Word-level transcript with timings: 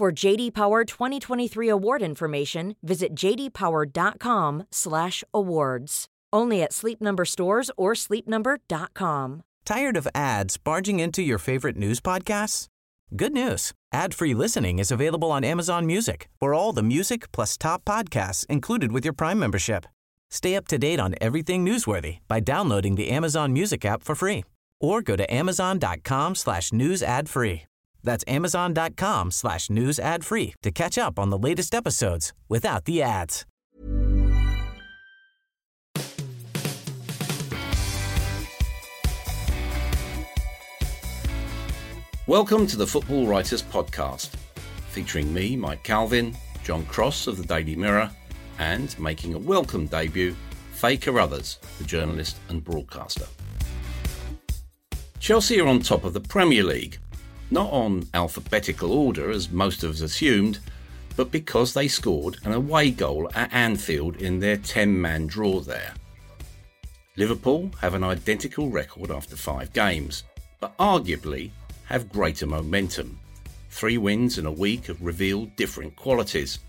For 0.00 0.08
JD 0.10 0.54
Power 0.54 0.84
2023 0.86 1.68
award 1.68 2.00
information, 2.00 2.74
visit 2.82 3.14
jdpower.com/awards. 3.14 6.06
Only 6.32 6.62
at 6.62 6.72
Sleep 6.72 7.02
Number 7.02 7.26
stores 7.26 7.70
or 7.76 7.92
sleepnumber.com. 7.92 9.42
Tired 9.66 9.98
of 9.98 10.08
ads 10.14 10.56
barging 10.56 11.00
into 11.00 11.20
your 11.20 11.36
favorite 11.36 11.76
news 11.76 12.00
podcasts? 12.00 12.66
Good 13.14 13.34
news. 13.34 13.72
Ad-free 13.92 14.32
listening 14.32 14.78
is 14.78 14.90
available 14.90 15.30
on 15.30 15.44
Amazon 15.44 15.84
Music. 15.84 16.30
For 16.40 16.54
all 16.54 16.72
the 16.72 16.82
music 16.82 17.30
plus 17.30 17.58
top 17.58 17.84
podcasts 17.84 18.46
included 18.46 18.92
with 18.92 19.04
your 19.04 19.12
Prime 19.12 19.38
membership. 19.38 19.84
Stay 20.30 20.56
up 20.56 20.66
to 20.68 20.78
date 20.78 20.98
on 20.98 21.14
everything 21.20 21.62
newsworthy 21.62 22.20
by 22.26 22.40
downloading 22.40 22.94
the 22.94 23.10
Amazon 23.10 23.52
Music 23.52 23.84
app 23.84 24.02
for 24.02 24.14
free 24.14 24.44
or 24.80 25.02
go 25.02 25.14
to 25.14 25.30
amazon.com 25.30 26.34
slash 26.34 26.72
news 26.72 27.02
ad 27.02 27.28
free. 27.28 27.64
That's 28.02 28.24
amazon.com 28.26 29.30
slash 29.30 29.70
news 29.70 29.98
ad 29.98 30.24
free 30.24 30.54
to 30.62 30.70
catch 30.70 30.98
up 30.98 31.18
on 31.18 31.30
the 31.30 31.38
latest 31.38 31.74
episodes 31.74 32.32
without 32.48 32.84
the 32.84 33.02
ads. 33.02 33.46
Welcome 42.26 42.68
to 42.68 42.76
the 42.76 42.86
Football 42.86 43.26
Writers 43.26 43.60
Podcast, 43.60 44.28
featuring 44.90 45.34
me, 45.34 45.56
Mike 45.56 45.82
Calvin, 45.82 46.36
John 46.62 46.84
Cross 46.86 47.26
of 47.26 47.36
the 47.36 47.44
Daily 47.44 47.74
Mirror, 47.74 48.08
and 48.60 48.96
making 49.00 49.34
a 49.34 49.38
welcome 49.38 49.86
debut, 49.86 50.36
Faye 50.72 50.96
Carruthers, 50.96 51.58
the 51.78 51.84
journalist 51.84 52.36
and 52.48 52.62
broadcaster. 52.62 53.26
Chelsea 55.18 55.60
are 55.60 55.66
on 55.66 55.80
top 55.80 56.04
of 56.04 56.12
the 56.12 56.20
Premier 56.20 56.62
League, 56.62 56.98
not 57.50 57.70
on 57.70 58.08
alphabetical 58.14 58.92
order 58.92 59.30
as 59.30 59.50
most 59.50 59.82
of 59.82 59.90
us 59.90 60.00
assumed, 60.00 60.58
but 61.16 61.30
because 61.30 61.74
they 61.74 61.88
scored 61.88 62.38
an 62.44 62.52
away 62.52 62.90
goal 62.90 63.30
at 63.34 63.52
Anfield 63.52 64.16
in 64.16 64.40
their 64.40 64.56
10 64.56 65.00
man 65.00 65.26
draw 65.26 65.60
there. 65.60 65.94
Liverpool 67.16 67.70
have 67.80 67.94
an 67.94 68.04
identical 68.04 68.70
record 68.70 69.10
after 69.10 69.36
five 69.36 69.72
games, 69.72 70.24
but 70.60 70.76
arguably 70.78 71.50
have 71.86 72.12
greater 72.12 72.46
momentum. 72.46 73.18
Three 73.70 73.98
wins 73.98 74.38
in 74.38 74.46
a 74.46 74.52
week 74.52 74.86
have 74.86 75.02
revealed 75.02 75.54
different 75.56 75.94
qualities. 75.96 76.60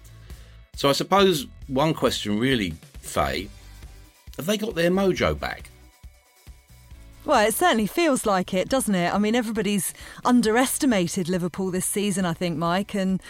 So 0.75 0.89
I 0.89 0.93
suppose 0.93 1.47
one 1.67 1.93
question 1.93 2.39
really, 2.39 2.73
Faye, 3.01 3.47
have 4.37 4.45
they 4.45 4.57
got 4.57 4.75
their 4.75 4.91
mojo 4.91 5.39
back? 5.39 5.70
Well, 7.23 7.47
it 7.47 7.53
certainly 7.53 7.85
feels 7.85 8.25
like 8.25 8.51
it, 8.51 8.67
doesn't 8.67 8.95
it? 8.95 9.13
I 9.13 9.19
mean, 9.19 9.35
everybody's 9.35 9.93
underestimated 10.25 11.29
Liverpool 11.29 11.69
this 11.69 11.85
season, 11.85 12.25
I 12.25 12.33
think, 12.33 12.57
Mike, 12.57 12.95
and 12.95 13.21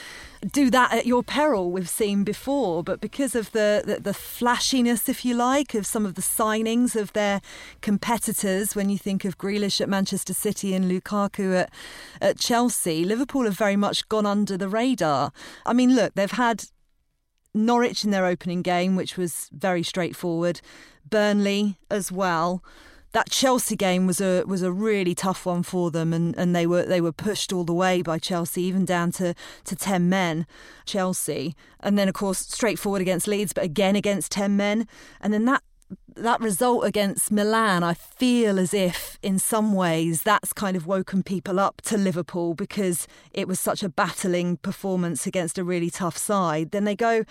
do 0.50 0.70
that 0.70 0.94
at 0.94 1.06
your 1.06 1.24
peril, 1.24 1.72
we've 1.72 1.90
seen 1.90 2.24
before. 2.24 2.86
But 2.86 3.02
because 3.02 3.36
of 3.36 3.52
the, 3.52 3.84
the, 3.86 4.00
the, 4.00 4.14
flashiness, 4.14 5.10
if 5.10 5.26
you 5.26 5.36
like, 5.36 5.76
of 5.76 5.86
some 5.86 6.06
of 6.06 6.16
the 6.16 6.22
signings 6.22 6.96
of 6.96 7.12
their 7.12 7.42
competitors, 7.82 8.78
when 8.78 8.90
you 8.90 8.98
think 8.98 9.26
of 9.26 9.38
Grealish 9.38 9.82
at 9.82 9.90
Manchester 9.90 10.34
City 10.34 10.74
and 10.74 10.90
Lukaku 10.90 11.54
at, 11.54 11.70
at 12.22 12.40
Chelsea, 12.40 13.04
Liverpool 13.04 13.44
have 13.44 13.58
very 13.58 13.76
much 13.76 14.08
gone 14.08 14.26
under 14.26 14.56
the 14.56 14.70
radar. 14.70 15.34
I 15.66 15.74
mean, 15.74 15.96
look, 15.96 16.14
they've 16.14 16.32
had 16.32 16.64
Norwich 17.54 18.06
in 18.06 18.12
their 18.12 18.26
opening 18.26 18.62
game, 18.62 18.96
which 18.96 19.18
was 19.18 19.50
very 19.52 19.84
straightforward, 19.84 20.62
Burnley 21.10 21.78
as 21.90 22.10
well 22.10 22.64
that 23.14 23.30
Chelsea 23.30 23.76
game 23.76 24.08
was 24.08 24.22
a 24.22 24.44
was 24.46 24.62
a 24.62 24.72
really 24.72 25.14
tough 25.14 25.46
one 25.46 25.64
for 25.64 25.92
them, 25.92 26.14
and, 26.14 26.36
and 26.38 26.56
they 26.56 26.66
were 26.66 26.84
they 26.84 27.02
were 27.02 27.12
pushed 27.12 27.52
all 27.52 27.64
the 27.64 27.74
way 27.74 28.02
by 28.02 28.20
Chelsea, 28.20 28.62
even 28.64 28.86
down 28.86 29.12
to, 29.14 29.34
to 29.66 29.76
ten 29.76 30.10
men. 30.10 30.46
Chelsea, 30.86 31.56
and 31.80 31.98
then 31.98 32.08
of 32.08 32.14
course 32.14 32.40
straightforward 32.40 33.02
against 33.02 33.28
Leeds, 33.28 33.54
but 33.54 33.64
again 33.64 33.96
against 33.96 34.32
ten 34.32 34.58
men, 34.58 34.88
and 35.20 35.34
then 35.34 35.46
that 35.46 35.64
that 36.16 36.40
result 36.42 36.86
against 36.86 37.32
Milan, 37.32 37.84
I 37.84 37.94
feel 37.94 38.60
as 38.60 38.74
if 38.74 39.18
in 39.22 39.40
some 39.40 39.74
ways 39.74 40.24
that's 40.24 40.54
kind 40.54 40.76
of 40.76 40.86
woken 40.86 41.24
people 41.24 41.60
up 41.60 41.82
to 41.84 41.98
Liverpool 41.98 42.54
because 42.54 43.08
it 43.32 43.48
was 43.48 43.60
such 43.60 43.84
a 43.84 43.90
battling 43.90 44.58
performance 44.58 45.26
against 45.26 45.58
a 45.58 45.64
really 45.64 45.90
tough 45.90 46.18
side. 46.18 46.72
Then 46.72 46.84
they 46.84 46.96
go 46.96 47.24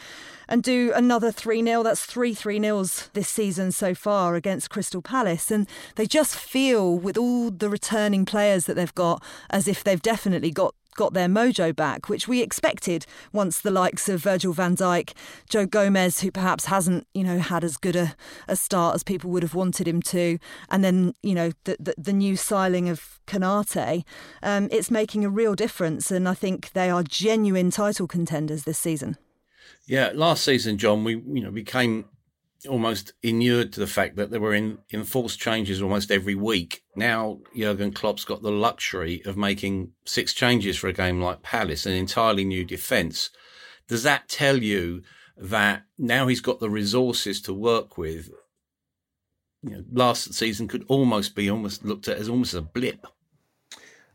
and 0.48 0.62
do 0.62 0.92
another 0.94 1.30
3 1.30 1.62
0. 1.62 1.82
That's 1.82 2.04
three 2.04 2.34
3 2.34 2.58
0s 2.58 3.12
this 3.12 3.28
season 3.28 3.72
so 3.72 3.94
far 3.94 4.34
against 4.34 4.70
Crystal 4.70 5.02
Palace. 5.02 5.50
And 5.50 5.68
they 5.97 6.06
just 6.06 6.36
feel, 6.36 6.98
with 6.98 7.16
all 7.16 7.50
the 7.50 7.70
returning 7.70 8.24
players 8.24 8.66
that 8.66 8.74
they've 8.74 8.94
got, 8.94 9.22
as 9.50 9.68
if 9.68 9.84
they've 9.84 10.02
definitely 10.02 10.50
got 10.50 10.74
got 10.97 11.15
their 11.15 11.28
mojo 11.28 11.75
back, 11.75 12.09
which 12.09 12.28
we 12.28 12.43
expected 12.43 13.06
once 13.33 13.61
the 13.61 13.71
likes 13.71 14.09
of 14.09 14.23
Virgil 14.23 14.53
van 14.53 14.77
Dijk, 14.77 15.12
Joe 15.49 15.67
Gomez, 15.67 16.21
who 16.21 16.31
perhaps 16.31 16.67
hasn't, 16.67 17.06
you 17.15 17.25
know, 17.25 17.39
had 17.39 17.65
as 17.65 17.77
good 17.77 17.97
a, 17.97 18.15
a 18.49 18.56
start 18.56 18.95
as 18.95 19.03
people 19.03 19.31
would 19.31 19.43
have 19.43 19.55
wanted 19.55 19.87
him 19.87 20.03
to, 20.03 20.39
and 20.69 20.84
then, 20.84 21.15
you 21.23 21.34
know, 21.34 21.53
the, 21.65 21.77
the, 21.78 21.95
the 21.97 22.12
new 22.12 22.37
signing 22.37 22.89
of 22.89 23.21
Konate, 23.27 24.05
um, 24.43 24.69
it's 24.71 24.91
making 24.91 25.25
a 25.25 25.31
real 25.31 25.55
difference. 25.55 26.11
And 26.11 26.28
I 26.28 26.34
think 26.34 26.73
they 26.73 26.91
are 26.91 27.03
genuine 27.03 27.71
title 27.71 28.07
contenders 28.07 28.65
this 28.65 28.78
season. 28.78 29.17
Yeah, 29.87 30.12
last 30.15 30.45
season, 30.45 30.78
John, 30.78 31.05
we 31.05 31.15
you 31.17 31.43
know 31.43 31.51
became 31.51 32.05
almost 32.69 33.12
inured 33.22 33.72
to 33.72 33.81
the 33.81 33.87
fact 33.87 34.16
that 34.16 34.31
there 34.31 34.41
were 34.41 34.54
in, 34.54 34.78
enforced 34.93 35.41
changes 35.41 35.81
almost 35.81 36.10
every 36.10 36.34
week. 36.34 36.82
Now 36.94 37.41
Jurgen 37.56 37.93
Klopp's 37.93 38.25
got 38.25 38.43
the 38.43 38.50
luxury 38.50 39.22
of 39.25 39.37
making 39.37 39.93
six 40.04 40.34
changes 40.34 40.76
for 40.76 40.88
a 40.88 40.93
game 40.93 41.21
like 41.21 41.43
Palace, 41.43 41.87
an 41.87 41.93
entirely 41.93 42.44
new 42.44 42.65
defence. 42.65 43.31
Does 43.88 44.03
that 44.03 44.28
tell 44.28 44.59
you 44.59 45.03
that 45.37 45.84
now 45.98 46.26
he's 46.26 46.41
got 46.41 46.60
the 46.60 46.71
resources 46.71 47.41
to 47.43 47.54
work 47.54 47.97
with? 47.97 48.31
You 49.62 49.71
know, 49.71 49.84
last 49.92 50.32
season 50.34 50.69
could 50.69 50.84
almost 50.88 51.34
be 51.34 51.50
almost 51.50 51.84
looked 51.84 52.09
at 52.09 52.19
as 52.19 52.28
almost 52.28 52.54
a 52.54 52.62
blip. 52.62 53.06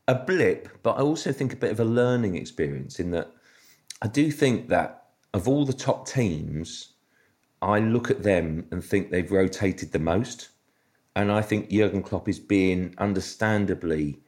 A 0.07 0.15
blip, 0.15 0.69
but 0.83 0.97
I 0.97 1.01
also 1.01 1.31
think 1.31 1.53
a 1.53 1.57
bit 1.57 1.71
of 1.71 1.79
a 1.79 1.85
learning 1.85 2.35
experience 2.35 2.99
in 2.99 3.11
that 3.11 3.31
I 4.01 4.07
do 4.07 4.31
think 4.31 4.69
that 4.69 5.05
of 5.33 5.47
all 5.47 5.65
the 5.65 5.73
top 5.73 6.07
teams, 6.07 6.94
I 7.65 7.79
look 7.79 8.11
at 8.11 8.21
them 8.21 8.67
and 8.69 8.83
think 8.83 9.09
they've 9.09 9.31
rotated 9.31 9.91
the 9.91 9.99
most. 9.99 10.49
And 11.15 11.31
I 11.31 11.41
think 11.41 11.71
Jurgen 11.71 12.03
Klopp 12.03 12.29
is 12.29 12.39
being 12.39 12.93
understandably 12.99 14.19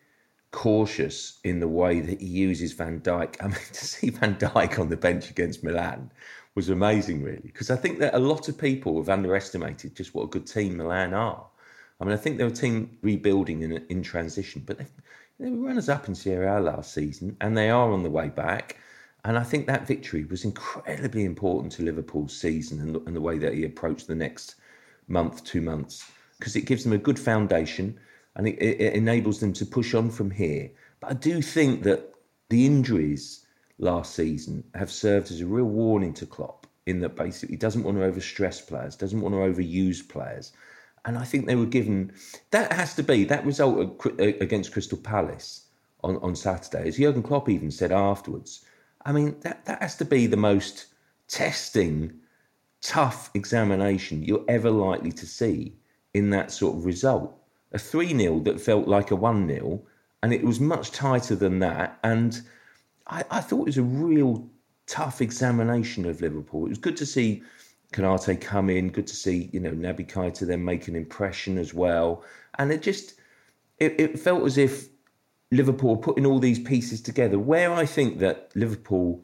cautious 0.51 1.39
in 1.43 1.59
the 1.59 1.67
way 1.67 1.99
that 1.99 2.19
he 2.19 2.25
uses 2.25 2.73
Van 2.73 2.99
Dijk. 2.99 3.35
I 3.41 3.47
mean, 3.47 3.55
to 3.73 3.85
see 3.85 4.09
Van 4.09 4.35
Dijk 4.37 4.79
on 4.79 4.89
the 4.89 4.97
bench 4.97 5.29
against 5.29 5.63
Milan 5.63 6.11
was 6.55 6.69
amazing, 6.69 7.21
really, 7.21 7.41
because 7.43 7.69
I 7.69 7.75
think 7.75 7.99
that 7.99 8.15
a 8.15 8.19
lot 8.19 8.49
of 8.49 8.57
people 8.57 8.97
have 8.97 9.09
underestimated 9.09 9.95
just 9.95 10.15
what 10.15 10.23
a 10.23 10.27
good 10.27 10.47
team 10.47 10.77
Milan 10.77 11.13
are. 11.13 11.45
I 12.01 12.05
mean, 12.05 12.13
I 12.13 12.17
think 12.17 12.37
they're 12.37 12.47
a 12.47 12.51
team 12.51 12.97
rebuilding 13.03 13.61
in, 13.61 13.85
in 13.89 14.01
transition, 14.01 14.63
but 14.65 14.79
they 15.39 15.51
were 15.51 15.67
runners 15.67 15.89
up 15.89 16.07
in 16.07 16.15
Serie 16.15 16.47
A 16.47 16.59
last 16.59 16.91
season, 16.91 17.37
and 17.39 17.55
they 17.55 17.69
are 17.69 17.91
on 17.91 18.01
the 18.01 18.09
way 18.09 18.29
back. 18.29 18.77
And 19.27 19.37
I 19.37 19.43
think 19.43 19.67
that 19.67 19.85
victory 19.85 20.23
was 20.23 20.45
incredibly 20.45 21.25
important 21.25 21.73
to 21.73 21.83
Liverpool's 21.83 22.33
season 22.33 22.79
and, 22.79 22.95
and 23.05 23.13
the 23.13 23.19
way 23.19 23.37
that 23.39 23.53
he 23.53 23.65
approached 23.65 24.07
the 24.07 24.15
next 24.15 24.55
month, 25.09 25.43
two 25.43 25.59
months, 25.59 26.09
because 26.39 26.55
it 26.55 26.61
gives 26.61 26.85
them 26.85 26.93
a 26.93 26.97
good 26.97 27.19
foundation 27.19 27.99
and 28.37 28.47
it, 28.47 28.55
it, 28.57 28.93
enables 28.93 29.41
them 29.41 29.51
to 29.51 29.65
push 29.65 29.93
on 29.93 30.09
from 30.11 30.31
here. 30.31 30.71
But 31.01 31.11
I 31.11 31.13
do 31.15 31.41
think 31.41 31.83
that 31.83 32.13
the 32.47 32.65
injuries 32.65 33.45
last 33.79 34.15
season 34.15 34.63
have 34.75 34.89
served 34.89 35.29
as 35.29 35.41
a 35.41 35.45
real 35.45 35.65
warning 35.65 36.13
to 36.13 36.25
Klopp 36.25 36.65
in 36.85 37.01
that 37.01 37.17
basically 37.17 37.55
he 37.55 37.59
doesn't 37.59 37.83
want 37.83 37.97
to 37.97 38.09
overstress 38.09 38.65
players, 38.65 38.95
doesn't 38.95 39.19
want 39.19 39.35
to 39.35 39.39
overuse 39.39 40.07
players. 40.07 40.53
And 41.03 41.17
I 41.17 41.25
think 41.25 41.47
they 41.47 41.55
were 41.55 41.65
given 41.65 42.13
that 42.51 42.71
has 42.71 42.95
to 42.95 43.03
be 43.03 43.25
that 43.25 43.45
result 43.45 44.01
against 44.19 44.71
Crystal 44.71 44.97
Palace 44.97 45.65
on, 46.01 46.15
on 46.19 46.33
Saturday, 46.33 46.87
as 46.87 46.95
Jurgen 46.95 47.23
Klopp 47.23 47.49
even 47.49 47.71
said 47.71 47.91
afterwards 47.91 48.63
I 49.07 49.13
mean, 49.13 49.37
that, 49.39 49.63
that 49.65 49.81
has 49.81 49.95
to 49.97 50.05
be 50.05 50.27
the 50.27 50.35
most 50.35 50.87
testing, 51.29 52.11
tough 52.81 53.31
examination 53.33 54.21
you're 54.21 54.43
ever 54.49 54.69
likely 54.69 55.13
to 55.13 55.25
see 55.25 55.77
in 56.13 56.29
that 56.31 56.51
sort 56.51 56.75
of 56.75 56.85
result. 56.85 57.33
A 57.71 57.79
3 57.79 58.17
0 58.17 58.41
that 58.41 58.59
felt 58.59 58.85
like 58.85 59.11
a 59.11 59.15
1 59.15 59.47
0, 59.47 59.81
and 60.21 60.33
it 60.33 60.43
was 60.43 60.59
much 60.59 60.91
tighter 60.91 61.35
than 61.35 61.59
that. 61.59 61.97
And 62.03 62.41
I, 63.07 63.23
I 63.31 63.39
thought 63.39 63.61
it 63.61 63.67
was 63.67 63.77
a 63.77 63.83
real 63.83 64.45
tough 64.87 65.21
examination 65.21 66.05
of 66.05 66.19
Liverpool. 66.19 66.65
It 66.65 66.69
was 66.69 66.77
good 66.77 66.97
to 66.97 67.05
see 67.05 67.43
Konate 67.93 68.41
come 68.41 68.69
in, 68.69 68.89
good 68.89 69.07
to 69.07 69.15
see, 69.15 69.49
you 69.53 69.61
know, 69.61 69.71
Naby 69.71 70.11
Keita 70.11 70.45
then 70.45 70.65
make 70.65 70.89
an 70.89 70.97
impression 70.97 71.57
as 71.57 71.73
well. 71.73 72.25
And 72.59 72.73
it 72.73 72.81
just, 72.81 73.13
it, 73.79 73.97
it 73.97 74.19
felt 74.19 74.45
as 74.45 74.57
if 74.57 74.89
Liverpool 75.51 75.95
putting 75.97 76.25
all 76.25 76.39
these 76.39 76.59
pieces 76.59 77.01
together, 77.01 77.39
where 77.39 77.71
I 77.71 77.85
think 77.85 78.19
that 78.19 78.51
Liverpool, 78.55 79.23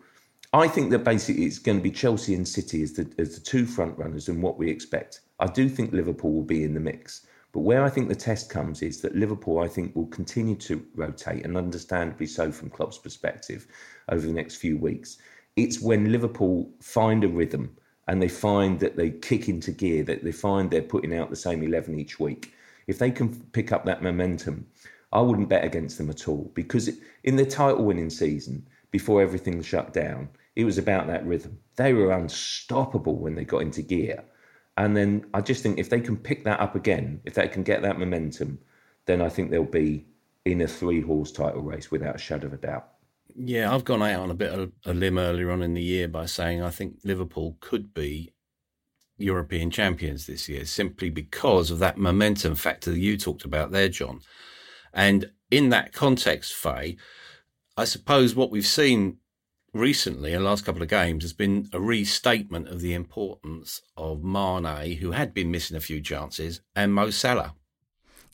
I 0.53 0.67
think 0.67 0.91
that 0.91 1.03
basically 1.03 1.45
it's 1.45 1.59
going 1.59 1.77
to 1.77 1.83
be 1.83 1.91
Chelsea 1.91 2.33
and 2.33 2.47
City 2.47 2.81
as 2.81 2.93
the, 2.93 3.11
as 3.17 3.35
the 3.35 3.41
two 3.41 3.65
front 3.65 3.97
runners 3.97 4.29
and 4.29 4.41
what 4.41 4.57
we 4.57 4.69
expect. 4.69 5.21
I 5.39 5.47
do 5.47 5.67
think 5.67 5.91
Liverpool 5.91 6.31
will 6.31 6.43
be 6.43 6.63
in 6.63 6.73
the 6.73 6.79
mix. 6.79 7.25
But 7.51 7.61
where 7.61 7.83
I 7.83 7.89
think 7.89 8.09
the 8.09 8.15
test 8.15 8.49
comes 8.49 8.81
is 8.81 9.01
that 9.01 9.15
Liverpool, 9.15 9.59
I 9.59 9.67
think, 9.67 9.95
will 9.95 10.07
continue 10.07 10.55
to 10.55 10.83
rotate, 10.95 11.45
and 11.45 11.55
understandably 11.55 12.25
so 12.25 12.51
from 12.51 12.71
Klopp's 12.71 12.97
perspective, 12.97 13.67
over 14.09 14.25
the 14.25 14.33
next 14.33 14.55
few 14.55 14.77
weeks. 14.77 15.17
It's 15.55 15.79
when 15.79 16.11
Liverpool 16.11 16.71
find 16.81 17.23
a 17.23 17.27
rhythm 17.27 17.77
and 18.07 18.21
they 18.21 18.27
find 18.27 18.79
that 18.79 18.97
they 18.97 19.11
kick 19.11 19.49
into 19.49 19.71
gear, 19.71 20.03
that 20.03 20.23
they 20.23 20.31
find 20.31 20.71
they're 20.71 20.81
putting 20.81 21.15
out 21.15 21.29
the 21.29 21.35
same 21.35 21.61
11 21.61 21.99
each 21.99 22.19
week. 22.19 22.53
If 22.87 22.97
they 22.97 23.11
can 23.11 23.39
pick 23.51 23.71
up 23.71 23.85
that 23.85 24.01
momentum, 24.01 24.65
I 25.13 25.21
wouldn't 25.21 25.47
bet 25.47 25.63
against 25.63 25.97
them 25.97 26.09
at 26.09 26.27
all 26.27 26.51
because 26.55 26.89
in 27.23 27.35
the 27.35 27.45
title 27.45 27.85
winning 27.85 28.09
season, 28.09 28.67
before 28.91 29.21
everything 29.21 29.61
shut 29.61 29.93
down, 29.93 30.27
it 30.55 30.65
was 30.65 30.77
about 30.77 31.07
that 31.07 31.25
rhythm. 31.25 31.57
They 31.75 31.93
were 31.93 32.11
unstoppable 32.11 33.17
when 33.17 33.35
they 33.35 33.45
got 33.45 33.61
into 33.61 33.83
gear. 33.83 34.23
And 34.75 34.97
then 34.97 35.25
I 35.33 35.41
just 35.41 35.61
think 35.61 35.77
if 35.77 35.89
they 35.89 36.01
can 36.01 36.17
pick 36.17 36.43
that 36.45 36.59
up 36.59 36.75
again, 36.75 37.21
if 37.25 37.35
they 37.35 37.47
can 37.47 37.61
get 37.61 37.83
that 37.83 37.99
momentum, 37.99 38.57
then 39.05 39.21
I 39.21 39.29
think 39.29 39.51
they'll 39.51 39.63
be 39.63 40.05
in 40.45 40.61
a 40.61 40.67
three 40.67 41.01
horse 41.01 41.31
title 41.31 41.61
race 41.61 41.91
without 41.91 42.15
a 42.15 42.19
shadow 42.19 42.47
of 42.47 42.53
a 42.53 42.57
doubt. 42.57 42.87
Yeah, 43.35 43.73
I've 43.73 43.85
gone 43.85 44.01
out 44.01 44.21
on 44.21 44.31
a 44.31 44.35
bit 44.35 44.51
of 44.51 44.71
a 44.85 44.93
limb 44.93 45.19
earlier 45.19 45.51
on 45.51 45.61
in 45.61 45.75
the 45.75 45.81
year 45.81 46.07
by 46.07 46.25
saying 46.25 46.61
I 46.61 46.71
think 46.71 46.97
Liverpool 47.03 47.57
could 47.59 47.93
be 47.93 48.33
European 49.17 49.69
champions 49.69 50.25
this 50.25 50.49
year 50.49 50.65
simply 50.65 51.09
because 51.09 51.69
of 51.71 51.79
that 51.79 51.97
momentum 51.97 52.55
factor 52.55 52.91
that 52.91 52.99
you 52.99 53.17
talked 53.17 53.45
about 53.45 53.71
there, 53.71 53.89
John. 53.89 54.21
And 54.93 55.31
in 55.49 55.69
that 55.69 55.93
context, 55.93 56.53
Faye, 56.53 56.97
I 57.75 57.85
suppose 57.85 58.35
what 58.35 58.51
we've 58.51 58.65
seen 58.65 59.17
recently 59.73 60.33
in 60.33 60.43
the 60.43 60.47
last 60.47 60.65
couple 60.65 60.83
of 60.83 60.87
games 60.87 61.23
has 61.23 61.33
been 61.33 61.67
a 61.73 61.79
restatement 61.79 62.67
of 62.67 62.81
the 62.81 62.93
importance 62.93 63.81
of 63.97 64.23
Mane, 64.23 64.97
who 64.97 65.11
had 65.11 65.33
been 65.33 65.51
missing 65.51 65.75
a 65.75 65.81
few 65.81 65.99
chances, 65.99 66.61
and 66.75 66.93
Mo 66.93 67.09
Salah. 67.09 67.55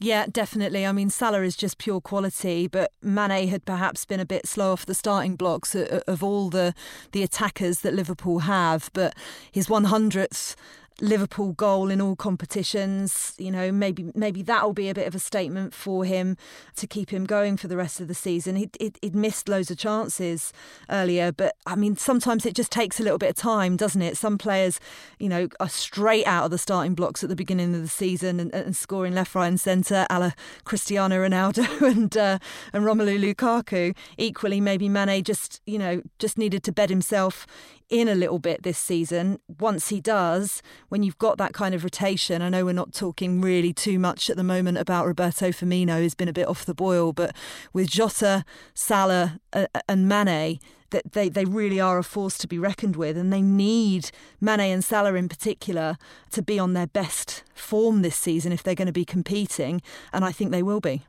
Yeah, 0.01 0.27
definitely. 0.31 0.85
I 0.85 0.94
mean, 0.94 1.09
Salah 1.09 1.41
is 1.41 1.57
just 1.57 1.77
pure 1.77 2.00
quality, 2.00 2.67
but 2.67 2.94
Mane 3.01 3.50
had 3.50 3.65
perhaps 3.65 4.06
been 4.06 4.21
a 4.21 4.25
bit 4.25 4.47
slow 4.47 4.71
off 4.71 4.85
the 4.85 4.94
starting 4.94 5.35
blocks 5.35 5.75
of 5.75 6.23
all 6.23 6.50
the 6.50 6.73
the 7.11 7.21
attackers 7.21 7.81
that 7.81 7.94
Liverpool 7.94 8.39
have. 8.39 8.89
But 8.94 9.13
his 9.51 9.67
100th 9.67 10.56
Liverpool 11.01 11.53
goal 11.53 11.89
in 11.89 12.01
all 12.01 12.15
competitions. 12.15 13.33
You 13.37 13.51
know, 13.51 13.71
maybe 13.71 14.11
maybe 14.15 14.41
that'll 14.41 14.73
be 14.73 14.89
a 14.89 14.93
bit 14.93 15.07
of 15.07 15.15
a 15.15 15.19
statement 15.19 15.73
for 15.73 16.05
him 16.05 16.37
to 16.75 16.87
keep 16.87 17.11
him 17.11 17.25
going 17.25 17.57
for 17.57 17.67
the 17.67 17.77
rest 17.77 17.99
of 17.99 18.07
the 18.07 18.13
season. 18.13 18.55
He'd, 18.55 18.75
he'd, 18.79 18.97
he'd, 19.01 19.15
missed 19.15 19.49
loads 19.49 19.69
of 19.71 19.77
chances 19.77 20.53
earlier, 20.89 21.31
but 21.31 21.55
I 21.65 21.75
mean, 21.75 21.97
sometimes 21.97 22.45
it 22.45 22.55
just 22.55 22.71
takes 22.71 22.99
a 22.99 23.03
little 23.03 23.17
bit 23.17 23.29
of 23.31 23.35
time, 23.35 23.75
doesn't 23.77 24.01
it? 24.01 24.17
Some 24.17 24.37
players, 24.37 24.79
you 25.19 25.29
know, 25.29 25.47
are 25.59 25.69
straight 25.69 26.25
out 26.25 26.45
of 26.45 26.51
the 26.51 26.57
starting 26.57 26.95
blocks 26.95 27.23
at 27.23 27.29
the 27.29 27.35
beginning 27.35 27.75
of 27.75 27.81
the 27.81 27.87
season 27.87 28.39
and, 28.39 28.53
and 28.53 28.75
scoring 28.75 29.13
left, 29.13 29.35
right, 29.35 29.47
and 29.47 29.59
centre, 29.59 30.05
a 30.09 30.19
la 30.19 30.31
Cristiano 30.63 31.17
Ronaldo 31.17 31.81
and 31.81 32.15
uh, 32.17 32.39
and 32.73 32.85
Romelu 32.85 33.19
Lukaku. 33.19 33.95
Equally, 34.17 34.61
maybe 34.61 34.89
Mane 34.89 35.23
just 35.23 35.61
you 35.65 35.77
know 35.77 36.01
just 36.17 36.37
needed 36.37 36.63
to 36.63 36.71
bed 36.71 36.89
himself 36.89 37.45
in 37.89 38.07
a 38.07 38.15
little 38.15 38.39
bit 38.39 38.63
this 38.63 38.77
season. 38.77 39.39
Once 39.59 39.89
he 39.89 40.00
does, 40.00 40.62
when 40.89 41.03
you've 41.03 41.18
got 41.18 41.38
that 41.38 41.53
kind 41.53 41.74
of 41.74 41.83
rotation, 41.83 42.41
I 42.41 42.50
know 42.50 42.65
we're 42.65 42.74
not 42.74 42.94
talking 42.94 43.41
really 43.41 43.74
too 43.74 44.00
much 44.00 44.30
at 44.30 44.38
the 44.38 44.44
moment 44.44 44.77
about 44.77 45.07
Roberto 45.07 45.50
Firmino, 45.50 45.97
who's 45.97 46.15
been 46.15 46.27
a 46.27 46.33
bit 46.33 46.47
off 46.47 46.65
the 46.65 46.75
boil, 46.75 47.13
but 47.13 47.36
with 47.74 47.89
Jota, 47.89 48.45
Salah, 48.74 49.39
uh, 49.53 49.65
and 49.88 50.07
Mane, 50.07 50.59
that 50.91 51.13
they, 51.13 51.30
they 51.30 51.45
really 51.45 51.80
are 51.80 51.97
a 51.97 52.03
force 52.03 52.38
to 52.39 52.47
be 52.47 52.57
reckoned 52.59 52.95
with, 52.95 53.18
and 53.18 53.31
they 53.31 53.41
need 53.41 54.12
Mane 54.39 54.59
and 54.59 54.83
Salah 54.83 55.15
in 55.15 55.30
particular 55.30 55.97
to 56.31 56.42
be 56.42 56.59
on 56.59 56.74
their 56.74 56.88
best 56.88 57.44
form 57.53 58.01
this 58.01 58.15
season 58.15 58.51
if 58.51 58.63
they're 58.63 58.75
going 58.75 58.88
to 58.88 58.92
be 58.92 59.06
competing, 59.06 59.81
and 60.13 60.24
I 60.24 60.31
think 60.31 60.51
they 60.51 60.63
will 60.63 60.81
be. 60.81 61.03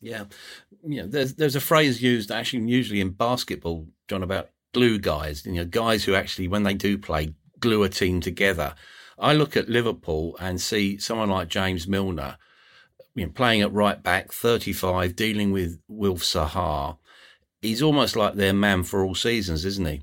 Yeah, 0.00 0.24
you 0.84 1.02
know, 1.02 1.06
there's 1.06 1.34
there's 1.34 1.54
a 1.54 1.60
phrase 1.60 2.02
used 2.02 2.32
actually 2.32 2.68
usually 2.68 3.00
in 3.00 3.10
basketball, 3.10 3.86
John, 4.08 4.24
about 4.24 4.50
glue 4.72 4.98
guys, 4.98 5.44
you 5.46 5.52
know, 5.52 5.64
guys 5.64 6.04
who 6.04 6.14
actually, 6.14 6.48
when 6.48 6.62
they 6.62 6.74
do 6.74 6.98
play, 6.98 7.34
glue 7.60 7.82
a 7.82 7.88
team 7.88 8.20
together. 8.20 8.74
I 9.18 9.32
look 9.34 9.56
at 9.56 9.68
Liverpool 9.68 10.36
and 10.40 10.60
see 10.60 10.98
someone 10.98 11.30
like 11.30 11.48
James 11.48 11.86
Milner, 11.86 12.36
you 13.14 13.26
know, 13.26 13.32
playing 13.32 13.60
at 13.60 13.72
right 13.72 14.02
back, 14.02 14.32
35, 14.32 15.14
dealing 15.14 15.52
with 15.52 15.78
Wilf 15.88 16.22
Zaha. 16.22 16.98
He's 17.60 17.82
almost 17.82 18.16
like 18.16 18.34
their 18.34 18.52
man 18.52 18.82
for 18.82 19.04
all 19.04 19.14
seasons, 19.14 19.64
isn't 19.64 19.86
he? 19.86 20.02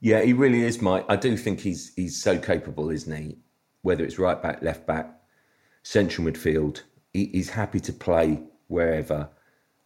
Yeah, 0.00 0.22
he 0.22 0.32
really 0.32 0.62
is, 0.62 0.82
Mike. 0.82 1.06
I 1.08 1.16
do 1.16 1.36
think 1.36 1.60
he's 1.60 1.94
he's 1.94 2.20
so 2.20 2.38
capable, 2.38 2.90
isn't 2.90 3.16
he? 3.16 3.38
Whether 3.82 4.04
it's 4.04 4.18
right 4.18 4.40
back, 4.42 4.62
left 4.62 4.86
back, 4.86 5.08
central 5.82 6.26
midfield, 6.26 6.82
he, 7.12 7.26
he's 7.26 7.50
happy 7.50 7.80
to 7.80 7.92
play 7.92 8.42
wherever. 8.66 9.28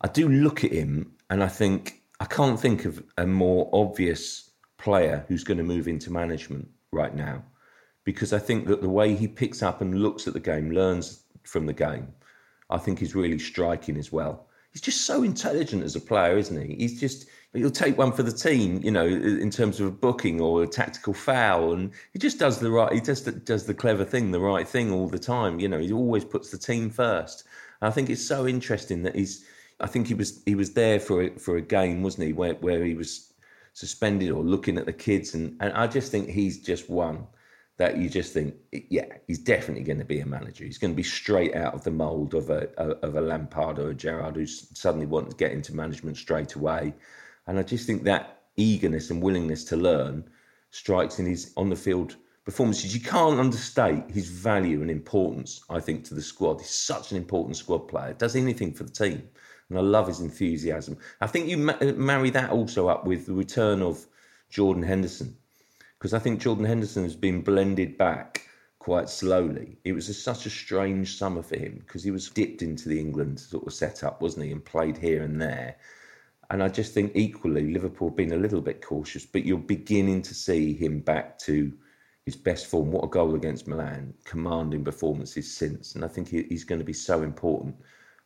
I 0.00 0.08
do 0.08 0.28
look 0.28 0.64
at 0.64 0.72
him 0.72 1.12
and 1.28 1.44
I 1.44 1.48
think 1.48 2.00
I 2.20 2.26
can't 2.26 2.61
think 2.61 2.84
of 2.84 3.02
a 3.17 3.26
more 3.26 3.70
obvious 3.72 4.50
player 4.76 5.25
who's 5.26 5.43
going 5.43 5.58
to 5.58 5.64
move 5.64 5.88
into 5.88 6.12
management 6.12 6.69
right 6.93 7.14
now 7.14 7.43
because 8.05 8.32
I 8.32 8.38
think 8.38 8.67
that 8.67 8.82
the 8.82 8.88
way 8.88 9.14
he 9.14 9.26
picks 9.26 9.62
up 9.62 9.81
and 9.81 10.02
looks 10.02 10.26
at 10.26 10.34
the 10.34 10.40
game, 10.40 10.70
learns 10.70 11.25
from 11.44 11.67
the 11.67 11.72
game, 11.72 12.08
I 12.69 12.78
think 12.78 13.02
is 13.02 13.14
really 13.14 13.38
striking 13.38 13.96
as 13.96 14.12
well. 14.12 14.46
He's 14.72 14.82
just 14.82 15.06
so 15.06 15.22
intelligent 15.22 15.82
as 15.82 15.96
a 15.96 16.00
player, 16.00 16.37
isn't 16.37 16.69
he? 16.69 16.76
He's 16.76 17.00
just 17.00 17.26
he'll 17.52 17.70
take 17.70 17.99
one 17.99 18.12
for 18.12 18.22
the 18.22 18.32
team, 18.32 18.81
you 18.82 18.90
know, 18.90 19.06
in 19.06 19.50
terms 19.50 19.81
of 19.81 19.87
a 19.88 19.90
booking 19.90 20.40
or 20.40 20.62
a 20.62 20.67
tactical 20.69 21.12
foul, 21.12 21.72
and 21.72 21.90
he 22.12 22.19
just 22.19 22.38
does 22.38 22.61
the 22.61 22.70
right. 22.70 22.93
He 22.93 23.00
just 23.00 23.44
does 23.44 23.67
the 23.67 23.75
clever 23.75 24.05
thing, 24.05 24.31
the 24.31 24.40
right 24.40 24.69
thing 24.69 24.93
all 24.93 25.08
the 25.08 25.19
time. 25.19 25.58
You 25.58 25.69
know, 25.69 25.78
he 25.78 25.93
always 25.93 26.25
puts 26.25 26.50
the 26.50 26.58
team 26.58 26.90
first. 26.90 27.44
And 27.81 27.88
I 27.88 27.93
think 27.93 28.11
it's 28.11 28.25
so 28.25 28.46
interesting 28.46 29.02
that 29.02 29.17
he's 29.17 29.44
I 29.81 29.87
think 29.87 30.06
he 30.06 30.15
was 30.15 30.43
he 30.47 30.55
was 30.55 30.73
there 30.73 31.00
for 31.00 31.23
a, 31.23 31.31
for 31.38 31.56
a 31.56 31.62
game, 31.62 32.03
wasn't 32.03 32.27
he? 32.27 32.32
Where 32.32 32.55
where 32.55 32.85
he 32.85 32.94
was 32.94 33.32
suspended 33.73 34.31
or 34.31 34.43
looking 34.43 34.79
at 34.79 34.87
the 34.87 34.93
kids, 34.93 35.35
and 35.35 35.56
and 35.61 35.73
I 35.73 35.87
just 35.87 36.11
think 36.11 36.29
he's 36.29 36.63
just 36.63 36.91
one 36.91 37.27
that 37.81 37.96
you 37.96 38.10
just 38.10 38.34
think, 38.34 38.55
yeah, 38.91 39.06
he's 39.27 39.39
definitely 39.39 39.82
going 39.82 39.99
to 39.99 40.05
be 40.05 40.20
a 40.20 40.27
manager. 40.27 40.65
He's 40.65 40.77
going 40.77 40.93
to 40.93 40.96
be 40.96 41.03
straight 41.03 41.56
out 41.56 41.72
of 41.72 41.82
the 41.82 41.91
mould 41.91 42.34
of 42.34 42.51
a 42.51 42.69
of 42.79 43.15
a 43.15 43.20
Lampard 43.22 43.79
or 43.79 43.89
a 43.89 43.94
Gerrard 43.94 44.37
who 44.37 44.46
suddenly 44.46 45.06
wants 45.06 45.31
to 45.31 45.39
get 45.39 45.53
into 45.53 45.75
management 45.75 46.19
straight 46.19 46.55
away. 46.56 46.93
And 47.46 47.58
I 47.58 47.63
just 47.63 47.87
think 47.87 48.05
that 48.05 48.43
eagerness 48.56 49.08
and 49.08 49.22
willingness 49.22 49.65
to 49.65 49.77
learn 49.77 50.25
strikes 50.70 51.19
in 51.19 51.25
his 51.27 51.55
on 51.56 51.70
the 51.70 51.77
field 51.77 52.17
performances. 52.44 52.94
You 52.94 53.01
can't 53.01 53.41
understate 53.41 54.10
his 54.10 54.29
value 54.29 54.82
and 54.82 54.91
importance. 54.91 55.65
I 55.70 55.81
think 55.81 56.05
to 56.05 56.15
the 56.15 56.20
squad. 56.22 56.60
He's 56.60 56.69
such 56.69 57.13
an 57.13 57.17
important 57.17 57.56
squad 57.56 57.89
player. 57.89 58.13
Does 58.13 58.37
anything 58.37 58.75
for 58.75 58.84
the 58.84 58.91
team 58.91 59.22
and 59.70 59.79
I 59.79 59.82
love 59.82 60.08
his 60.08 60.20
enthusiasm. 60.20 60.98
I 61.20 61.27
think 61.27 61.48
you 61.48 61.56
ma- 61.56 61.79
uh, 61.81 61.93
marry 61.93 62.29
that 62.31 62.50
also 62.50 62.89
up 62.89 63.06
with 63.06 63.27
the 63.27 63.32
return 63.32 63.81
of 63.81 64.05
Jordan 64.50 64.82
Henderson, 64.82 65.36
because 65.98 66.12
I 66.12 66.19
think 66.19 66.41
Jordan 66.41 66.67
Henderson 66.67 67.05
has 67.05 67.17
been 67.17 67.41
blended 67.41 67.96
back 67.96 68.43
quite 68.81 69.08
slowly. 69.08 69.79
It 69.84 69.93
was 69.93 70.08
a, 70.08 70.15
such 70.15 70.44
a 70.46 70.50
strange 70.50 71.17
summer 71.17 71.43
for 71.43 71.56
him 71.56 71.82
because 71.86 72.03
he 72.03 72.10
was 72.10 72.29
dipped 72.29 72.62
into 72.62 72.89
the 72.89 72.98
England 72.98 73.39
sort 73.39 73.67
of 73.67 73.72
setup, 73.72 74.20
wasn't 74.20 74.46
he, 74.46 74.53
and 74.53 74.65
played 74.65 74.98
here 74.98 75.22
and 75.22 75.41
there. 75.41 75.77
And 76.50 76.62
I 76.62 76.69
just 76.69 76.93
think 76.93 77.12
equally 77.15 77.72
Liverpool 77.72 78.08
have 78.08 78.17
been 78.17 78.32
a 78.32 78.36
little 78.36 78.60
bit 78.60 78.84
cautious, 78.84 79.24
but 79.24 79.44
you're 79.44 79.58
beginning 79.58 80.22
to 80.22 80.34
see 80.34 80.74
him 80.74 80.98
back 80.98 81.39
to 81.41 81.72
his 82.24 82.34
best 82.34 82.67
form. 82.67 82.91
What 82.91 83.05
a 83.05 83.08
goal 83.08 83.36
against 83.36 83.69
Milan, 83.69 84.15
commanding 84.24 84.82
performances 84.82 85.55
since. 85.56 85.94
And 85.94 86.05
I 86.05 86.08
think 86.08 86.29
he's 86.29 86.65
going 86.65 86.81
to 86.81 86.84
be 86.84 86.93
so 86.93 87.22
important 87.22 87.77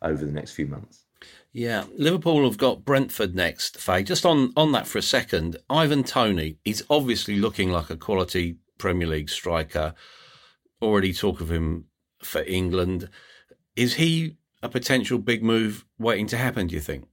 over 0.00 0.24
the 0.24 0.32
next 0.32 0.52
few 0.52 0.66
months. 0.66 1.03
Yeah, 1.52 1.85
Liverpool 1.97 2.44
have 2.44 2.59
got 2.59 2.85
Brentford 2.85 3.35
next, 3.35 3.78
Faye. 3.78 4.02
Just 4.02 4.26
on, 4.26 4.52
on 4.56 4.73
that 4.73 4.88
for 4.88 4.99
a 4.99 5.02
second, 5.02 5.56
Ivan 5.71 6.02
Toney 6.02 6.59
he's 6.64 6.83
obviously 6.90 7.37
looking 7.37 7.71
like 7.71 7.90
a 7.90 7.97
quality 7.97 8.56
Premier 8.78 9.06
League 9.06 9.30
striker. 9.30 9.94
Already 10.83 11.12
talk 11.12 11.40
of 11.40 11.50
him 11.50 11.87
for 12.21 12.42
England. 12.42 13.09
Is 13.76 13.94
he 13.94 14.37
a 14.62 14.68
potential 14.68 15.18
big 15.18 15.42
move 15.42 15.85
waiting 15.99 16.26
to 16.28 16.37
happen, 16.37 16.66
do 16.66 16.75
you 16.75 16.80
think? 16.80 17.06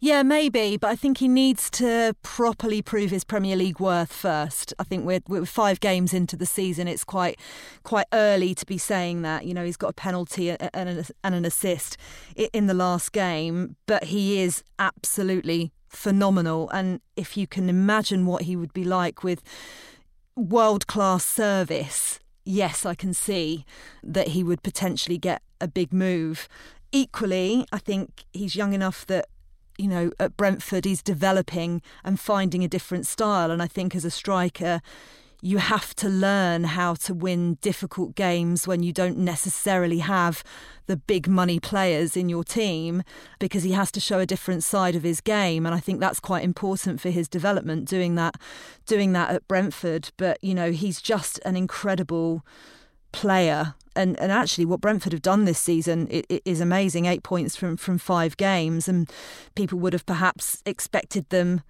Yeah, 0.00 0.22
maybe, 0.22 0.76
but 0.76 0.88
I 0.88 0.96
think 0.96 1.18
he 1.18 1.28
needs 1.28 1.70
to 1.72 2.14
properly 2.22 2.82
prove 2.82 3.10
his 3.10 3.24
Premier 3.24 3.56
League 3.56 3.80
worth 3.80 4.12
first. 4.12 4.74
I 4.78 4.84
think 4.84 5.06
we're, 5.06 5.20
we're 5.28 5.46
five 5.46 5.80
games 5.80 6.12
into 6.12 6.36
the 6.36 6.46
season. 6.46 6.88
It's 6.88 7.04
quite 7.04 7.38
quite 7.84 8.06
early 8.12 8.54
to 8.54 8.66
be 8.66 8.76
saying 8.76 9.22
that. 9.22 9.46
You 9.46 9.54
know, 9.54 9.64
he's 9.64 9.76
got 9.76 9.90
a 9.90 9.94
penalty 9.94 10.50
and 10.50 10.60
an, 10.74 11.04
and 11.22 11.34
an 11.34 11.44
assist 11.44 11.96
in 12.52 12.66
the 12.66 12.74
last 12.74 13.12
game, 13.12 13.76
but 13.86 14.04
he 14.04 14.40
is 14.40 14.62
absolutely 14.78 15.72
phenomenal. 15.88 16.68
And 16.70 17.00
if 17.16 17.36
you 17.36 17.46
can 17.46 17.68
imagine 17.68 18.26
what 18.26 18.42
he 18.42 18.56
would 18.56 18.72
be 18.72 18.84
like 18.84 19.22
with 19.22 19.42
world 20.36 20.86
class 20.86 21.24
service, 21.24 22.18
yes, 22.44 22.84
I 22.84 22.94
can 22.94 23.14
see 23.14 23.64
that 24.02 24.28
he 24.28 24.42
would 24.42 24.62
potentially 24.62 25.18
get 25.18 25.40
a 25.60 25.68
big 25.68 25.92
move. 25.92 26.48
Equally, 26.92 27.66
I 27.72 27.78
think 27.78 28.24
he's 28.32 28.54
young 28.54 28.72
enough 28.72 29.06
that 29.06 29.26
you 29.78 29.88
know, 29.88 30.10
at 30.20 30.36
Brentford, 30.36 30.84
he's 30.84 31.02
developing 31.02 31.82
and 32.04 32.18
finding 32.18 32.62
a 32.64 32.68
different 32.68 33.06
style. 33.06 33.50
And 33.50 33.62
I 33.62 33.66
think 33.66 33.94
as 33.94 34.04
a 34.04 34.10
striker, 34.10 34.80
you 35.44 35.58
have 35.58 35.94
to 35.94 36.08
learn 36.08 36.64
how 36.64 36.94
to 36.94 37.12
win 37.12 37.58
difficult 37.60 38.14
games 38.14 38.66
when 38.66 38.82
you 38.82 38.94
don't 38.94 39.18
necessarily 39.18 39.98
have 39.98 40.42
the 40.86 40.96
big 40.96 41.28
money 41.28 41.60
players 41.60 42.16
in 42.16 42.30
your 42.30 42.42
team 42.42 43.02
because 43.38 43.62
he 43.62 43.72
has 43.72 43.92
to 43.92 44.00
show 44.00 44.18
a 44.18 44.24
different 44.26 44.64
side 44.64 44.96
of 44.96 45.02
his 45.02 45.20
game 45.20 45.66
and 45.66 45.74
I 45.74 45.80
think 45.80 46.00
that's 46.00 46.18
quite 46.18 46.44
important 46.44 46.98
for 46.98 47.10
his 47.10 47.28
development 47.28 47.86
doing 47.86 48.14
that 48.14 48.36
doing 48.86 49.12
that 49.12 49.30
at 49.30 49.46
Brentford 49.46 50.10
but 50.16 50.42
you 50.42 50.54
know 50.54 50.72
he's 50.72 51.02
just 51.02 51.38
an 51.44 51.56
incredible 51.56 52.42
player 53.14 53.74
and, 53.96 54.18
and 54.18 54.32
actually 54.32 54.64
what 54.64 54.80
Brentford 54.80 55.12
have 55.12 55.22
done 55.22 55.44
this 55.44 55.58
season 55.58 56.08
it, 56.10 56.26
it 56.28 56.42
is 56.44 56.60
amazing 56.60 57.06
eight 57.06 57.22
points 57.22 57.56
from 57.56 57.76
from 57.76 57.98
five 57.98 58.36
games 58.36 58.88
and 58.88 59.10
people 59.54 59.78
would 59.78 59.92
have 59.92 60.06
perhaps 60.06 60.62
expected 60.66 61.28
them 61.30 61.62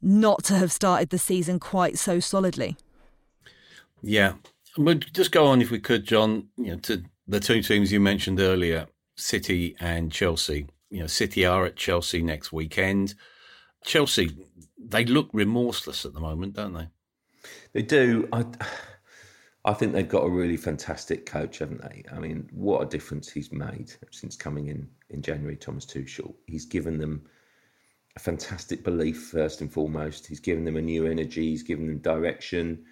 not 0.00 0.42
to 0.44 0.54
have 0.54 0.72
started 0.72 1.10
the 1.10 1.18
season 1.18 1.58
quite 1.60 1.98
so 1.98 2.20
solidly 2.20 2.76
yeah. 4.02 4.34
We'll 4.76 4.96
just 4.96 5.32
go 5.32 5.46
on, 5.46 5.62
if 5.62 5.70
we 5.70 5.78
could, 5.78 6.04
John, 6.04 6.48
you 6.56 6.72
know, 6.72 6.78
to 6.80 7.04
the 7.26 7.40
two 7.40 7.62
teams 7.62 7.92
you 7.92 8.00
mentioned 8.00 8.40
earlier, 8.40 8.88
City 9.16 9.76
and 9.80 10.10
Chelsea. 10.10 10.66
You 10.90 11.00
know, 11.00 11.06
City 11.06 11.46
are 11.46 11.64
at 11.64 11.76
Chelsea 11.76 12.22
next 12.22 12.52
weekend. 12.52 13.14
Chelsea, 13.84 14.30
they 14.78 15.04
look 15.04 15.28
remorseless 15.32 16.04
at 16.04 16.14
the 16.14 16.20
moment, 16.20 16.54
don't 16.54 16.74
they? 16.74 16.88
They 17.72 17.82
do. 17.82 18.28
I, 18.32 18.44
I 19.64 19.74
think 19.74 19.92
they've 19.92 20.08
got 20.08 20.24
a 20.24 20.30
really 20.30 20.56
fantastic 20.56 21.24
coach, 21.24 21.58
haven't 21.58 21.82
they? 21.82 22.04
I 22.12 22.18
mean, 22.18 22.48
what 22.52 22.82
a 22.82 22.86
difference 22.86 23.30
he's 23.30 23.52
made 23.52 23.92
since 24.10 24.34
coming 24.34 24.68
in 24.68 24.88
in 25.10 25.22
January, 25.22 25.56
Thomas 25.56 25.86
Tuchel. 25.86 26.34
He's 26.46 26.64
given 26.64 26.98
them 26.98 27.22
a 28.16 28.20
fantastic 28.20 28.82
belief, 28.82 29.28
first 29.28 29.60
and 29.60 29.72
foremost. 29.72 30.26
He's 30.26 30.40
given 30.40 30.64
them 30.64 30.76
a 30.76 30.82
new 30.82 31.06
energy, 31.06 31.50
he's 31.50 31.62
given 31.62 31.86
them 31.86 31.98
direction 31.98 32.84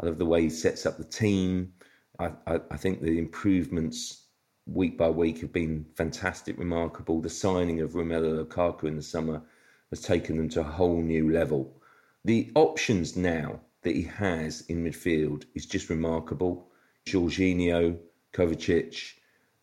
I 0.00 0.06
love 0.06 0.18
the 0.18 0.26
way 0.26 0.42
he 0.42 0.50
sets 0.50 0.86
up 0.86 0.96
the 0.96 1.04
team. 1.04 1.72
I, 2.18 2.30
I, 2.46 2.60
I 2.70 2.76
think 2.76 3.00
the 3.00 3.18
improvements 3.18 4.26
week 4.66 4.96
by 4.96 5.08
week 5.08 5.40
have 5.40 5.52
been 5.52 5.86
fantastic, 5.96 6.58
remarkable. 6.58 7.20
The 7.20 7.30
signing 7.30 7.80
of 7.80 7.92
Romelu 7.92 8.44
Lukaku 8.44 8.84
in 8.84 8.96
the 8.96 9.02
summer 9.02 9.42
has 9.90 10.00
taken 10.00 10.36
them 10.36 10.48
to 10.50 10.60
a 10.60 10.64
whole 10.64 11.00
new 11.00 11.32
level. 11.32 11.80
The 12.24 12.52
options 12.54 13.16
now 13.16 13.60
that 13.88 13.96
he 13.96 14.02
has 14.02 14.60
in 14.68 14.84
midfield 14.84 15.46
is 15.54 15.64
just 15.64 15.88
remarkable. 15.88 16.68
Jorginho, 17.06 17.98
Kovacic. 18.34 19.14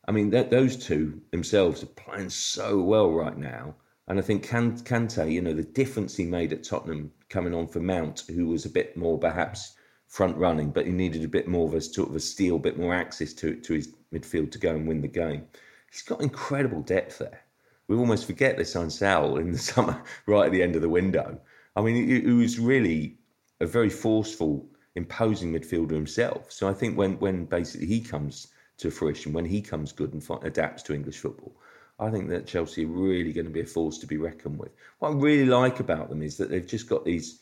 I 0.07 0.11
mean, 0.11 0.31
that, 0.31 0.49
those 0.49 0.75
two 0.75 1.21
themselves 1.29 1.83
are 1.83 1.97
playing 2.03 2.31
so 2.31 2.81
well 2.81 3.11
right 3.11 3.37
now. 3.37 3.75
And 4.07 4.17
I 4.17 4.23
think 4.23 4.47
Kante, 4.47 5.31
you 5.31 5.43
know, 5.43 5.53
the 5.53 5.61
difference 5.61 6.15
he 6.15 6.25
made 6.25 6.53
at 6.53 6.63
Tottenham 6.63 7.11
coming 7.29 7.53
on 7.53 7.67
for 7.67 7.79
Mount, 7.79 8.23
who 8.27 8.47
was 8.47 8.65
a 8.65 8.69
bit 8.69 8.97
more 8.97 9.19
perhaps 9.19 9.75
front 10.07 10.37
running, 10.37 10.71
but 10.71 10.87
he 10.87 10.91
needed 10.91 11.23
a 11.23 11.27
bit 11.27 11.47
more 11.47 11.67
of 11.67 11.75
a 11.75 11.81
sort 11.81 12.09
of 12.09 12.15
a 12.15 12.19
steal, 12.19 12.55
a 12.55 12.59
bit 12.59 12.79
more 12.79 12.95
access 12.95 13.31
to 13.33 13.55
to 13.57 13.73
his 13.75 13.93
midfield 14.11 14.49
to 14.53 14.57
go 14.57 14.71
and 14.71 14.87
win 14.87 15.01
the 15.01 15.07
game. 15.07 15.45
He's 15.91 16.01
got 16.01 16.21
incredible 16.21 16.81
depth 16.81 17.19
there. 17.19 17.41
We 17.87 17.95
almost 17.95 18.25
forget 18.25 18.57
they 18.57 18.63
signed 18.63 18.91
Saul 18.91 19.37
in 19.37 19.51
the 19.51 19.57
summer, 19.71 20.01
right 20.25 20.47
at 20.47 20.51
the 20.51 20.63
end 20.63 20.75
of 20.75 20.81
the 20.81 20.89
window. 20.89 21.39
I 21.75 21.81
mean, 21.81 22.09
it, 22.09 22.23
he 22.23 22.31
was 22.31 22.57
really 22.57 23.19
a 23.59 23.65
very 23.65 23.89
forceful, 23.89 24.67
imposing 24.95 25.53
midfielder 25.53 25.91
himself. 25.91 26.51
So 26.51 26.67
I 26.67 26.73
think 26.73 26.97
when 26.97 27.19
when 27.19 27.45
basically 27.45 27.87
he 27.87 28.01
comes 28.01 28.47
to 28.77 28.91
fruition, 28.91 29.33
when 29.33 29.45
he 29.45 29.61
comes 29.61 29.91
good 29.91 30.13
and 30.13 30.23
adapts 30.43 30.83
to 30.83 30.93
English 30.93 31.19
football, 31.19 31.55
I 31.99 32.09
think 32.11 32.29
that 32.29 32.47
Chelsea 32.47 32.85
are 32.85 32.89
really 32.89 33.31
going 33.33 33.47
to 33.47 33.51
be 33.51 33.61
a 33.61 33.65
force 33.65 33.97
to 33.99 34.07
be 34.07 34.17
reckoned 34.17 34.59
with. 34.59 34.71
What 34.99 35.09
I 35.09 35.13
really 35.13 35.45
like 35.45 35.79
about 35.79 36.09
them 36.09 36.21
is 36.21 36.37
that 36.37 36.49
they've 36.49 36.67
just 36.67 36.89
got 36.89 37.05
these, 37.05 37.39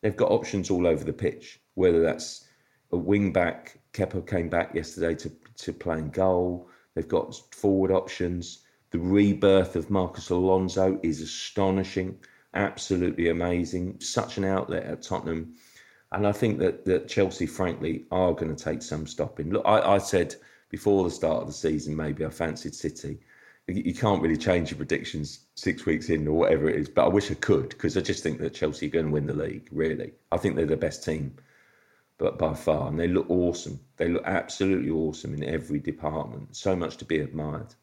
they've 0.00 0.16
got 0.16 0.30
options 0.30 0.70
all 0.70 0.86
over 0.86 1.04
the 1.04 1.12
pitch 1.12 1.60
whether 1.76 2.02
that's 2.02 2.48
a 2.90 2.96
wing 2.96 3.32
back. 3.32 3.78
Kepa 3.92 4.26
came 4.26 4.48
back 4.48 4.74
yesterday 4.74 5.14
to, 5.14 5.30
to 5.58 5.72
playing 5.72 6.10
goal. 6.10 6.68
They've 6.94 7.06
got 7.06 7.34
forward 7.54 7.92
options. 7.92 8.62
The 8.90 8.98
rebirth 8.98 9.76
of 9.76 9.90
Marcos 9.90 10.30
Alonso 10.30 10.98
is 11.02 11.20
astonishing, 11.20 12.18
absolutely 12.54 13.28
amazing. 13.28 14.00
Such 14.00 14.38
an 14.38 14.44
outlet 14.44 14.84
at 14.84 15.02
Tottenham. 15.02 15.54
And 16.12 16.26
I 16.26 16.32
think 16.32 16.58
that, 16.58 16.84
that 16.84 17.08
Chelsea, 17.08 17.46
frankly, 17.46 18.06
are 18.10 18.32
going 18.32 18.54
to 18.54 18.64
take 18.64 18.82
some 18.82 19.06
stopping. 19.06 19.50
Look, 19.50 19.64
I, 19.66 19.80
I 19.80 19.98
said 19.98 20.34
before 20.70 21.04
the 21.04 21.10
start 21.10 21.42
of 21.42 21.48
the 21.48 21.52
season, 21.52 21.96
maybe 21.96 22.24
I 22.24 22.30
fancied 22.30 22.74
City. 22.74 23.18
You 23.66 23.94
can't 23.94 24.22
really 24.22 24.36
change 24.36 24.70
your 24.70 24.76
predictions 24.76 25.40
six 25.56 25.84
weeks 25.86 26.08
in 26.08 26.28
or 26.28 26.34
whatever 26.34 26.70
it 26.70 26.76
is, 26.76 26.88
but 26.88 27.06
I 27.06 27.08
wish 27.08 27.30
I 27.32 27.34
could 27.34 27.70
because 27.70 27.96
I 27.96 28.00
just 28.00 28.22
think 28.22 28.38
that 28.38 28.54
Chelsea 28.54 28.86
are 28.86 28.90
going 28.90 29.06
to 29.06 29.12
win 29.12 29.26
the 29.26 29.34
league, 29.34 29.68
really. 29.72 30.12
I 30.30 30.36
think 30.36 30.54
they're 30.54 30.66
the 30.66 30.76
best 30.76 31.04
team 31.04 31.34
but 32.18 32.38
by 32.38 32.54
far, 32.54 32.88
and 32.88 32.98
they 32.98 33.08
look 33.08 33.28
awesome. 33.28 33.78
They 33.96 34.08
look 34.08 34.22
absolutely 34.24 34.90
awesome 34.90 35.34
in 35.34 35.44
every 35.44 35.78
department. 35.78 36.56
So 36.56 36.74
much 36.74 36.96
to 36.98 37.04
be 37.04 37.18
admired. 37.18 37.74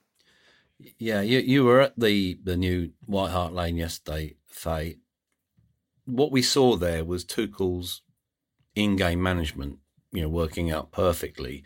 Yeah, 0.97 1.21
you 1.21 1.39
you 1.39 1.63
were 1.63 1.81
at 1.81 1.99
the 1.99 2.39
the 2.43 2.57
new 2.57 2.91
White 3.05 3.31
Hart 3.31 3.53
Lane 3.53 3.77
yesterday, 3.77 4.35
Faye. 4.47 4.97
What 6.05 6.31
we 6.31 6.41
saw 6.41 6.75
there 6.75 7.05
was 7.05 7.23
Tuchel's 7.23 8.01
in-game 8.75 9.21
management, 9.21 9.79
you 10.11 10.21
know, 10.21 10.29
working 10.29 10.71
out 10.71 10.91
perfectly. 10.91 11.63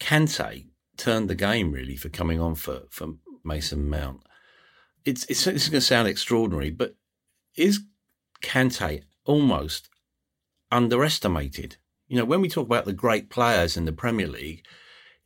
Kante 0.00 0.66
turned 0.96 1.28
the 1.28 1.34
game 1.34 1.72
really 1.72 1.96
for 1.96 2.08
coming 2.08 2.40
on 2.40 2.54
for 2.54 2.82
for 2.90 3.14
Mason 3.44 3.88
Mount. 3.88 4.22
It's 5.04 5.24
it's, 5.26 5.46
it's 5.46 5.68
going 5.68 5.80
to 5.80 5.86
sound 5.86 6.08
extraordinary, 6.08 6.70
but 6.70 6.96
is 7.56 7.80
Kante 8.42 9.02
almost 9.24 9.88
underestimated. 10.70 11.76
You 12.08 12.18
know, 12.18 12.24
when 12.24 12.40
we 12.40 12.48
talk 12.48 12.66
about 12.66 12.84
the 12.84 12.92
great 12.92 13.30
players 13.30 13.76
in 13.76 13.84
the 13.84 13.92
Premier 13.92 14.26
League, 14.26 14.64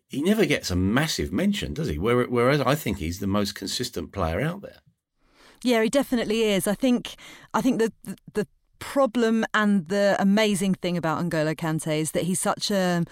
he 0.08 0.22
never 0.22 0.46
gets 0.46 0.70
a 0.70 0.76
massive 0.76 1.32
mention, 1.32 1.74
does 1.74 1.88
he? 1.88 1.98
Whereas 1.98 2.60
I 2.60 2.74
think 2.74 2.98
he's 2.98 3.18
the 3.20 3.26
most 3.26 3.54
consistent 3.54 4.12
player 4.12 4.40
out 4.40 4.62
there. 4.62 4.80
Yeah, 5.62 5.82
he 5.82 5.88
definitely 5.88 6.44
is. 6.44 6.66
I 6.66 6.74
think 6.74 7.14
I 7.52 7.60
think 7.60 7.78
the 7.78 7.92
the 8.32 8.46
problem 8.78 9.44
and 9.52 9.88
the 9.88 10.16
amazing 10.18 10.74
thing 10.74 10.96
about 10.96 11.24
N'Golo 11.24 11.54
Kante 11.54 11.98
is 12.00 12.12
that 12.12 12.24
he's 12.24 12.40
such 12.40 12.70
a 12.70 13.04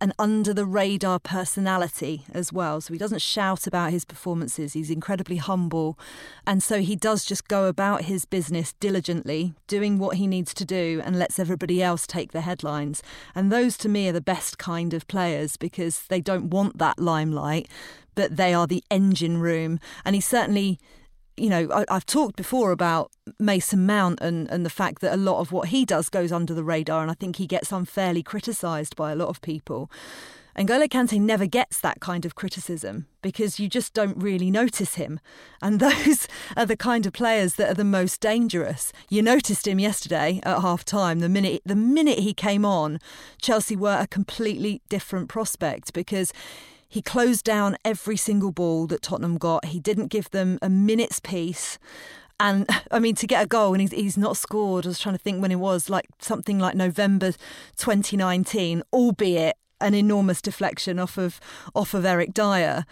an 0.00 0.12
under 0.18 0.52
the 0.52 0.66
radar 0.66 1.20
personality 1.20 2.24
as 2.32 2.52
well. 2.52 2.80
So 2.80 2.92
he 2.92 2.98
doesn't 2.98 3.22
shout 3.22 3.68
about 3.68 3.92
his 3.92 4.04
performances. 4.04 4.72
He's 4.72 4.90
incredibly 4.90 5.36
humble, 5.36 5.96
and 6.44 6.60
so 6.60 6.80
he 6.80 6.96
does 6.96 7.24
just 7.24 7.46
go 7.46 7.66
about 7.68 8.02
his 8.02 8.24
business 8.24 8.72
diligently, 8.80 9.54
doing 9.68 9.98
what 9.98 10.16
he 10.16 10.26
needs 10.26 10.52
to 10.54 10.64
do, 10.64 11.00
and 11.04 11.18
lets 11.18 11.38
everybody 11.38 11.80
else 11.82 12.04
take 12.06 12.32
the 12.32 12.40
headlines. 12.40 13.00
And 13.34 13.52
those 13.52 13.76
to 13.78 13.88
me 13.88 14.08
are 14.08 14.12
the 14.12 14.20
best 14.20 14.58
kind 14.58 14.92
of 14.92 15.06
players 15.06 15.56
because 15.56 16.02
they 16.08 16.20
don't 16.20 16.50
want 16.50 16.78
that 16.78 16.98
limelight, 16.98 17.68
but 18.16 18.36
they 18.36 18.52
are 18.52 18.66
the 18.66 18.82
engine 18.90 19.38
room. 19.38 19.78
And 20.04 20.16
he 20.16 20.20
certainly 20.20 20.80
you 21.36 21.48
know, 21.48 21.68
I, 21.72 21.94
have 21.94 22.06
talked 22.06 22.36
before 22.36 22.72
about 22.72 23.10
Mason 23.38 23.86
Mount 23.86 24.20
and, 24.20 24.50
and 24.50 24.66
the 24.66 24.70
fact 24.70 25.00
that 25.00 25.14
a 25.14 25.16
lot 25.16 25.40
of 25.40 25.52
what 25.52 25.68
he 25.68 25.84
does 25.84 26.08
goes 26.08 26.32
under 26.32 26.54
the 26.54 26.64
radar, 26.64 27.02
and 27.02 27.10
I 27.10 27.14
think 27.14 27.36
he 27.36 27.46
gets 27.46 27.72
unfairly 27.72 28.22
criticised 28.22 28.96
by 28.96 29.12
a 29.12 29.16
lot 29.16 29.28
of 29.28 29.40
people. 29.40 29.90
And 30.54 30.68
N'Golo 30.68 30.86
Kante 30.86 31.18
never 31.18 31.46
gets 31.46 31.80
that 31.80 32.00
kind 32.00 32.26
of 32.26 32.34
criticism 32.34 33.06
because 33.22 33.58
you 33.58 33.68
just 33.68 33.94
don't 33.94 34.22
really 34.22 34.50
notice 34.50 34.96
him. 34.96 35.18
And 35.62 35.80
those 35.80 36.28
are 36.56 36.66
the 36.66 36.76
kind 36.76 37.06
of 37.06 37.12
players 37.12 37.54
that 37.54 37.70
are 37.70 37.74
the 37.74 37.84
most 37.84 38.20
dangerous. 38.20 38.92
You 39.08 39.22
noticed 39.22 39.66
him 39.66 39.78
yesterday 39.78 40.40
at 40.42 40.60
half 40.60 40.84
time. 40.84 41.20
The 41.20 41.28
minute 41.28 41.62
the 41.64 41.76
minute 41.76 42.18
he 42.18 42.34
came 42.34 42.64
on, 42.64 42.98
Chelsea 43.40 43.76
were 43.76 43.98
a 43.98 44.06
completely 44.06 44.82
different 44.88 45.28
prospect 45.28 45.94
because 45.94 46.32
he 46.92 47.00
closed 47.00 47.42
down 47.42 47.78
every 47.86 48.18
single 48.18 48.52
ball 48.52 48.86
that 48.88 49.00
Tottenham 49.00 49.38
got. 49.38 49.64
He 49.64 49.80
didn't 49.80 50.08
give 50.08 50.30
them 50.30 50.58
a 50.60 50.68
minute's 50.68 51.20
peace. 51.20 51.78
And 52.38 52.68
I 52.90 52.98
mean, 52.98 53.14
to 53.14 53.26
get 53.26 53.42
a 53.42 53.46
goal 53.46 53.72
and 53.72 53.80
he's, 53.80 53.92
he's 53.92 54.18
not 54.18 54.36
scored, 54.36 54.84
I 54.84 54.88
was 54.88 54.98
trying 54.98 55.14
to 55.14 55.22
think 55.22 55.40
when 55.40 55.50
it 55.50 55.58
was, 55.58 55.88
like 55.88 56.04
something 56.18 56.58
like 56.58 56.74
November 56.74 57.32
2019, 57.78 58.82
albeit 58.92 59.56
an 59.80 59.94
enormous 59.94 60.42
deflection 60.42 60.98
off 60.98 61.16
of 61.16 61.40
off 61.74 61.94
of 61.94 62.04
Eric 62.04 62.34
Dier. 62.34 62.84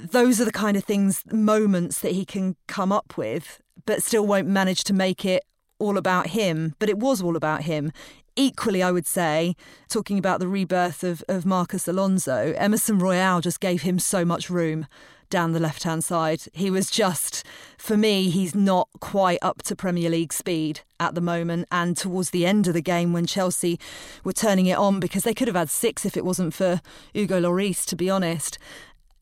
Those 0.00 0.40
are 0.40 0.44
the 0.44 0.50
kind 0.50 0.76
of 0.76 0.82
things, 0.82 1.22
moments 1.30 2.00
that 2.00 2.12
he 2.12 2.24
can 2.24 2.56
come 2.66 2.90
up 2.90 3.16
with, 3.16 3.60
but 3.84 4.02
still 4.02 4.26
won't 4.26 4.48
manage 4.48 4.82
to 4.84 4.92
make 4.92 5.24
it 5.24 5.44
all 5.78 5.96
about 5.96 6.30
him. 6.30 6.74
But 6.80 6.88
it 6.88 6.98
was 6.98 7.22
all 7.22 7.36
about 7.36 7.62
him 7.62 7.92
equally, 8.36 8.82
I 8.82 8.92
would 8.92 9.06
say, 9.06 9.56
talking 9.88 10.18
about 10.18 10.40
the 10.40 10.48
rebirth 10.48 11.02
of, 11.02 11.24
of 11.28 11.44
Marcos 11.44 11.88
Alonso, 11.88 12.54
Emerson 12.56 12.98
Royal 12.98 13.40
just 13.40 13.60
gave 13.60 13.82
him 13.82 13.98
so 13.98 14.24
much 14.24 14.50
room 14.50 14.86
down 15.28 15.52
the 15.52 15.60
left 15.60 15.82
hand 15.82 16.04
side. 16.04 16.42
He 16.52 16.70
was 16.70 16.90
just, 16.90 17.44
for 17.78 17.96
me, 17.96 18.30
he's 18.30 18.54
not 18.54 18.88
quite 19.00 19.38
up 19.42 19.62
to 19.64 19.74
Premier 19.74 20.08
League 20.08 20.32
speed 20.32 20.80
at 21.00 21.14
the 21.14 21.20
moment. 21.20 21.66
And 21.72 21.96
towards 21.96 22.30
the 22.30 22.46
end 22.46 22.66
of 22.68 22.74
the 22.74 22.82
game, 22.82 23.12
when 23.12 23.26
Chelsea 23.26 23.78
were 24.22 24.32
turning 24.32 24.66
it 24.66 24.78
on, 24.78 25.00
because 25.00 25.24
they 25.24 25.34
could 25.34 25.48
have 25.48 25.56
had 25.56 25.70
six 25.70 26.04
if 26.04 26.16
it 26.16 26.24
wasn't 26.24 26.54
for 26.54 26.80
Hugo 27.12 27.40
Lloris, 27.40 27.84
to 27.86 27.96
be 27.96 28.08
honest, 28.08 28.58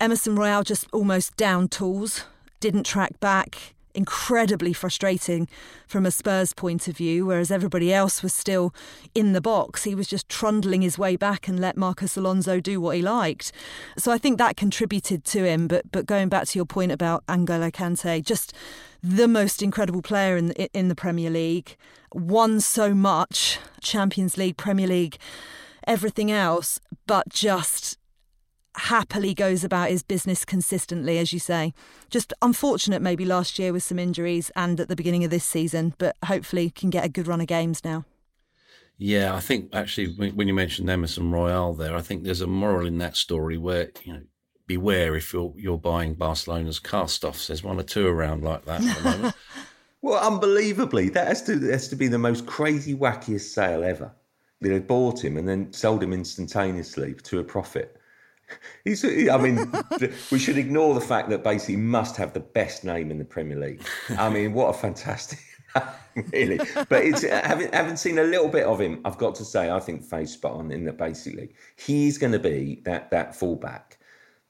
Emerson 0.01 0.37
Royal 0.37 0.63
just 0.63 0.87
almost 0.93 1.37
down 1.37 1.69
tools, 1.69 2.25
didn't 2.61 2.85
track 2.85 3.19
back 3.21 3.75
incredibly 3.95 4.73
frustrating 4.73 5.49
from 5.87 6.05
a 6.07 6.11
Spurs 6.11 6.53
point 6.53 6.89
of 6.89 6.97
view, 6.97 7.27
whereas 7.27 7.51
everybody 7.51 7.93
else 7.93 8.23
was 8.23 8.35
still 8.35 8.75
in 9.15 9.33
the 9.33 9.41
box. 9.41 9.85
He 9.85 9.95
was 9.95 10.09
just 10.09 10.29
trundling 10.29 10.83
his 10.83 10.99
way 10.99 11.17
back 11.17 11.49
and 11.49 11.61
let 11.61 11.77
Marcos 11.77 12.17
Alonso 12.17 12.61
do 12.61 12.81
what 12.81 12.97
he 12.97 13.03
liked. 13.03 13.53
So 13.97 14.13
I 14.13 14.19
think 14.19 14.39
that 14.39 14.57
contributed 14.57 15.25
to 15.25 15.45
him. 15.45 15.69
But 15.69 15.91
but 15.93 16.07
going 16.07 16.29
back 16.29 16.47
to 16.49 16.59
your 16.59 16.67
point 16.67 16.93
about 16.93 17.25
N'Golo 17.27 17.71
Kante, 17.71 18.25
just 18.25 18.53
the 19.03 19.29
most 19.29 19.63
incredible 19.63 20.03
player 20.03 20.37
in 20.37 20.51
in 20.51 20.89
the 20.89 20.95
Premier 20.95 21.31
League, 21.31 21.77
won 22.13 22.61
so 22.61 22.95
much, 22.95 23.59
Champions 23.81 24.37
League, 24.37 24.57
Premier 24.57 24.87
League, 24.87 25.19
everything 25.87 26.31
else, 26.31 26.81
but 27.07 27.29
just 27.29 27.99
happily 28.77 29.35
goes 29.35 29.65
about 29.65 29.91
his 29.91 30.03
business 30.03 30.45
consistently, 30.45 31.19
as 31.19 31.33
you 31.33 31.39
say. 31.39 31.73
Just 32.11 32.33
unfortunate 32.43 33.03
maybe 33.03 33.25
last 33.25 33.59
year 33.59 33.73
with 33.73 33.83
some 33.83 33.99
injuries 33.99 34.51
and 34.57 34.81
at 34.81 34.89
the 34.89 34.97
beginning 34.97 35.25
of 35.25 35.31
this 35.31 35.45
season, 35.45 35.95
but 35.99 36.17
hopefully 36.25 36.71
can 36.71 36.91
get 36.91 37.05
a 37.05 37.09
good 37.09 37.27
run 37.27 37.41
of 37.41 37.47
games 37.47 37.85
now. 37.85 38.05
Yeah, 38.97 39.35
I 39.35 39.41
think 39.41 39.75
actually 39.75 40.15
when 40.15 40.47
you 40.47 40.55
mentioned 40.55 40.89
Emerson 40.89 41.33
Royal 41.33 41.75
there, 41.75 41.97
I 41.97 42.01
think 42.01 42.23
there's 42.23 42.41
a 42.41 42.47
moral 42.47 42.87
in 42.87 42.99
that 42.99 43.17
story 43.17 43.59
where 43.59 43.91
you 44.05 44.13
know 44.13 44.23
beware 44.67 45.17
if 45.17 45.33
you're 45.33 45.53
you're 45.57 45.79
buying 45.79 46.15
Barcelona's 46.15 46.79
cast-offs. 46.79 47.49
There's 47.49 47.65
one 47.65 47.81
or 47.81 47.83
two 47.83 48.07
around 48.07 48.45
like 48.45 48.65
that 48.67 48.83
at 48.83 48.97
the 48.97 49.03
moment. 49.03 49.35
well, 50.03 50.25
unbelievably, 50.25 51.11
that 51.11 51.27
has 51.27 51.43
to 51.43 51.59
has 51.71 51.89
to 51.89 51.97
be 51.97 52.07
the 52.07 52.19
most 52.19 52.47
crazy 52.47 52.95
wackiest 52.95 53.53
sale 53.53 53.83
ever. 53.83 54.13
They 54.61 54.79
bought 54.79 55.23
him 55.23 55.37
and 55.37 55.47
then 55.47 55.73
sold 55.73 56.03
him 56.03 56.13
instantaneously 56.13 57.15
to 57.25 57.41
a 57.41 57.45
profit. 57.45 58.01
He's, 58.85 59.05
I 59.05 59.37
mean, 59.37 59.71
we 60.31 60.39
should 60.39 60.59
ignore 60.59 60.95
the 60.95 61.01
fact 61.01 61.29
that 61.31 61.43
basically 61.43 61.77
must 61.77 62.17
have 62.17 62.33
the 62.33 62.41
best 62.41 62.85
name 62.85 63.11
in 63.11 63.19
the 63.19 63.25
Premier 63.25 63.59
League. 63.59 63.83
I 64.19 64.29
mean, 64.29 64.53
what 64.53 64.69
a 64.69 64.73
fantastic, 64.73 65.41
really. 66.33 66.59
But 66.89 67.05
it's 67.05 67.25
uh, 67.25 67.41
having 67.45 67.73
having 67.73 67.97
seen 67.97 68.19
a 68.19 68.25
little 68.25 68.49
bit 68.49 68.65
of 68.65 68.81
him, 68.81 69.01
I've 69.05 69.19
got 69.19 69.35
to 69.37 69.45
say, 69.45 69.71
I 69.71 69.81
think 69.81 70.03
Faye's 70.05 70.33
spot 70.33 70.53
on 70.53 70.71
in 70.71 70.85
that 70.85 70.99
basically 70.99 71.55
he's 71.77 72.19
going 72.19 72.33
to 72.33 72.39
be 72.39 72.83
that 72.85 73.11
that 73.11 73.35
fullback 73.35 73.99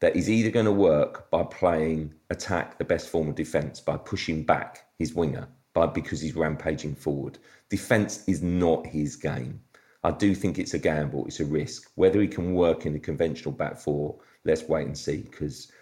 that 0.00 0.16
is 0.16 0.28
either 0.28 0.50
going 0.50 0.66
to 0.66 0.72
work 0.72 1.30
by 1.30 1.42
playing 1.44 2.12
attack, 2.28 2.76
the 2.76 2.84
best 2.84 3.08
form 3.08 3.28
of 3.28 3.34
defence, 3.34 3.80
by 3.80 3.96
pushing 3.96 4.42
back 4.42 4.86
his 4.98 5.14
winger, 5.14 5.48
by 5.72 5.86
because 5.86 6.20
he's 6.20 6.36
rampaging 6.36 6.94
forward. 6.94 7.38
Defence 7.70 8.22
is 8.28 8.42
not 8.42 8.86
his 8.86 9.16
game. 9.16 9.60
I 10.04 10.10
do 10.10 10.34
think 10.34 10.58
it's 10.58 10.74
a 10.74 10.78
gamble, 10.78 11.26
it's 11.26 11.40
a 11.40 11.44
risk. 11.46 11.90
Whether 11.94 12.20
he 12.20 12.28
can 12.28 12.54
work 12.54 12.84
in 12.84 12.94
a 12.94 12.98
conventional 12.98 13.52
back 13.52 13.78
four, 13.78 14.20
let's 14.44 14.62
wait 14.64 14.86
and 14.86 14.96
see 14.96 15.22
because 15.22 15.72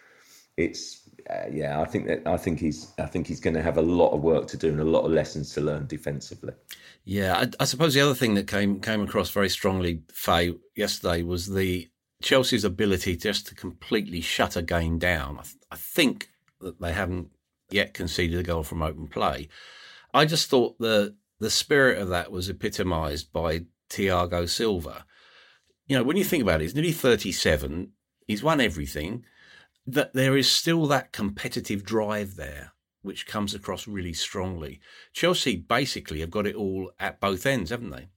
it's 0.56 1.10
uh, 1.28 1.48
yeah. 1.50 1.80
I 1.80 1.84
think 1.84 2.06
that 2.06 2.26
I 2.26 2.36
think 2.36 2.60
he's 2.60 2.92
I 2.98 3.06
think 3.06 3.26
he's 3.26 3.40
going 3.40 3.54
to 3.54 3.62
have 3.62 3.78
a 3.78 3.82
lot 3.82 4.12
of 4.12 4.22
work 4.22 4.46
to 4.48 4.56
do 4.56 4.68
and 4.68 4.80
a 4.80 4.84
lot 4.84 5.04
of 5.04 5.10
lessons 5.10 5.52
to 5.54 5.60
learn 5.60 5.86
defensively. 5.86 6.54
Yeah, 7.04 7.36
I, 7.36 7.50
I 7.60 7.64
suppose 7.64 7.94
the 7.94 8.00
other 8.00 8.14
thing 8.14 8.34
that 8.34 8.46
came 8.46 8.80
came 8.80 9.02
across 9.02 9.30
very 9.30 9.48
strongly, 9.48 10.02
Faye, 10.12 10.54
yesterday 10.76 11.22
was 11.22 11.48
the 11.48 11.90
Chelsea's 12.22 12.64
ability 12.64 13.16
just 13.16 13.48
to 13.48 13.56
completely 13.56 14.20
shut 14.20 14.54
a 14.54 14.62
game 14.62 14.98
down. 14.98 15.38
I, 15.38 15.42
th- 15.42 15.56
I 15.72 15.76
think 15.76 16.30
that 16.60 16.80
they 16.80 16.92
haven't 16.92 17.30
yet 17.70 17.92
conceded 17.92 18.38
a 18.38 18.44
goal 18.44 18.62
from 18.62 18.82
open 18.82 19.08
play. 19.08 19.48
I 20.14 20.26
just 20.26 20.48
thought 20.48 20.78
the 20.78 21.16
the 21.40 21.50
spirit 21.50 22.00
of 22.00 22.08
that 22.10 22.30
was 22.30 22.48
epitomised 22.48 23.32
by 23.32 23.64
Thiago 23.92 24.48
Silva. 24.48 25.04
You 25.86 25.98
know, 25.98 26.04
when 26.04 26.16
you 26.16 26.24
think 26.24 26.42
about 26.42 26.60
it, 26.60 26.64
he's 26.64 26.74
nearly 26.74 26.92
37. 26.92 27.92
He's 28.26 28.42
won 28.42 28.60
everything. 28.60 29.24
That 29.86 30.14
there 30.14 30.36
is 30.36 30.50
still 30.50 30.86
that 30.86 31.12
competitive 31.12 31.84
drive 31.84 32.36
there, 32.36 32.72
which 33.02 33.26
comes 33.26 33.54
across 33.54 33.88
really 33.88 34.12
strongly. 34.12 34.80
Chelsea 35.12 35.56
basically 35.56 36.20
have 36.20 36.30
got 36.30 36.46
it 36.46 36.54
all 36.54 36.92
at 37.00 37.20
both 37.20 37.46
ends, 37.46 37.70
haven't 37.70 37.90
they? 37.90 38.08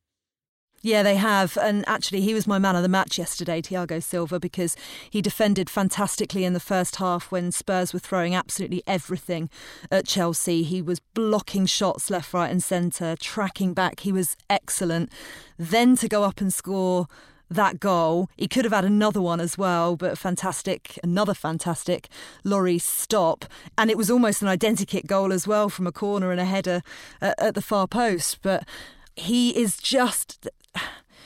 Yeah, 0.86 1.02
they 1.02 1.15
have. 1.15 1.58
And 1.58 1.84
actually, 1.88 2.21
he 2.21 2.36
was 2.36 2.45
my 2.45 2.60
man 2.60 2.76
of 2.76 2.84
the 2.84 2.88
match 2.88 3.17
yesterday, 3.17 3.60
Thiago 3.60 4.04
Silva, 4.04 4.39
because 4.39 4.78
he 5.10 5.19
defended 5.19 5.67
fantastically 5.67 6.45
in 6.45 6.54
the 6.54 6.60
first 6.60 6.98
half 6.98 7.32
when 7.32 7.52
Spurs 7.52 7.91
were 7.91 7.98
throwing 7.98 8.36
absolutely 8.36 8.84
everything 8.86 9.50
at 9.89 10.06
Chelsea. 10.06 10.62
He 10.62 10.84
was 10.84 11.00
blocking 11.00 11.65
shots 11.65 12.12
left, 12.12 12.36
right, 12.36 12.52
and 12.52 12.62
centre, 12.62 13.15
tracking 13.19 13.74
back. 13.74 14.02
He 14.02 14.12
was 14.12 14.38
excellent. 14.48 15.12
Then 15.58 15.95
to 15.95 16.08
go 16.08 16.21
up 16.21 16.39
and 16.39 16.54
score 16.54 17.08
that 17.50 17.80
goal. 17.80 18.30
He 18.38 18.48
could 18.48 18.63
have 18.63 18.71
had 18.71 18.86
another 18.86 19.24
one 19.24 19.39
as 19.39 19.58
well, 19.58 19.95
but 19.95 20.19
fantastic, 20.19 21.00
another 21.04 21.34
fantastic 21.34 22.10
Lloris 22.45 22.84
stop. 22.84 23.45
And 23.76 23.89
it 23.89 23.98
was 23.98 24.12
almost 24.12 24.43
an 24.43 24.50
identikit 24.50 25.08
goal 25.08 25.34
as 25.34 25.48
well 25.48 25.67
from 25.67 25.88
a 25.88 25.91
corner 25.91 26.30
and 26.30 26.39
a 26.39 26.45
header 26.45 26.84
at, 27.21 27.41
at 27.41 27.56
the 27.56 27.62
far 27.63 27.88
post. 27.88 28.43
But 28.43 28.67
he 29.15 29.58
is 29.58 29.78
just 29.78 30.48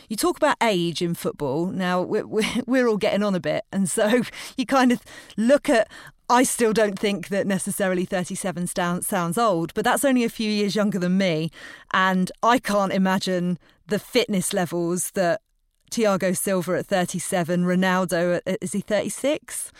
you 0.09 0.15
talk 0.15 0.37
about 0.37 0.57
age 0.61 1.01
in 1.01 1.13
football. 1.13 1.67
Now 1.67 2.01
we're, 2.01 2.25
we're 2.65 2.87
all 2.87 2.97
getting 2.97 3.23
on 3.23 3.35
a 3.35 3.39
bit, 3.39 3.65
and 3.71 3.89
so 3.89 4.23
you 4.57 4.65
kind 4.65 4.91
of 4.91 5.01
look 5.37 5.69
at. 5.69 5.89
I 6.31 6.43
still 6.43 6.73
don't 6.73 6.99
think 6.99 7.29
that 7.29 7.47
necessarily 7.47 8.05
37 8.05 8.67
sounds 8.67 9.35
old, 9.35 9.73
but 9.73 9.83
that's 9.83 10.05
only 10.05 10.23
a 10.23 10.29
few 10.29 10.51
years 10.51 10.75
younger 10.75 10.99
than 10.99 11.17
me, 11.17 11.49
and 11.91 12.31
I 12.43 12.59
can't 12.59 12.93
imagine 12.93 13.57
the 13.87 13.97
fitness 13.97 14.53
levels 14.53 15.09
that 15.11 15.41
Thiago 15.89 16.37
Silva 16.37 16.77
at 16.77 16.85
37, 16.85 17.63
Ronaldo 17.63 18.41
at, 18.45 18.57
is 18.61 18.73
he 18.73 18.81
36? 18.81 19.71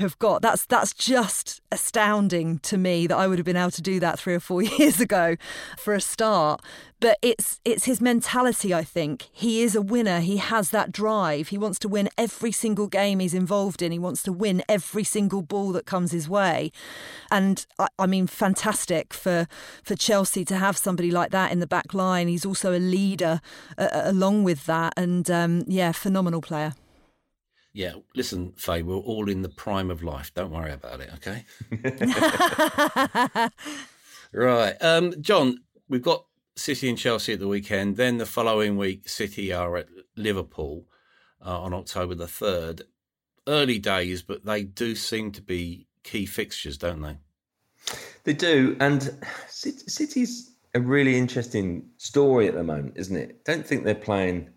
Have 0.00 0.18
got 0.18 0.42
that's 0.42 0.66
that's 0.66 0.92
just 0.92 1.60
astounding 1.70 2.58
to 2.60 2.76
me 2.76 3.06
that 3.06 3.16
I 3.16 3.28
would 3.28 3.38
have 3.38 3.46
been 3.46 3.56
able 3.56 3.70
to 3.70 3.82
do 3.82 4.00
that 4.00 4.18
three 4.18 4.34
or 4.34 4.40
four 4.40 4.62
years 4.78 5.00
ago 5.00 5.36
for 5.78 5.94
a 5.94 6.00
start. 6.00 6.60
But 7.04 7.18
it's 7.20 7.60
it's 7.66 7.84
his 7.84 8.00
mentality, 8.00 8.72
I 8.72 8.82
think. 8.82 9.28
He 9.30 9.62
is 9.62 9.76
a 9.76 9.82
winner. 9.82 10.20
He 10.20 10.38
has 10.38 10.70
that 10.70 10.90
drive. 10.90 11.48
He 11.48 11.58
wants 11.58 11.78
to 11.80 11.88
win 11.88 12.08
every 12.16 12.50
single 12.50 12.86
game 12.86 13.18
he's 13.18 13.34
involved 13.34 13.82
in. 13.82 13.92
He 13.92 13.98
wants 13.98 14.22
to 14.22 14.32
win 14.32 14.62
every 14.70 15.04
single 15.04 15.42
ball 15.42 15.72
that 15.72 15.84
comes 15.84 16.12
his 16.12 16.30
way. 16.30 16.72
And 17.30 17.66
I, 17.78 17.88
I 17.98 18.06
mean, 18.06 18.26
fantastic 18.26 19.12
for 19.12 19.46
for 19.82 19.94
Chelsea 19.94 20.46
to 20.46 20.56
have 20.56 20.78
somebody 20.78 21.10
like 21.10 21.30
that 21.32 21.52
in 21.52 21.60
the 21.60 21.66
back 21.66 21.92
line. 21.92 22.26
He's 22.26 22.46
also 22.46 22.72
a 22.72 22.80
leader 22.80 23.42
uh, 23.76 23.88
along 23.92 24.44
with 24.44 24.64
that. 24.64 24.94
And 24.96 25.30
um, 25.30 25.64
yeah, 25.66 25.92
phenomenal 25.92 26.40
player. 26.40 26.72
Yeah, 27.74 27.96
listen, 28.16 28.54
Faye, 28.56 28.82
we're 28.82 28.96
all 28.96 29.28
in 29.28 29.42
the 29.42 29.50
prime 29.50 29.90
of 29.90 30.02
life. 30.02 30.32
Don't 30.32 30.52
worry 30.52 30.72
about 30.72 31.02
it, 31.02 31.10
okay? 31.16 31.44
right. 34.32 34.76
Um, 34.80 35.20
John, 35.20 35.58
we've 35.86 36.00
got 36.00 36.24
City 36.56 36.88
and 36.88 36.98
Chelsea 36.98 37.32
at 37.32 37.40
the 37.40 37.48
weekend. 37.48 37.96
Then 37.96 38.18
the 38.18 38.26
following 38.26 38.76
week, 38.76 39.08
City 39.08 39.52
are 39.52 39.76
at 39.76 39.88
Liverpool 40.16 40.86
uh, 41.44 41.60
on 41.60 41.74
October 41.74 42.14
the 42.14 42.26
3rd. 42.26 42.82
Early 43.46 43.78
days, 43.78 44.22
but 44.22 44.44
they 44.44 44.64
do 44.64 44.94
seem 44.94 45.30
to 45.32 45.42
be 45.42 45.86
key 46.02 46.24
fixtures, 46.24 46.78
don't 46.78 47.02
they? 47.02 47.18
They 48.24 48.32
do. 48.32 48.76
And 48.80 49.10
City's 49.48 50.50
a 50.74 50.80
really 50.80 51.18
interesting 51.18 51.88
story 51.98 52.48
at 52.48 52.54
the 52.54 52.64
moment, 52.64 52.94
isn't 52.96 53.16
it? 53.16 53.44
Don't 53.44 53.66
think 53.66 53.84
they're 53.84 53.94
playing 53.94 54.50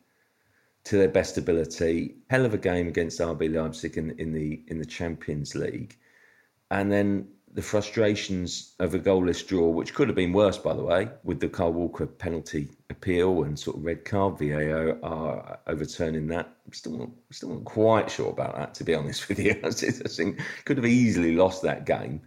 to 0.86 0.98
their 0.98 1.10
best 1.10 1.38
ability. 1.38 2.16
Hell 2.30 2.46
of 2.46 2.54
a 2.54 2.58
game 2.58 2.88
against 2.88 3.20
RB 3.20 3.54
Leipzig 3.54 3.98
in, 3.98 4.12
in 4.12 4.32
the 4.32 4.64
in 4.68 4.80
the 4.80 4.86
Champions 4.86 5.54
League. 5.54 5.98
And 6.72 6.92
then 6.92 7.28
the 7.58 7.64
frustrations 7.64 8.76
of 8.78 8.94
a 8.94 9.00
goalless 9.00 9.46
draw, 9.46 9.68
which 9.68 9.96
could 9.96 10.08
have 10.08 10.16
been 10.16 10.32
worse, 10.32 10.60
by 10.60 10.76
the 10.76 10.84
way, 10.84 11.10
with 11.24 11.40
the 11.40 11.50
Kyle 11.50 11.74
Walker 11.74 12.06
penalty 12.06 12.70
appeal 12.92 13.46
and 13.46 13.58
sort 13.58 13.78
of 13.78 13.84
red 13.84 14.06
card 14.06 14.38
VAR 14.38 15.04
are 15.04 15.58
overturning 15.66 16.28
that. 16.28 16.56
Still 16.72 17.00
not, 17.00 17.10
still 17.32 17.50
not 17.50 17.66
quite 17.66 18.12
sure 18.12 18.30
about 18.30 18.56
that, 18.58 18.76
to 18.76 18.84
be 18.84 18.94
honest 18.94 19.28
with 19.28 19.40
you. 19.40 19.60
I 19.64 19.72
think 19.72 20.40
could 20.66 20.78
have 20.78 20.86
easily 20.86 21.36
lost 21.36 21.64
that 21.64 21.88
game. 21.88 22.22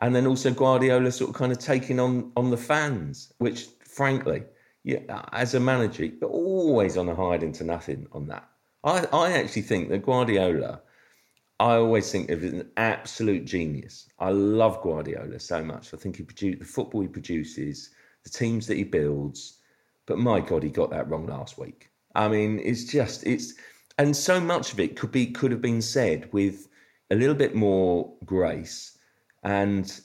And 0.00 0.14
then 0.14 0.28
also 0.28 0.52
Guardiola 0.52 1.10
sort 1.10 1.30
of 1.30 1.34
kind 1.34 1.50
of 1.50 1.58
taking 1.58 1.98
on 1.98 2.30
on 2.36 2.50
the 2.50 2.56
fans, 2.56 3.32
which 3.38 3.66
frankly, 3.80 4.44
yeah, 4.84 5.24
as 5.32 5.54
a 5.54 5.60
manager, 5.60 6.04
you're 6.04 6.30
always 6.30 6.96
on 6.96 7.08
a 7.08 7.16
hide 7.16 7.42
into 7.42 7.64
nothing 7.64 8.06
on 8.12 8.28
that. 8.28 8.48
I, 8.84 9.08
I 9.12 9.32
actually 9.32 9.62
think 9.62 9.88
that 9.88 10.06
Guardiola 10.06 10.82
I 11.60 11.74
always 11.74 12.10
think 12.12 12.30
of 12.30 12.44
an 12.44 12.70
absolute 12.76 13.44
genius. 13.44 14.08
I 14.18 14.30
love 14.30 14.80
Guardiola 14.82 15.40
so 15.40 15.64
much. 15.64 15.92
I 15.92 15.96
think 15.96 16.16
he 16.16 16.22
produce, 16.22 16.58
the 16.58 16.64
football 16.64 17.00
he 17.00 17.08
produces, 17.08 17.90
the 18.22 18.30
teams 18.30 18.66
that 18.68 18.76
he 18.76 18.84
builds, 18.84 19.58
but 20.06 20.18
my 20.18 20.40
God, 20.40 20.62
he 20.62 20.70
got 20.70 20.90
that 20.90 21.08
wrong 21.08 21.26
last 21.26 21.58
week. 21.58 21.90
I 22.14 22.28
mean, 22.28 22.60
it's 22.60 22.84
just 22.84 23.26
it's 23.26 23.54
and 23.98 24.16
so 24.16 24.40
much 24.40 24.72
of 24.72 24.80
it 24.80 24.96
could 24.96 25.12
be 25.12 25.26
could 25.26 25.50
have 25.50 25.60
been 25.60 25.82
said 25.82 26.32
with 26.32 26.68
a 27.10 27.16
little 27.16 27.34
bit 27.34 27.54
more 27.54 28.12
grace 28.24 28.98
and 29.42 30.00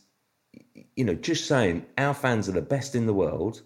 you 0.95 1.05
know 1.05 1.13
just 1.15 1.47
saying 1.47 1.85
our 1.97 2.13
fans 2.13 2.49
are 2.49 2.53
the 2.53 2.61
best 2.61 2.95
in 2.95 3.05
the 3.05 3.13
world 3.13 3.61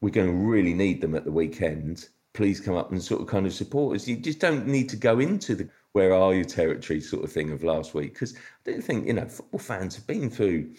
we're 0.00 0.10
going 0.10 0.28
to 0.28 0.46
really 0.46 0.74
need 0.74 1.00
them 1.00 1.14
at 1.14 1.24
the 1.24 1.32
weekend 1.32 2.08
please 2.32 2.60
come 2.60 2.76
up 2.76 2.90
and 2.90 3.02
sort 3.02 3.20
of 3.20 3.26
kind 3.26 3.46
of 3.46 3.52
support 3.52 3.96
us 3.96 4.06
you 4.06 4.16
just 4.16 4.40
don't 4.40 4.66
need 4.66 4.88
to 4.88 4.96
go 4.96 5.18
into 5.18 5.54
the 5.54 5.68
where 5.96 6.14
are 6.14 6.34
you 6.34 6.44
territory 6.44 7.00
sort 7.00 7.24
of 7.24 7.32
thing 7.32 7.50
of 7.50 7.64
last 7.64 7.94
week 7.94 8.12
because 8.12 8.34
i 8.36 8.70
don't 8.70 8.84
think 8.84 9.06
you 9.06 9.14
know 9.14 9.26
football 9.26 9.58
fans 9.58 9.96
have 9.96 10.06
been 10.06 10.28
through 10.28 10.70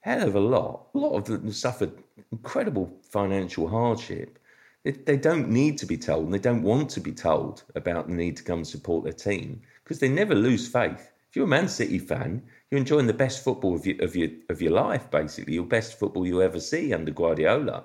hell 0.00 0.26
of 0.26 0.34
a 0.34 0.40
lot 0.40 0.86
a 0.94 0.98
lot 0.98 1.14
of 1.14 1.24
them 1.26 1.52
suffered 1.52 1.92
incredible 2.30 2.86
financial 3.02 3.68
hardship 3.68 4.38
they 4.84 5.16
don't 5.16 5.48
need 5.48 5.78
to 5.78 5.86
be 5.86 5.96
told 5.96 6.24
and 6.24 6.34
they 6.34 6.38
don't 6.38 6.62
want 6.62 6.90
to 6.90 7.00
be 7.00 7.12
told 7.12 7.62
about 7.76 8.08
the 8.08 8.14
need 8.14 8.36
to 8.36 8.42
come 8.42 8.58
and 8.58 8.66
support 8.66 9.04
their 9.04 9.12
team 9.12 9.60
because 9.84 10.00
they 10.00 10.08
never 10.08 10.34
lose 10.34 10.66
faith. 10.66 11.12
If 11.30 11.36
you're 11.36 11.44
a 11.44 11.48
Man 11.48 11.68
City 11.68 11.98
fan, 11.98 12.42
you're 12.70 12.80
enjoying 12.80 13.06
the 13.06 13.14
best 13.14 13.44
football 13.44 13.76
of 13.76 13.86
your 13.86 14.02
of 14.02 14.16
your 14.16 14.30
of 14.50 14.60
your 14.60 14.72
life, 14.72 15.08
basically, 15.10 15.54
your 15.54 15.64
best 15.64 15.98
football 15.98 16.26
you'll 16.26 16.42
ever 16.42 16.60
see 16.60 16.92
under 16.92 17.12
Guardiola. 17.12 17.84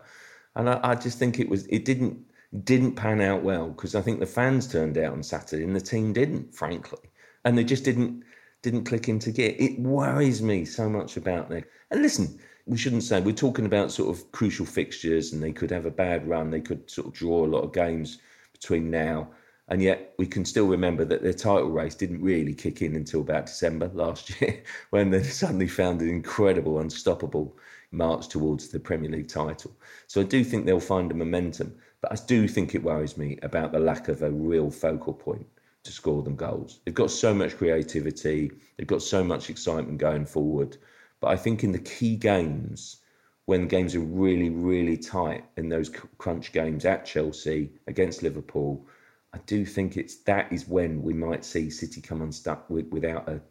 And 0.56 0.70
I, 0.70 0.80
I 0.84 0.96
just 0.96 1.20
think 1.20 1.40
it 1.40 1.50
was 1.50 1.68
it 1.68 1.86
didn't 1.86 2.18
didn't 2.64 2.96
pan 2.96 3.22
out 3.22 3.44
well 3.44 3.70
because 3.70 3.96
I 3.96 4.02
think 4.02 4.20
the 4.20 4.26
fans 4.26 4.68
turned 4.68 4.98
out 4.98 5.14
on 5.14 5.24
Saturday 5.24 5.64
and 5.64 5.76
the 5.76 5.82
team 5.82 6.14
didn't, 6.14 6.56
frankly, 6.56 7.00
and 7.46 7.58
they 7.58 7.64
just 7.64 7.84
didn't 7.84 8.24
didn't 8.64 8.86
click 8.86 9.08
into 9.08 9.32
gear. 9.32 9.56
It 9.58 9.80
worries 9.80 10.42
me 10.42 10.66
so 10.66 10.90
much 10.90 11.16
about 11.16 11.50
that. 11.50 11.66
And 11.92 12.02
listen, 12.02 12.40
we 12.68 12.78
shouldn't 12.78 13.04
say 13.04 13.22
we're 13.22 13.32
talking 13.32 13.66
about 13.66 13.92
sort 13.92 14.16
of 14.16 14.32
crucial 14.34 14.66
fixtures 14.66 15.32
and 15.32 15.42
they 15.42 15.54
could 15.54 15.72
have 15.72 15.86
a 15.86 15.92
bad 15.92 16.28
run 16.28 16.52
they 16.52 16.62
could 16.62 16.90
sort 16.90 17.08
of 17.08 17.14
draw 17.14 17.46
a 17.46 17.48
lot 17.48 17.64
of 17.64 17.74
games 17.74 18.20
between 18.52 18.92
now 18.92 19.30
and 19.70 19.82
yet 19.82 20.14
we 20.18 20.28
can 20.28 20.46
still 20.46 20.68
remember 20.68 21.06
that 21.06 21.24
their 21.24 21.34
title 21.34 21.70
race 21.70 21.96
didn't 21.96 22.22
really 22.22 22.54
kick 22.54 22.82
in 22.82 22.96
until 22.96 23.22
about 23.22 23.46
December 23.46 23.90
last 23.94 24.40
year 24.42 24.62
when 24.90 25.10
they 25.10 25.24
suddenly 25.24 25.68
found 25.68 26.02
an 26.02 26.10
incredible 26.10 26.80
unstoppable 26.80 27.58
march 27.92 28.28
towards 28.28 28.68
the 28.68 28.80
Premier 28.80 29.10
League 29.10 29.30
title 29.30 29.72
so 30.08 30.20
I 30.20 30.26
do 30.26 30.44
think 30.44 30.66
they'll 30.66 30.80
find 30.80 31.10
a 31.10 31.16
momentum 31.16 31.74
but 32.08 32.22
I 32.22 32.26
do 32.26 32.48
think 32.48 32.74
it 32.74 32.84
worries 32.84 33.18
me 33.18 33.38
about 33.44 33.72
the 33.72 33.80
lack 33.80 34.08
of 34.08 34.22
a 34.22 34.32
real 34.32 34.72
focal 34.72 35.14
point 35.14 35.46
to 35.84 35.92
score 35.92 36.24
them 36.24 36.36
goals 36.36 36.80
they've 36.86 36.94
got 36.94 37.12
so 37.12 37.34
much 37.34 37.58
creativity 37.58 38.52
they've 38.78 38.88
got 38.88 39.02
so 39.02 39.24
much 39.24 39.50
excitement 39.50 39.98
going 39.98 40.26
forward 40.26 40.78
but 41.20 41.30
I 41.30 41.36
think 41.36 41.64
in 41.64 41.72
the 41.72 41.80
key 41.80 42.16
games, 42.16 43.02
when 43.46 43.68
games 43.68 43.96
are 43.96 44.02
really, 44.02 44.50
really 44.50 44.98
tight 44.98 45.46
in 45.56 45.70
those 45.70 45.90
crunch 46.18 46.52
games 46.52 46.86
at 46.86 47.06
Chelsea, 47.06 47.72
against 47.88 48.22
Liverpool, 48.22 48.86
I 49.34 49.40
do 49.40 49.66
think 49.66 49.98
it's 49.98 50.18
that 50.24 50.52
is 50.52 50.68
when 50.68 51.02
we 51.02 51.14
might 51.14 51.44
see 51.44 51.70
City 51.70 52.02
come 52.02 52.22
unstuck 52.22 52.70
with, 52.70 52.88
without 52.90 53.28
a, 53.28 53.42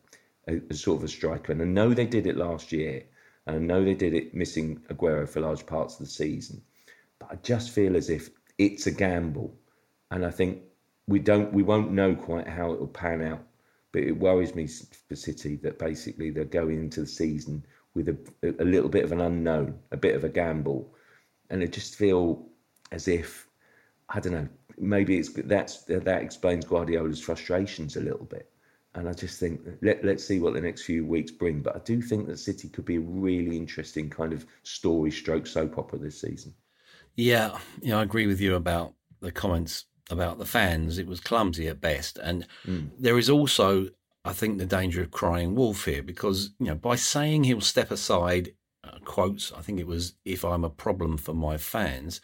a, 0.48 0.60
a, 0.70 0.74
sort 0.74 0.98
of 0.98 1.04
a 1.04 1.08
striker. 1.08 1.52
And 1.52 1.62
I 1.62 1.64
know 1.64 1.92
they 1.92 2.06
did 2.06 2.26
it 2.26 2.36
last 2.36 2.72
year, 2.72 3.04
and 3.46 3.56
I 3.56 3.58
know 3.58 3.84
they 3.84 3.94
did 3.94 4.14
it 4.14 4.34
missing 4.34 4.80
Aguero 4.88 5.28
for 5.28 5.40
large 5.40 5.66
parts 5.66 5.94
of 5.94 6.00
the 6.00 6.12
season. 6.12 6.62
But 7.18 7.32
I 7.32 7.36
just 7.36 7.70
feel 7.70 7.96
as 7.96 8.10
if 8.10 8.30
it's 8.58 8.86
a 8.86 8.90
gamble, 8.90 9.58
and 10.10 10.24
I 10.24 10.30
think 10.30 10.62
we 11.06 11.18
don't, 11.18 11.52
we 11.52 11.62
won't 11.62 11.92
know 11.92 12.14
quite 12.14 12.48
how 12.48 12.72
it 12.72 12.80
will 12.80 12.88
pan 12.88 13.22
out 13.22 13.46
but 13.96 14.04
it 14.04 14.12
worries 14.12 14.54
me 14.54 14.66
for 15.08 15.16
City 15.16 15.56
that 15.56 15.78
basically 15.78 16.28
they're 16.28 16.44
going 16.44 16.76
into 16.76 17.00
the 17.00 17.06
season 17.06 17.64
with 17.94 18.10
a, 18.10 18.54
a 18.60 18.64
little 18.64 18.90
bit 18.90 19.04
of 19.04 19.12
an 19.12 19.22
unknown, 19.22 19.78
a 19.90 19.96
bit 19.96 20.14
of 20.14 20.22
a 20.22 20.28
gamble, 20.28 20.94
and 21.48 21.62
I 21.62 21.66
just 21.66 21.96
feel 21.96 22.46
as 22.92 23.08
if 23.08 23.48
I 24.10 24.20
don't 24.20 24.34
know. 24.34 24.48
Maybe 24.76 25.16
it's 25.16 25.30
that's 25.32 25.84
that 25.84 26.20
explains 26.20 26.66
Guardiola's 26.66 27.22
frustrations 27.22 27.96
a 27.96 28.02
little 28.02 28.26
bit. 28.26 28.50
And 28.94 29.08
I 29.08 29.14
just 29.14 29.40
think 29.40 29.62
let, 29.80 30.04
let's 30.04 30.26
see 30.26 30.40
what 30.40 30.52
the 30.52 30.60
next 30.60 30.82
few 30.82 31.06
weeks 31.06 31.30
bring. 31.30 31.62
But 31.62 31.76
I 31.76 31.78
do 31.78 32.02
think 32.02 32.26
that 32.26 32.38
City 32.38 32.68
could 32.68 32.84
be 32.84 32.96
a 32.96 33.00
really 33.00 33.56
interesting 33.56 34.10
kind 34.10 34.34
of 34.34 34.44
story 34.62 35.10
stroke 35.10 35.46
soap 35.46 35.78
opera 35.78 35.98
this 35.98 36.20
season. 36.20 36.52
Yeah, 37.16 37.58
yeah, 37.80 37.98
I 37.98 38.02
agree 38.02 38.26
with 38.26 38.40
you 38.40 38.54
about 38.54 38.94
the 39.20 39.32
comments 39.32 39.86
about 40.10 40.38
the 40.38 40.46
fans. 40.46 40.98
It 40.98 41.06
was 41.06 41.20
clumsy 41.20 41.66
at 41.68 41.80
best. 41.80 42.18
And 42.18 42.46
mm. 42.66 42.90
there 42.98 43.18
is 43.18 43.30
also, 43.30 43.88
I 44.24 44.32
think, 44.32 44.58
the 44.58 44.66
danger 44.66 45.02
of 45.02 45.10
crying 45.10 45.54
wolf 45.54 45.86
here 45.86 46.02
because, 46.02 46.50
you 46.60 46.66
know, 46.66 46.74
by 46.74 46.96
saying 46.96 47.44
he'll 47.44 47.60
step 47.60 47.90
aside, 47.90 48.52
uh, 48.84 48.98
quotes, 49.04 49.52
I 49.52 49.62
think 49.62 49.80
it 49.80 49.86
was, 49.86 50.14
if 50.24 50.44
I'm 50.44 50.64
a 50.64 50.70
problem 50.70 51.16
for 51.16 51.34
my 51.34 51.56
fans, 51.56 52.20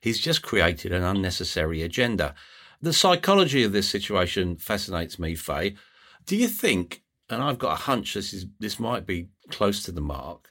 he's 0.00 0.20
just 0.20 0.42
created 0.42 0.92
an 0.92 1.02
unnecessary 1.02 1.82
agenda. 1.82 2.34
The 2.80 2.92
psychology 2.92 3.64
of 3.64 3.72
this 3.72 3.88
situation 3.88 4.56
fascinates 4.56 5.18
me, 5.18 5.34
Faye. 5.34 5.76
Do 6.24 6.36
you 6.36 6.48
think, 6.48 7.02
and 7.28 7.42
I've 7.42 7.58
got 7.58 7.72
a 7.72 7.82
hunch 7.82 8.14
this 8.14 8.32
is 8.32 8.46
this 8.60 8.78
might 8.78 9.06
be 9.06 9.28
close 9.50 9.82
to 9.84 9.92
the 9.92 10.00
mark, 10.00 10.50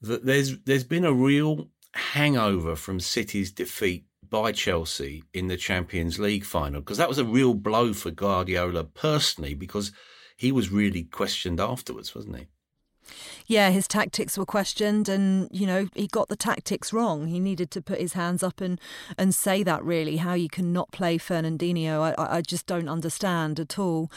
that 0.00 0.26
there's 0.26 0.58
there's 0.64 0.84
been 0.84 1.04
a 1.04 1.12
real 1.12 1.68
hangover 1.94 2.76
from 2.76 3.00
City's 3.00 3.50
defeat 3.50 4.04
by 4.28 4.52
Chelsea 4.52 5.22
in 5.34 5.48
the 5.48 5.56
Champions 5.56 6.18
League 6.18 6.44
final 6.44 6.80
because 6.80 6.98
that 6.98 7.08
was 7.08 7.18
a 7.18 7.24
real 7.24 7.54
blow 7.54 7.92
for 7.92 8.10
Guardiola 8.10 8.84
personally 8.84 9.54
because 9.54 9.92
he 10.36 10.50
was 10.50 10.72
really 10.72 11.04
questioned 11.04 11.60
afterwards, 11.60 12.14
wasn't 12.14 12.38
he? 12.38 12.46
Yeah, 13.46 13.70
his 13.70 13.88
tactics 13.88 14.38
were 14.38 14.46
questioned, 14.46 15.08
and 15.08 15.48
you 15.50 15.66
know 15.66 15.88
he 15.94 16.06
got 16.06 16.28
the 16.28 16.36
tactics 16.36 16.92
wrong. 16.92 17.26
He 17.26 17.40
needed 17.40 17.70
to 17.72 17.82
put 17.82 18.00
his 18.00 18.14
hands 18.14 18.42
up 18.42 18.60
and 18.60 18.80
and 19.18 19.34
say 19.34 19.62
that 19.62 19.84
really 19.84 20.16
how 20.18 20.34
you 20.34 20.48
cannot 20.48 20.92
play 20.92 21.18
Fernandinho. 21.18 22.14
I 22.16 22.38
I 22.38 22.40
just 22.40 22.66
don't 22.66 22.88
understand 22.88 23.60
at 23.60 23.78
all. 23.78 24.10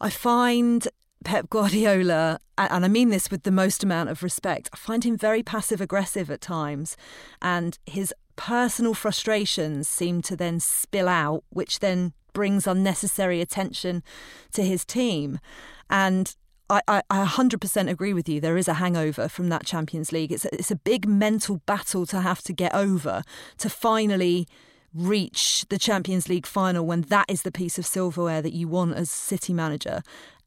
I 0.00 0.10
find 0.10 0.88
Pep 1.24 1.50
Guardiola, 1.50 2.38
and 2.58 2.84
I 2.84 2.88
mean 2.88 3.10
this 3.10 3.30
with 3.30 3.42
the 3.42 3.50
most 3.50 3.82
amount 3.82 4.10
of 4.10 4.22
respect, 4.22 4.68
I 4.72 4.76
find 4.76 5.04
him 5.04 5.16
very 5.16 5.42
passive 5.42 5.80
aggressive 5.80 6.30
at 6.30 6.40
times, 6.40 6.96
and 7.42 7.78
his 7.86 8.14
personal 8.36 8.94
frustrations 8.94 9.88
seem 9.88 10.22
to 10.22 10.36
then 10.36 10.60
spill 10.60 11.08
out, 11.08 11.42
which 11.50 11.80
then 11.80 12.12
brings 12.32 12.66
unnecessary 12.66 13.40
attention 13.40 14.02
to 14.52 14.62
his 14.62 14.84
team. 14.84 15.40
And 15.88 16.34
I, 16.68 16.82
I, 16.86 17.02
I 17.08 17.24
100% 17.24 17.90
agree 17.90 18.12
with 18.12 18.28
you. 18.28 18.40
There 18.40 18.58
is 18.58 18.68
a 18.68 18.74
hangover 18.74 19.28
from 19.28 19.48
that 19.48 19.64
Champions 19.64 20.12
League. 20.12 20.32
It's 20.32 20.44
a, 20.44 20.54
it's 20.54 20.70
a 20.70 20.76
big 20.76 21.08
mental 21.08 21.62
battle 21.64 22.04
to 22.06 22.20
have 22.20 22.42
to 22.42 22.52
get 22.52 22.74
over 22.74 23.22
to 23.58 23.70
finally 23.70 24.46
reach 24.92 25.64
the 25.68 25.78
Champions 25.78 26.28
League 26.28 26.46
final 26.46 26.84
when 26.84 27.02
that 27.02 27.26
is 27.28 27.42
the 27.42 27.52
piece 27.52 27.78
of 27.78 27.86
silverware 27.86 28.42
that 28.42 28.52
you 28.52 28.68
want 28.68 28.94
as 28.94 29.10
City 29.10 29.52
manager 29.52 30.02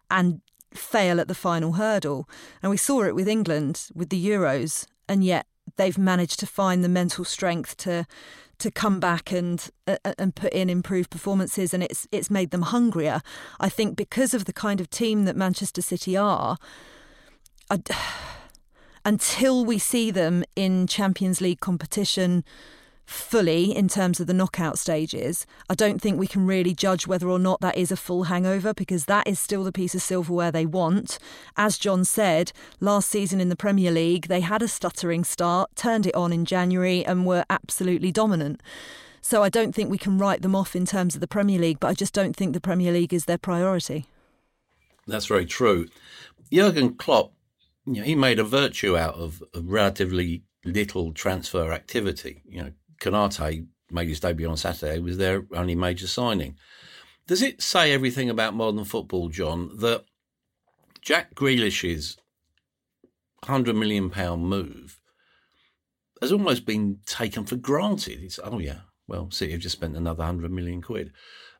and 0.10 0.41
fail 0.73 1.19
at 1.19 1.27
the 1.27 1.36
final 1.36 1.73
hurdle. 1.73 2.29
And 2.62 2.69
we 2.69 2.77
saw 2.77 3.03
it 3.03 3.15
with 3.15 3.27
England 3.27 3.88
with 3.93 4.10
the 4.10 4.25
Euros, 4.25 4.86
and 5.08 5.23
yet 5.23 5.45
they've 5.77 5.97
managed 5.97 6.39
to 6.39 6.47
find 6.47 6.84
the 6.84 6.89
mental 6.89 7.25
strength 7.25 7.77
to 7.77 8.05
to 8.60 8.69
come 8.69 8.99
back 8.99 9.32
and 9.32 9.69
uh, 9.88 9.97
and 10.17 10.36
put 10.36 10.51
in 10.51 10.69
improved 10.69 11.10
performances 11.10 11.73
and 11.73 11.82
it's 11.82 12.08
it's 12.12 12.29
made 12.29 12.51
them 12.51 12.63
hungrier 12.63 13.21
i 13.60 13.69
think 13.69 13.95
because 13.95 14.34
of 14.34 14.45
the 14.45 14.53
kind 14.53 14.82
of 14.82 14.89
team 14.89 15.23
that 15.23 15.36
manchester 15.36 15.82
city 15.82 16.17
are 16.17 16.58
I, 17.69 17.82
until 19.05 19.63
we 19.63 19.79
see 19.79 20.12
them 20.12 20.43
in 20.58 20.88
champions 20.88 21.39
league 21.39 21.62
competition 21.62 22.43
fully 23.09 23.75
in 23.75 23.87
terms 23.87 24.19
of 24.19 24.27
the 24.27 24.33
knockout 24.33 24.77
stages. 24.77 25.45
I 25.69 25.75
don't 25.75 25.99
think 25.99 26.19
we 26.19 26.27
can 26.27 26.45
really 26.45 26.73
judge 26.73 27.07
whether 27.07 27.27
or 27.27 27.39
not 27.39 27.59
that 27.61 27.77
is 27.77 27.91
a 27.91 27.97
full 27.97 28.23
hangover 28.23 28.73
because 28.73 29.05
that 29.05 29.27
is 29.27 29.39
still 29.39 29.63
the 29.63 29.71
piece 29.71 29.95
of 29.95 30.01
silverware 30.01 30.51
they 30.51 30.65
want. 30.65 31.17
As 31.57 31.77
John 31.77 32.05
said, 32.05 32.51
last 32.79 33.09
season 33.09 33.41
in 33.41 33.49
the 33.49 33.55
Premier 33.55 33.91
League, 33.91 34.27
they 34.27 34.41
had 34.41 34.61
a 34.61 34.67
stuttering 34.67 35.23
start, 35.23 35.75
turned 35.75 36.05
it 36.05 36.15
on 36.15 36.31
in 36.31 36.45
January, 36.45 37.03
and 37.03 37.25
were 37.25 37.45
absolutely 37.49 38.11
dominant. 38.11 38.61
So 39.21 39.43
I 39.43 39.49
don't 39.49 39.73
think 39.73 39.89
we 39.89 39.97
can 39.97 40.17
write 40.17 40.41
them 40.43 40.55
off 40.55 40.75
in 40.75 40.85
terms 40.85 41.15
of 41.15 41.21
the 41.21 41.27
Premier 41.27 41.59
League, 41.59 41.79
but 41.79 41.87
I 41.87 41.93
just 41.93 42.13
don't 42.13 42.35
think 42.35 42.53
the 42.53 42.61
Premier 42.61 42.91
League 42.91 43.13
is 43.13 43.25
their 43.25 43.37
priority. 43.37 44.05
That's 45.07 45.25
very 45.25 45.45
true. 45.45 45.87
Jurgen 46.51 46.93
Klopp, 46.93 47.33
you 47.85 47.95
know, 47.95 48.03
he 48.03 48.15
made 48.15 48.37
a 48.37 48.43
virtue 48.43 48.95
out 48.95 49.15
of, 49.15 49.43
relatively 49.55 50.43
little 50.63 51.11
transfer 51.11 51.71
activity. 51.71 52.43
You 52.47 52.61
know, 52.61 52.71
Konate 52.99 53.67
made 53.91 54.07
his 54.07 54.19
debut 54.19 54.49
on 54.49 54.57
Saturday, 54.57 54.99
was 54.99 55.17
their 55.17 55.45
only 55.53 55.75
major 55.75 56.07
signing. 56.07 56.55
Does 57.27 57.41
it 57.41 57.62
say 57.62 57.91
everything 57.91 58.29
about 58.29 58.55
modern 58.55 58.85
football, 58.85 59.29
John, 59.29 59.77
that 59.77 60.03
Jack 61.01 61.35
Grealish's 61.35 62.17
hundred 63.45 63.75
million 63.75 64.09
pound 64.09 64.43
move 64.43 64.99
has 66.21 66.31
almost 66.31 66.65
been 66.65 66.99
taken 67.05 67.45
for 67.45 67.55
granted? 67.55 68.21
It's 68.21 68.39
oh 68.43 68.59
yeah, 68.59 68.81
well, 69.07 69.29
City 69.31 69.53
have 69.53 69.62
just 69.62 69.75
spent 69.75 69.95
another 69.95 70.23
hundred 70.23 70.51
million 70.51 70.81
quid. 70.81 71.12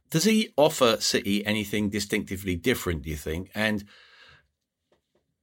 Does 0.10 0.24
he 0.24 0.50
offer 0.58 0.98
City 1.00 1.46
anything 1.46 1.90
distinctively 1.90 2.56
different? 2.56 3.04
Do 3.04 3.12
you 3.12 3.16
think? 3.16 3.52
And 3.54 3.86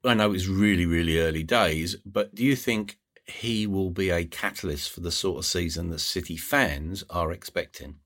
I 0.05 0.15
know 0.15 0.33
it's 0.33 0.49
really, 0.49 0.87
really 0.87 1.21
early 1.21 1.43
days, 1.43 1.97
but 2.05 2.35
do 2.35 2.45
you 2.45 2.57
think 2.57 2.99
he 3.27 3.67
will 3.67 3.91
be 3.91 4.11
a 4.11 4.25
catalyst 4.25 4.91
for 4.91 5.01
the 5.01 5.11
sort 5.11 5.39
of 5.39 5.45
season 5.45 5.91
that 5.91 5.99
City 5.99 6.37
fans 6.37 7.05
are 7.11 7.33
expecting? 7.33 7.97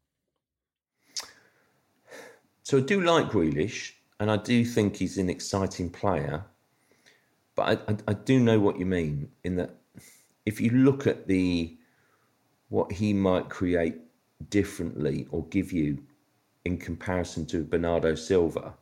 So 2.63 2.79
I 2.79 2.81
do 2.81 3.01
like 3.01 3.31
Grealish, 3.31 3.93
and 4.19 4.31
I 4.31 4.37
do 4.37 4.65
think 4.65 4.97
he's 4.97 5.19
an 5.19 5.29
exciting 5.29 5.91
player. 5.91 6.45
But 7.55 7.83
I, 7.89 7.93
I, 7.93 7.97
I 8.09 8.13
do 8.15 8.39
know 8.39 8.61
what 8.61 8.79
you 8.79 8.87
mean 8.87 9.31
in 9.45 9.57
that 9.57 9.77
if 10.47 10.61
you 10.61 10.71
look 10.71 11.07
at 11.07 11.27
the 11.27 11.77
what 12.69 12.93
he 12.93 13.13
might 13.13 13.49
create 13.49 13.97
differently 14.49 15.27
or 15.31 15.45
give 15.47 15.73
you 15.73 15.99
in 16.65 16.79
comparison 16.79 17.45
to 17.47 17.65
Bernardo 17.65 18.15
Silva, 18.15 18.75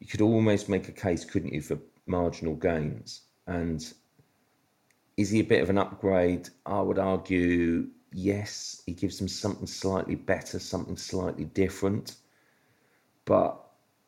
you 0.00 0.06
could 0.06 0.20
almost 0.20 0.68
make 0.68 0.88
a 0.88 0.92
case, 0.92 1.24
couldn't 1.24 1.52
you, 1.52 1.60
for 1.60 1.78
marginal 2.06 2.54
gains? 2.54 3.22
And 3.46 3.92
is 5.18 5.30
he 5.30 5.40
a 5.40 5.44
bit 5.44 5.62
of 5.62 5.68
an 5.68 5.78
upgrade? 5.78 6.48
I 6.64 6.80
would 6.80 6.98
argue 6.98 7.88
yes, 8.12 8.82
he 8.86 8.92
gives 8.92 9.18
them 9.18 9.26
something 9.26 9.66
slightly 9.66 10.14
better, 10.14 10.60
something 10.60 10.96
slightly 10.96 11.44
different. 11.44 12.14
But 13.24 13.60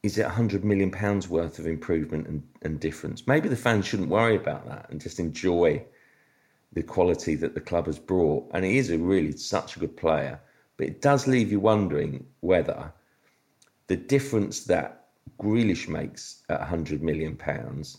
is 0.04 0.18
it 0.18 0.22
100 0.22 0.64
million 0.64 0.92
pounds 0.92 1.28
worth 1.28 1.58
of 1.58 1.66
improvement 1.66 2.28
and, 2.28 2.42
and 2.62 2.78
difference? 2.78 3.26
Maybe 3.26 3.48
the 3.48 3.56
fans 3.56 3.86
shouldn't 3.86 4.08
worry 4.08 4.36
about 4.36 4.66
that 4.68 4.88
and 4.88 5.00
just 5.00 5.18
enjoy 5.18 5.84
the 6.72 6.84
quality 6.84 7.34
that 7.34 7.54
the 7.54 7.60
club 7.60 7.86
has 7.86 7.98
brought. 7.98 8.48
And 8.54 8.64
he 8.64 8.78
is 8.78 8.90
a 8.90 8.96
really 8.96 9.32
such 9.32 9.76
a 9.76 9.80
good 9.80 9.96
player. 9.96 10.40
But 10.76 10.86
it 10.86 11.02
does 11.02 11.26
leave 11.26 11.50
you 11.50 11.58
wondering 11.58 12.24
whether 12.38 12.92
the 13.88 13.96
difference 13.96 14.60
that 14.66 15.08
Grealish 15.40 15.88
makes 15.88 16.44
at 16.48 16.60
100 16.60 17.02
million 17.02 17.34
pounds 17.34 17.98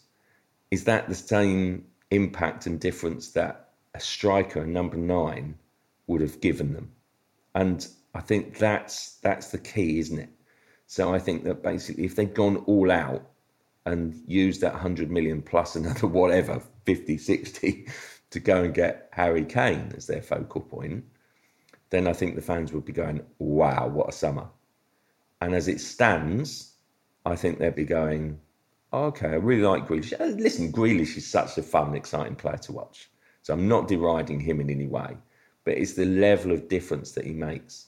is 0.72 0.86
that 0.86 1.10
the 1.10 1.16
same 1.16 1.84
impact 2.12 2.66
and 2.66 2.80
difference 2.80 3.32
that 3.32 3.70
a 3.94 4.00
striker, 4.00 4.62
a 4.62 4.68
number 4.68 4.98
nine, 4.98 5.56
would 6.08 6.22
have 6.22 6.42
given 6.42 6.74
them. 6.74 6.92
And 7.56 7.88
I 8.14 8.22
think 8.22 8.58
that's 8.58 9.16
that's 9.22 9.52
the 9.52 9.58
key, 9.58 10.00
isn't 10.00 10.20
it? 10.20 10.30
So 10.88 11.14
I 11.14 11.20
think 11.20 11.44
that 11.46 11.64
basically 11.64 12.06
if 12.06 12.16
they'd 12.16 12.34
gone 12.34 12.58
all 12.68 12.92
out 12.92 13.24
and 13.86 14.14
used 14.28 14.62
that 14.62 14.74
100 14.74 15.10
million 15.10 15.42
plus 15.42 15.76
another 15.76 16.08
whatever, 16.20 16.62
50, 16.86 17.18
60 17.18 17.88
to 18.32 18.40
go 18.40 18.64
and 18.64 18.74
get 18.74 19.10
Harry 19.12 19.46
Kane 19.46 19.92
as 19.96 20.08
their 20.08 20.22
focal 20.22 20.62
point, 20.62 21.04
then 21.90 22.08
I 22.08 22.14
think 22.14 22.36
the 22.36 22.42
fans 22.42 22.72
would 22.72 22.86
be 22.86 22.94
going, 22.94 23.22
wow, 23.40 23.88
what 23.88 24.10
a 24.10 24.12
summer. 24.12 24.48
And 25.42 25.56
as 25.56 25.68
it 25.68 25.82
stands, 25.82 26.74
I 27.26 27.36
think 27.36 27.60
they'd 27.60 27.76
be 27.76 27.86
going, 27.86 28.40
okay, 28.94 29.28
I 29.28 29.36
really 29.36 29.64
like 29.64 29.88
Grealish. 29.88 30.20
Uh, 30.20 30.26
listen, 30.38 30.72
Grealish 30.72 31.18
is 31.18 31.28
such 31.28 31.58
a 31.58 31.64
fun, 31.64 31.96
exciting 31.96 32.36
player 32.36 32.58
to 32.58 32.72
watch. 32.72 33.10
So 33.42 33.54
I'm 33.54 33.68
not 33.68 33.88
deriding 33.88 34.40
him 34.40 34.60
in 34.60 34.70
any 34.70 34.88
way, 34.88 35.18
but 35.64 35.78
it's 35.78 35.94
the 35.94 36.06
level 36.06 36.52
of 36.52 36.68
difference 36.68 37.12
that 37.14 37.26
he 37.26 37.34
makes 37.34 37.88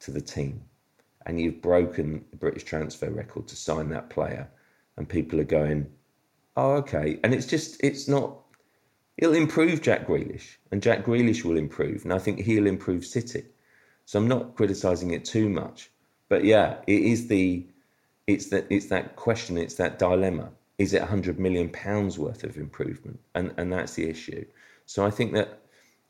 to 0.00 0.10
the 0.10 0.20
team. 0.20 0.62
And 1.26 1.40
you've 1.40 1.62
broken 1.62 2.24
the 2.30 2.36
British 2.36 2.64
transfer 2.64 3.10
record 3.10 3.48
to 3.48 3.56
sign 3.56 3.88
that 3.90 4.10
player, 4.10 4.48
and 4.96 5.08
people 5.08 5.40
are 5.40 5.44
going, 5.44 5.86
oh, 6.56 6.72
okay. 6.72 7.18
And 7.24 7.34
it's 7.34 7.46
just, 7.46 7.82
it's 7.82 8.08
not 8.08 8.38
He'll 9.16 9.34
improve 9.34 9.80
Jack 9.80 10.08
Grealish, 10.08 10.56
and 10.72 10.82
Jack 10.82 11.04
Grealish 11.04 11.44
will 11.44 11.56
improve, 11.56 12.02
and 12.02 12.12
I 12.12 12.18
think 12.18 12.40
he'll 12.40 12.66
improve 12.66 13.06
City. 13.06 13.44
So 14.06 14.18
I'm 14.18 14.26
not 14.26 14.56
criticising 14.56 15.12
it 15.12 15.24
too 15.24 15.48
much, 15.48 15.90
but 16.28 16.44
yeah, 16.44 16.78
it 16.88 17.00
is 17.00 17.28
the, 17.28 17.66
it's 18.26 18.46
that 18.46 18.66
it's 18.70 18.86
that 18.86 19.16
question, 19.16 19.58
it's 19.58 19.74
that 19.74 19.98
dilemma. 19.98 20.50
Is 20.78 20.92
it 20.92 21.00
100 21.00 21.38
million 21.38 21.68
pounds 21.68 22.18
worth 22.18 22.44
of 22.44 22.56
improvement? 22.56 23.20
And 23.34 23.54
and 23.56 23.72
that's 23.72 23.94
the 23.94 24.08
issue. 24.08 24.44
So 24.86 25.04
I 25.04 25.10
think 25.10 25.32
that 25.34 25.60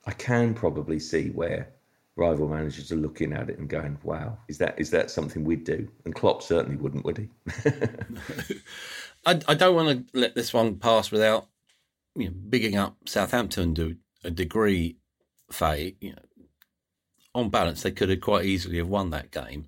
I 0.07 0.13
can 0.13 0.55
probably 0.55 0.99
see 0.99 1.31
where 1.31 1.69
rival 2.17 2.49
managers 2.49 2.93
are 2.93 2.97
looking 2.97 3.33
at 3.33 3.51
it 3.51 3.59
and 3.59 3.69
going, 3.69 3.99
"Wow, 4.03 4.39
is 4.49 4.59
that 4.59 4.79
is 4.79 4.91
that 4.91 5.11
something 5.11 5.45
we'd 5.45 5.65
do?" 5.65 5.89
And 6.05 6.15
Klopp 6.15 6.43
certainly 6.43 6.77
wouldn't, 6.77 7.05
would 7.05 7.19
he? 7.19 7.29
I, 9.27 9.41
I 9.49 9.55
don't 9.55 9.75
want 9.75 10.13
to 10.13 10.19
let 10.19 10.35
this 10.35 10.53
one 10.53 10.77
pass 10.77 11.11
without 11.11 11.49
you 12.15 12.27
know, 12.27 12.35
bigging 12.49 12.77
up 12.77 12.97
Southampton 13.07 13.75
to 13.75 13.97
a 14.23 14.31
degree, 14.31 14.97
Faye, 15.51 15.97
you 16.01 16.11
know, 16.11 16.23
on 17.35 17.51
balance, 17.51 17.83
they 17.83 17.91
could 17.91 18.11
have 18.11 18.21
quite 18.21 18.45
easily 18.45 18.79
have 18.79 18.89
won 18.89 19.11
that 19.11 19.31
game. 19.31 19.67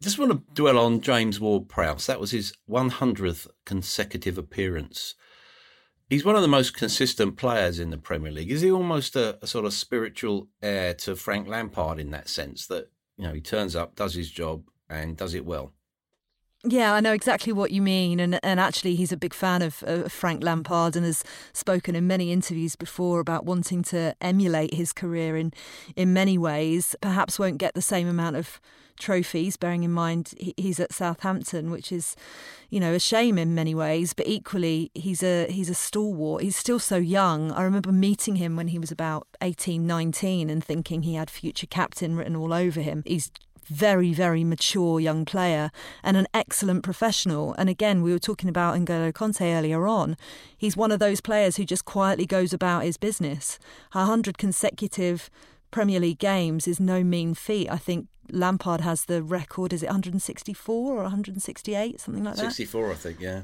Just 0.00 0.18
want 0.18 0.30
to 0.30 0.54
dwell 0.54 0.78
on 0.78 1.00
James 1.00 1.40
Ward-Prowse. 1.40 2.06
That 2.06 2.20
was 2.20 2.30
his 2.30 2.52
100th 2.70 3.48
consecutive 3.66 4.38
appearance. 4.38 5.14
He's 6.08 6.24
one 6.24 6.36
of 6.36 6.42
the 6.42 6.48
most 6.48 6.74
consistent 6.74 7.36
players 7.36 7.78
in 7.78 7.90
the 7.90 7.98
Premier 7.98 8.30
League. 8.30 8.50
Is 8.50 8.62
he 8.62 8.70
almost 8.70 9.16
a, 9.16 9.38
a 9.42 9.46
sort 9.46 9.64
of 9.64 9.74
spiritual 9.74 10.48
heir 10.62 10.94
to 10.94 11.16
Frank 11.16 11.48
Lampard 11.48 11.98
in 11.98 12.10
that 12.12 12.28
sense 12.28 12.66
that, 12.68 12.90
you 13.16 13.24
know, 13.26 13.34
he 13.34 13.40
turns 13.40 13.74
up, 13.74 13.96
does 13.96 14.14
his 14.14 14.30
job, 14.30 14.62
and 14.88 15.16
does 15.16 15.34
it 15.34 15.44
well? 15.44 15.72
Yeah, 16.64 16.92
I 16.92 17.00
know 17.00 17.12
exactly 17.12 17.52
what 17.52 17.70
you 17.70 17.80
mean, 17.80 18.18
and 18.18 18.40
and 18.42 18.58
actually, 18.58 18.96
he's 18.96 19.12
a 19.12 19.16
big 19.16 19.32
fan 19.32 19.62
of, 19.62 19.84
of, 19.84 20.10
Frank 20.10 20.42
Lampard 20.42 20.96
and 20.96 21.06
has 21.06 21.22
spoken 21.52 21.94
in 21.94 22.08
many 22.08 22.32
interviews 22.32 22.74
before 22.74 23.20
about 23.20 23.44
wanting 23.44 23.84
to 23.84 24.16
emulate 24.20 24.74
his 24.74 24.92
career 24.92 25.36
in 25.36 25.52
in 25.94 26.12
many 26.12 26.36
ways. 26.36 26.96
Perhaps 27.00 27.38
won't 27.38 27.58
get 27.58 27.74
the 27.74 27.80
same 27.80 28.08
amount 28.08 28.34
of 28.34 28.60
trophies, 28.98 29.56
bearing 29.56 29.84
in 29.84 29.92
mind 29.92 30.34
he's 30.56 30.80
at 30.80 30.92
Southampton, 30.92 31.70
which 31.70 31.92
is, 31.92 32.16
you 32.70 32.80
know, 32.80 32.94
a 32.94 33.00
shame 33.00 33.38
in 33.38 33.54
many 33.54 33.74
ways. 33.74 34.12
But 34.12 34.28
equally, 34.28 34.90
he's 34.94 35.22
a 35.22 35.50
he's 35.50 35.70
a 35.70 35.74
stalwart. 35.74 36.42
He's 36.42 36.56
still 36.56 36.78
so 36.78 36.96
young. 36.96 37.52
I 37.52 37.62
remember 37.62 37.92
meeting 37.92 38.36
him 38.36 38.56
when 38.56 38.68
he 38.68 38.78
was 38.78 38.90
about 38.90 39.26
18, 39.40 39.86
19 39.86 40.50
and 40.50 40.62
thinking 40.62 41.02
he 41.02 41.14
had 41.14 41.30
future 41.30 41.66
captain 41.66 42.16
written 42.16 42.36
all 42.36 42.52
over 42.52 42.80
him. 42.80 43.02
He's 43.06 43.30
very, 43.68 44.12
very 44.12 44.44
mature 44.44 44.98
young 44.98 45.24
player 45.24 45.70
and 46.02 46.16
an 46.16 46.26
excellent 46.34 46.82
professional. 46.82 47.54
And 47.58 47.68
again, 47.68 48.02
we 48.02 48.12
were 48.12 48.18
talking 48.18 48.48
about 48.48 48.76
N'Golo 48.76 49.12
Kanté 49.12 49.54
earlier 49.54 49.86
on. 49.86 50.16
He's 50.56 50.76
one 50.76 50.90
of 50.90 50.98
those 50.98 51.20
players 51.20 51.56
who 51.56 51.64
just 51.64 51.84
quietly 51.84 52.26
goes 52.26 52.52
about 52.52 52.84
his 52.84 52.96
business. 52.96 53.58
100 53.92 54.38
consecutive 54.38 55.30
Premier 55.70 56.00
League 56.00 56.18
games 56.18 56.66
is 56.66 56.80
no 56.80 57.04
mean 57.04 57.34
feat. 57.34 57.70
I 57.70 57.76
think 57.76 58.08
Lampard 58.30 58.80
has 58.82 59.04
the 59.04 59.22
record, 59.22 59.72
is 59.72 59.82
it 59.82 59.86
164 59.86 60.92
or 60.92 61.02
168, 61.02 62.00
something 62.00 62.24
like 62.24 62.36
that? 62.36 62.42
64, 62.42 62.92
I 62.92 62.94
think, 62.94 63.20
yeah. 63.20 63.42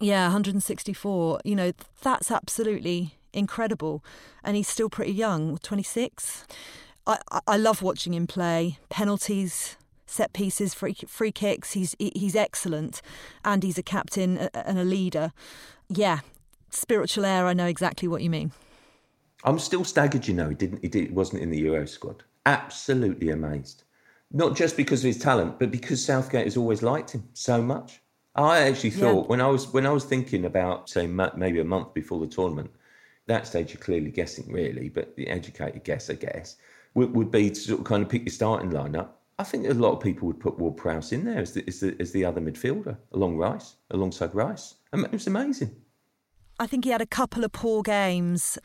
Yeah, 0.00 0.24
164. 0.24 1.40
You 1.44 1.56
know, 1.56 1.72
that's 2.02 2.30
absolutely 2.30 3.14
incredible. 3.32 4.02
And 4.42 4.56
he's 4.56 4.68
still 4.68 4.88
pretty 4.88 5.12
young, 5.12 5.58
26. 5.58 6.46
I, 7.06 7.18
I 7.46 7.56
love 7.56 7.82
watching 7.82 8.14
him 8.14 8.26
play. 8.26 8.78
Penalties, 8.88 9.76
set 10.06 10.32
pieces, 10.32 10.74
free, 10.74 10.94
free 11.06 11.32
kicks. 11.32 11.72
He's 11.72 11.94
he's 11.98 12.36
excellent, 12.36 13.02
and 13.44 13.62
he's 13.62 13.78
a 13.78 13.82
captain 13.82 14.38
and 14.54 14.78
a 14.78 14.84
leader. 14.84 15.32
Yeah, 15.88 16.20
spiritual 16.70 17.24
heir. 17.24 17.46
I 17.46 17.52
know 17.52 17.66
exactly 17.66 18.08
what 18.08 18.22
you 18.22 18.30
mean. 18.30 18.52
I'm 19.44 19.58
still 19.58 19.84
staggered. 19.84 20.28
You 20.28 20.34
know, 20.34 20.48
he 20.48 20.54
didn't. 20.54 20.82
He, 20.82 20.88
did, 20.88 21.08
he 21.08 21.12
wasn't 21.12 21.42
in 21.42 21.50
the 21.50 21.58
Euro 21.60 21.86
squad. 21.86 22.22
Absolutely 22.46 23.30
amazed. 23.30 23.84
Not 24.32 24.56
just 24.56 24.76
because 24.76 25.00
of 25.00 25.08
his 25.08 25.18
talent, 25.18 25.58
but 25.58 25.70
because 25.70 26.04
Southgate 26.04 26.44
has 26.44 26.56
always 26.56 26.82
liked 26.82 27.10
him 27.10 27.28
so 27.32 27.60
much. 27.62 28.00
I 28.36 28.60
actually 28.60 28.90
thought 28.90 29.24
yeah. 29.24 29.28
when 29.28 29.40
I 29.40 29.48
was 29.48 29.72
when 29.72 29.86
I 29.86 29.90
was 29.90 30.04
thinking 30.04 30.44
about 30.44 30.88
say 30.88 31.06
maybe 31.06 31.58
a 31.58 31.64
month 31.64 31.92
before 31.94 32.20
the 32.20 32.28
tournament, 32.28 32.70
that 33.26 33.46
stage 33.46 33.72
you're 33.72 33.82
clearly 33.82 34.10
guessing 34.10 34.52
really, 34.52 34.88
but 34.88 35.16
the 35.16 35.28
educated 35.28 35.82
guess, 35.82 36.08
I 36.10 36.14
guess 36.14 36.56
would, 36.94 37.14
would 37.14 37.30
be 37.30 37.50
to 37.50 37.54
sort 37.54 37.80
of 37.80 37.86
kind 37.86 38.02
of 38.02 38.08
pick 38.08 38.22
your 38.22 38.32
starting 38.32 38.70
lineup. 38.70 39.08
I 39.38 39.44
think 39.44 39.66
a 39.66 39.74
lot 39.74 39.92
of 39.92 40.00
people 40.00 40.26
would 40.28 40.40
put 40.40 40.58
Ward 40.58 40.76
Prowse 40.76 41.12
in 41.12 41.24
there 41.24 41.38
as 41.38 41.54
the, 41.54 41.64
as 41.66 41.80
the, 41.80 41.96
as 41.98 42.12
the 42.12 42.24
other 42.24 42.40
midfielder 42.40 42.96
along 43.12 43.38
Rice, 43.38 43.76
alongside 43.90 44.34
Rice. 44.34 44.74
And 44.92 45.04
it 45.04 45.12
was 45.12 45.26
amazing. 45.26 45.74
I 46.58 46.66
think 46.66 46.84
he 46.84 46.90
had 46.90 47.00
a 47.00 47.06
couple 47.06 47.42
of 47.42 47.52
poor 47.52 47.82
games 47.82 48.58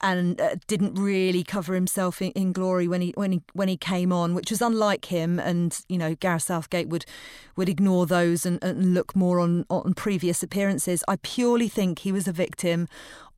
and 0.00 0.40
uh, 0.40 0.56
didn't 0.66 0.94
really 0.94 1.42
cover 1.42 1.74
himself 1.74 2.20
in, 2.20 2.30
in, 2.32 2.52
glory 2.52 2.86
when 2.86 3.00
he 3.00 3.12
when 3.16 3.32
he 3.32 3.42
when 3.52 3.68
he 3.68 3.76
came 3.76 4.12
on, 4.12 4.34
which 4.34 4.50
was 4.50 4.60
unlike 4.60 5.06
him. 5.06 5.38
And 5.38 5.78
you 5.88 5.98
know, 5.98 6.14
Gareth 6.14 6.42
Southgate 6.42 6.88
would 6.88 7.06
would 7.56 7.68
ignore 7.68 8.06
those 8.06 8.44
and, 8.44 8.62
and 8.62 8.94
look 8.94 9.16
more 9.16 9.40
on 9.40 9.64
on 9.70 9.94
previous 9.94 10.42
appearances. 10.42 11.02
I 11.08 11.16
purely 11.16 11.68
think 11.68 12.00
he 12.00 12.12
was 12.12 12.28
a 12.28 12.32
victim 12.32 12.88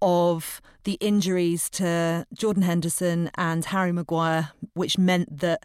of 0.01 0.61
the 0.85 0.95
injuries 1.01 1.69
to 1.71 2.27
Jordan 2.33 2.63
Henderson 2.63 3.31
and 3.37 3.65
Harry 3.67 3.93
Maguire, 3.93 4.51
which 4.75 4.97
meant 4.97 5.41
that 5.41 5.65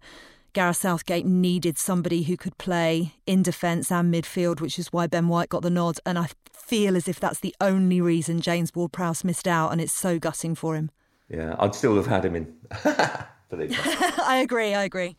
Gareth 0.53 0.77
Southgate 0.77 1.25
needed 1.25 1.77
somebody 1.77 2.23
who 2.23 2.37
could 2.37 2.57
play 2.57 3.15
in 3.25 3.41
defence 3.41 3.91
and 3.91 4.13
midfield, 4.13 4.61
which 4.61 4.77
is 4.77 4.93
why 4.93 5.07
Ben 5.07 5.27
White 5.27 5.49
got 5.49 5.63
the 5.63 5.69
nod. 5.69 5.97
And 6.05 6.19
I 6.19 6.27
feel 6.63 6.95
as 6.95 7.07
if 7.07 7.19
that's 7.19 7.39
the 7.39 7.55
only 7.61 8.01
reason 8.01 8.41
James 8.41 8.73
Ward 8.73 8.91
Prowse 8.91 9.23
missed 9.23 9.47
out, 9.47 9.71
and 9.71 9.81
it's 9.81 9.93
so 9.93 10.19
gutting 10.19 10.55
for 10.55 10.75
him. 10.75 10.91
Yeah, 11.29 11.55
I'd 11.59 11.75
still 11.75 11.95
have 11.95 12.07
had 12.07 12.25
him 12.25 12.35
in. 12.35 12.53
I 13.53 14.39
agree, 14.43 14.73
I 14.73 14.83
agree. 14.83 15.15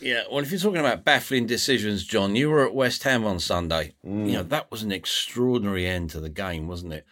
Yeah, 0.00 0.22
well, 0.30 0.42
if 0.42 0.50
you're 0.50 0.60
talking 0.60 0.80
about 0.80 1.04
baffling 1.04 1.46
decisions, 1.46 2.04
John, 2.04 2.36
you 2.36 2.50
were 2.50 2.64
at 2.64 2.74
West 2.74 3.02
Ham 3.04 3.24
on 3.24 3.40
Sunday. 3.40 3.94
Mm. 4.04 4.26
You 4.26 4.32
know, 4.34 4.42
that 4.44 4.70
was 4.70 4.82
an 4.82 4.92
extraordinary 4.92 5.86
end 5.86 6.10
to 6.10 6.20
the 6.20 6.28
game, 6.28 6.68
wasn't 6.68 6.92
it? 6.92 7.06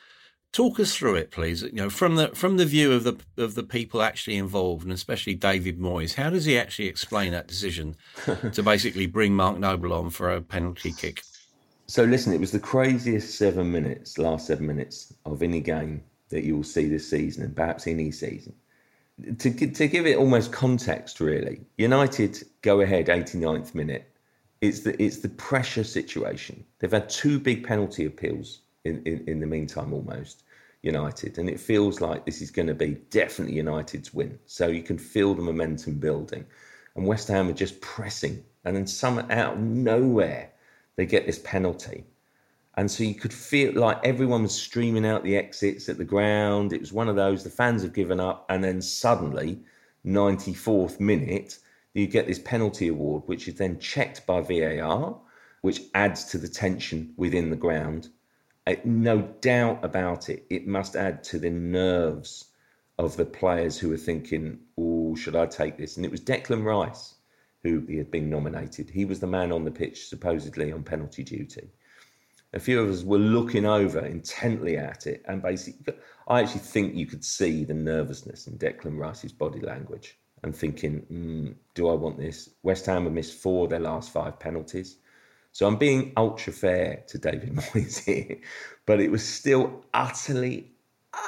talk 0.53 0.79
us 0.79 0.95
through 0.95 1.17
it, 1.17 1.31
please. 1.31 1.63
You 1.63 1.73
know, 1.73 1.91
from 1.91 2.17
the 2.17 2.29
from 2.29 2.57
the 2.57 2.67
view 2.67 2.93
of 2.93 3.05
the 3.05 3.17
of 3.37 3.55
the 3.55 3.63
people 3.63 4.03
actually 4.03 4.37
involved, 4.37 4.85
and 4.85 4.93
especially 4.93 5.35
David 5.35 5.79
Moyes. 5.79 6.15
How 6.15 6.31
does 6.31 6.45
he 6.45 6.59
actually 6.59 6.89
explain 6.89 7.33
that 7.33 7.49
decision 7.49 7.97
to 8.53 8.63
basically 8.63 9.07
bring 9.07 9.35
Mark 9.35 9.59
Noble 9.59 9.93
on 9.93 10.11
for 10.11 10.31
a 10.31 10.41
penalty 10.41 10.93
kick? 10.93 11.23
So 11.87 12.05
listen, 12.05 12.33
it 12.33 12.41
was 12.41 12.53
the 12.53 12.61
craziest 12.61 13.37
seven 13.37 13.71
minutes, 13.71 14.19
last 14.19 14.47
seven 14.47 14.67
minutes 14.67 15.13
of 15.27 15.43
any 15.43 15.61
game 15.61 16.03
that 16.31 16.45
you 16.45 16.57
will 16.57 16.65
see 16.65 16.89
this 16.89 17.09
season, 17.09 17.45
and 17.45 17.55
perhaps 17.55 17.87
any 17.87 18.11
season. 18.11 18.55
To 19.39 19.51
to 19.51 19.89
give 19.89 20.07
it 20.07 20.17
almost 20.17 20.53
context, 20.53 21.21
really, 21.21 21.61
United 21.77 22.43
go 22.63 22.81
ahead 22.81 23.07
89th 23.07 23.75
minute. 23.75 24.09
It's 24.61 24.81
the 24.81 25.01
it's 25.03 25.19
the 25.19 25.29
pressure 25.29 25.85
situation. 25.85 26.65
They've 26.79 26.91
had 26.91 27.09
two 27.09 27.39
big 27.39 27.67
penalty 27.67 28.07
appeals 28.07 28.61
in, 28.85 29.03
in, 29.05 29.25
in 29.29 29.41
the 29.41 29.47
meantime, 29.47 29.93
almost 29.93 30.45
United. 30.83 31.39
And 31.39 31.49
it 31.49 31.61
feels 31.61 32.01
like 32.01 32.27
this 32.27 32.43
is 32.43 32.51
going 32.51 32.69
to 32.69 32.75
be 32.75 32.97
definitely 33.11 33.57
United's 33.57 34.13
win. 34.13 34.39
So 34.47 34.67
you 34.67 34.83
can 34.83 34.99
feel 34.99 35.35
the 35.35 35.43
momentum 35.43 35.95
building. 35.95 36.45
And 36.97 37.07
West 37.07 37.29
Ham 37.29 37.49
are 37.49 37.55
just 37.55 37.81
pressing. 37.81 38.45
And 38.65 38.77
then 38.77 38.87
some 38.87 39.19
out 39.31 39.55
of 39.55 39.61
nowhere, 39.61 40.52
they 40.97 41.07
get 41.07 41.27
this 41.27 41.39
penalty. 41.39 42.05
And 42.75 42.91
so 42.91 43.05
you 43.05 43.15
could 43.15 43.33
feel 43.33 43.75
like 43.75 44.05
everyone 44.05 44.43
was 44.43 44.55
streaming 44.55 45.07
out 45.07 45.25
the 45.25 45.37
exits 45.37 45.89
at 45.89 45.99
the 45.99 46.05
ground. 46.05 46.73
It 46.73 46.81
was 46.81 46.93
one 46.93 47.09
of 47.09 47.17
those, 47.17 47.45
the 47.45 47.51
fans 47.51 47.83
have 47.83 47.93
given 47.93 48.21
up. 48.21 48.47
And 48.49 48.65
then 48.65 48.81
suddenly, 48.81 49.61
94th 50.07 50.99
minute, 50.99 51.59
you 51.95 52.07
get 52.07 52.27
this 52.27 52.39
penalty 52.39 52.89
award, 52.89 53.25
which 53.27 53.49
is 53.49 53.57
then 53.57 53.79
checked 53.79 54.27
by 54.27 54.41
VAR, 54.41 55.19
which 55.61 55.83
adds 55.95 56.25
to 56.27 56.39
the 56.39 56.49
tension 56.49 57.13
within 57.17 57.51
the 57.51 57.57
ground 57.57 58.09
uh, 58.67 58.75
no 58.85 59.23
doubt 59.41 59.85
about 59.85 60.29
it, 60.29 60.47
it 60.49 60.67
must 60.67 60.95
add 60.97 61.25
to 61.25 61.39
the 61.39 61.51
nerves 61.51 62.47
of 62.99 63.17
the 63.17 63.25
players 63.25 63.79
who 63.79 63.89
were 63.89 63.97
thinking, 63.97 64.59
oh, 64.79 65.15
should 65.17 65.35
I 65.35 65.47
take 65.47 65.77
this? 65.77 65.97
And 65.97 66.07
it 66.07 66.11
was 66.11 66.21
Declan 66.21 66.65
Rice 66.65 67.12
who 67.63 67.81
he 67.87 67.97
had 67.97 68.11
been 68.11 68.29
nominated. 68.29 68.91
He 68.91 69.05
was 69.05 69.21
the 69.21 69.27
man 69.27 69.53
on 69.53 69.65
the 69.65 69.71
pitch, 69.71 70.09
supposedly 70.09 70.73
on 70.73 70.83
penalty 70.83 71.23
duty. 71.23 71.69
A 72.55 72.61
few 72.61 72.81
of 72.81 72.91
us 72.91 73.03
were 73.03 73.19
looking 73.19 73.65
over 73.65 74.01
intently 74.01 74.77
at 74.77 75.07
it, 75.07 75.23
and 75.27 75.41
basically, 75.41 75.95
I 76.29 76.41
actually 76.41 76.61
think 76.61 76.95
you 76.95 77.07
could 77.07 77.25
see 77.25 77.65
the 77.65 77.75
nervousness 77.75 78.47
in 78.47 78.59
Declan 78.59 78.99
Rice's 78.99 79.33
body 79.33 79.61
language 79.61 80.19
and 80.43 80.55
thinking, 80.55 81.07
mm, 81.11 81.55
do 81.75 81.89
I 81.89 81.95
want 81.95 82.19
this? 82.19 82.51
West 82.63 82.87
Ham 82.87 83.05
have 83.05 83.13
missed 83.13 83.41
four 83.41 83.65
of 83.65 83.71
their 83.71 83.81
last 83.81 84.11
five 84.13 84.39
penalties. 84.39 84.97
So 85.53 85.67
I'm 85.67 85.77
being 85.77 86.13
ultra 86.17 86.53
fair 86.53 87.05
to 87.09 87.19
David 87.19 87.51
Moyes 87.55 88.05
here, 88.05 88.39
but 88.87 89.01
it 89.01 89.11
was 89.11 89.27
still 89.27 89.85
utterly, 89.95 90.73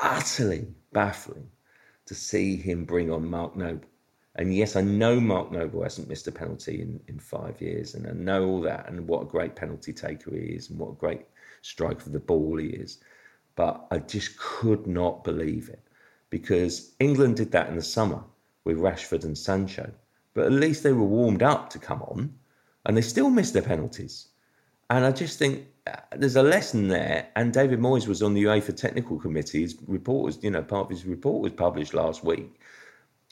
utterly 0.03 0.67
baffling 0.93 1.49
to 2.07 2.15
see 2.15 2.57
him 2.57 2.85
bring 2.85 3.11
on 3.11 3.29
Mark 3.29 3.57
Noble. 3.57 3.89
And 4.37 4.55
yes, 4.55 4.75
I 4.75 4.81
know 4.81 5.21
Mark 5.21 5.53
Noble 5.53 5.83
hasn't 5.83 6.09
missed 6.09 6.27
a 6.27 6.33
penalty 6.33 6.81
in, 6.81 7.01
in 7.07 7.19
five 7.19 7.61
years, 7.61 7.95
and 7.95 8.07
I 8.07 8.13
know 8.13 8.47
all 8.47 8.61
that, 8.63 8.89
and 8.89 9.07
what 9.07 9.23
a 9.23 9.27
great 9.27 9.55
penalty 9.55 9.93
taker 9.93 10.33
he 10.33 10.55
is, 10.55 10.71
and 10.71 10.79
what 10.79 10.91
a 10.91 10.95
great 10.95 11.23
striker 11.63 12.07
of 12.07 12.13
the 12.13 12.21
ball 12.21 12.57
he 12.57 12.67
is. 12.67 12.99
But 13.55 13.87
I 13.91 13.99
just 13.99 14.37
could 14.39 14.87
not 14.87 15.23
believe 15.23 15.69
it 15.69 15.83
because 16.31 16.93
England 16.99 17.37
did 17.37 17.53
that 17.53 17.69
in 17.69 17.77
the 17.77 17.83
summer 17.83 18.23
with 18.65 18.79
Rashford 18.79 19.23
and 19.23 19.39
Sancho, 19.39 19.91
but 20.35 20.47
at 20.47 20.53
least 20.53 20.83
they 20.83 20.93
were 20.93 21.05
warmed 21.05 21.43
up 21.43 21.71
to 21.71 21.79
come 21.79 22.03
on 22.03 22.35
and 22.85 22.97
they 22.97 23.03
still 23.03 23.31
missed 23.31 23.53
their 23.53 23.63
penalties. 23.63 24.27
And 24.91 25.05
I 25.05 25.13
just 25.13 25.39
think 25.39 25.67
uh, 25.87 25.97
there's 26.17 26.37
a 26.37 26.43
lesson 26.43 26.89
there. 26.89 27.29
And 27.37 27.53
David 27.53 27.79
Moyes 27.79 28.07
was 28.07 28.23
on 28.23 28.35
the 28.35 28.45
UEFA 28.45 28.77
technical 28.77 29.19
committee. 29.19 29.63
His 29.63 29.77
report 29.87 30.25
was, 30.25 30.43
you 30.43 30.51
know, 30.51 30.63
part 30.63 30.87
of 30.87 30.91
his 30.91 31.07
report 31.07 31.43
was 31.43 31.53
published 31.53 31.95
last 31.95 32.25
week. 32.25 32.61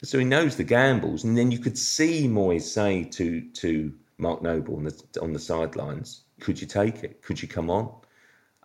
So 0.05 0.19
he 0.19 0.25
knows 0.25 0.57
the 0.57 0.65
gambles. 0.65 1.25
And 1.25 1.37
then 1.37 1.51
you 1.51 1.59
could 1.59 1.79
see 1.79 2.27
Moyes 2.29 2.63
say 2.63 3.05
to 3.05 3.41
to 3.41 3.93
Mark 4.19 4.43
Noble 4.43 4.77
on 4.77 4.85
the 4.85 5.03
on 5.21 5.33
the 5.33 5.39
sidelines, 5.39 6.23
"Could 6.41 6.61
you 6.61 6.67
take 6.67 7.05
it? 7.05 7.23
Could 7.23 7.41
you 7.41 7.49
come 7.49 7.71
on?" 7.71 7.93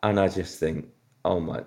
And 0.03 0.19
I 0.19 0.27
just 0.29 0.59
think, 0.59 0.87
oh 1.25 1.39
my, 1.39 1.63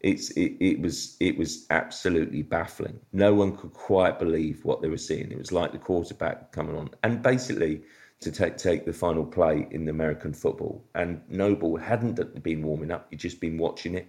it's 0.00 0.30
it, 0.30 0.56
it 0.60 0.80
was 0.80 1.16
it 1.20 1.36
was 1.38 1.66
absolutely 1.70 2.42
baffling. 2.42 3.00
No 3.12 3.34
one 3.34 3.56
could 3.56 3.72
quite 3.72 4.18
believe 4.18 4.64
what 4.64 4.82
they 4.82 4.88
were 4.88 4.96
seeing. 4.98 5.30
It 5.30 5.38
was 5.38 5.52
like 5.52 5.72
the 5.72 5.78
quarterback 5.78 6.52
coming 6.52 6.76
on, 6.76 6.90
and 7.02 7.22
basically 7.22 7.82
to 8.20 8.30
take 8.30 8.56
take 8.56 8.86
the 8.86 8.92
final 8.92 9.24
play 9.24 9.66
in 9.70 9.84
the 9.84 9.90
American 9.90 10.32
football. 10.32 10.84
And 10.94 11.20
Noble 11.28 11.76
hadn't 11.76 12.42
been 12.42 12.62
warming 12.62 12.90
up; 12.90 13.08
he'd 13.10 13.20
just 13.20 13.40
been 13.40 13.58
watching 13.58 13.94
it 13.94 14.08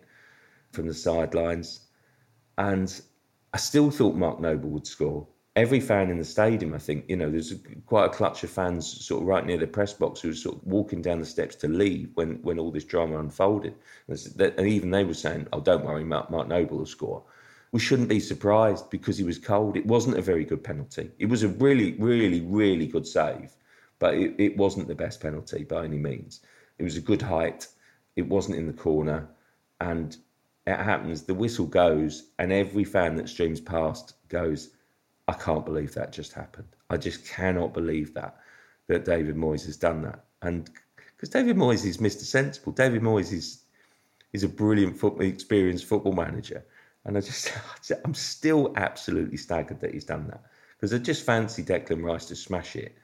from 0.72 0.88
the 0.88 0.94
sidelines. 0.94 1.82
And 2.58 3.02
I 3.58 3.60
still 3.60 3.90
thought 3.90 4.16
Mark 4.16 4.40
Noble 4.40 4.70
would 4.70 4.86
score. 4.86 5.28
Every 5.56 5.80
fan 5.80 6.12
in 6.12 6.20
the 6.20 6.26
stadium, 6.26 6.76
I 6.76 6.78
think, 6.78 7.06
you 7.08 7.16
know, 7.16 7.32
there's 7.32 7.56
quite 7.88 8.06
a 8.06 8.10
clutch 8.10 8.44
of 8.44 8.52
fans 8.52 8.86
sort 9.04 9.24
of 9.24 9.28
right 9.28 9.44
near 9.44 9.58
the 9.58 9.66
press 9.66 9.94
box 9.94 10.22
who 10.22 10.28
were 10.28 10.36
sort 10.36 10.58
of 10.58 10.64
walking 10.68 11.02
down 11.02 11.20
the 11.20 11.26
steps 11.26 11.56
to 11.56 11.68
leave 11.68 12.12
when, 12.14 12.36
when 12.44 12.60
all 12.60 12.70
this 12.70 12.84
drama 12.84 13.18
unfolded. 13.18 13.74
And 14.08 14.68
even 14.68 14.92
they 14.92 15.04
were 15.04 15.16
saying, 15.16 15.48
oh, 15.52 15.62
don't 15.62 15.84
worry, 15.84 16.04
Mark, 16.04 16.30
Mark 16.30 16.48
Noble 16.48 16.78
will 16.78 16.86
score 16.86 17.24
we 17.74 17.82
shouldn't 17.82 18.08
be 18.08 18.20
surprised 18.20 18.90
because 18.90 19.18
he 19.18 19.26
was 19.26 19.38
cold. 19.38 19.76
It 19.76 19.86
wasn't 19.86 20.18
a 20.18 20.22
very 20.22 20.46
good 20.46 20.64
penalty. 20.64 21.12
It 21.20 21.26
was 21.26 21.44
a 21.44 21.50
really, 21.50 21.94
really, 22.00 22.40
really 22.40 22.88
good 22.88 23.06
save 23.06 23.52
but 24.00 24.14
it, 24.14 24.36
it 24.38 24.58
wasn't 24.58 24.88
the 24.88 24.96
best 24.96 25.22
penalty 25.22 25.64
by 25.64 25.84
any 25.84 25.98
means. 25.98 26.42
It 26.78 26.84
was 26.84 26.98
a 26.98 27.02
good 27.02 27.22
height. 27.22 27.68
It 28.16 28.28
wasn't 28.28 28.58
in 28.58 28.68
the 28.68 28.74
corner, 28.74 29.28
and 29.82 30.16
it 30.68 30.78
happens. 30.80 31.24
The 31.24 31.34
whistle 31.34 31.66
goes, 31.66 32.32
and 32.40 32.52
every 32.52 32.84
fan 32.84 33.16
that 33.16 33.30
streams 33.30 33.62
past 33.62 34.16
goes, 34.28 34.72
"I 35.28 35.34
can't 35.34 35.66
believe 35.66 35.94
that 35.94 36.12
just 36.12 36.34
happened. 36.34 36.68
I 36.90 36.98
just 36.98 37.26
cannot 37.26 37.74
believe 37.74 38.14
that 38.16 38.38
that 38.88 39.06
David 39.06 39.36
Moyes 39.36 39.66
has 39.66 39.78
done 39.78 40.02
that." 40.04 40.26
And 40.42 40.70
because 41.16 41.30
David 41.30 41.56
Moyes 41.56 41.86
is 41.86 41.98
Mr. 41.98 42.24
Sensible, 42.24 42.74
David 42.74 43.02
Moyes 43.02 43.32
is 43.32 43.64
is 44.34 44.44
a 44.44 44.50
brilliant, 44.50 44.98
football, 44.98 45.26
experienced 45.26 45.86
football 45.86 46.14
manager, 46.14 46.66
and 47.06 47.18
I 47.18 47.22
just 47.22 47.52
I'm 48.04 48.14
still 48.14 48.74
absolutely 48.76 49.38
staggered 49.38 49.80
that 49.80 49.94
he's 49.94 50.06
done 50.06 50.28
that 50.28 50.44
because 50.76 50.94
I 50.94 50.98
just 50.98 51.26
fancy 51.26 51.64
Declan 51.64 52.04
Rice 52.04 52.26
to 52.26 52.36
smash 52.36 52.76
it 52.76 52.96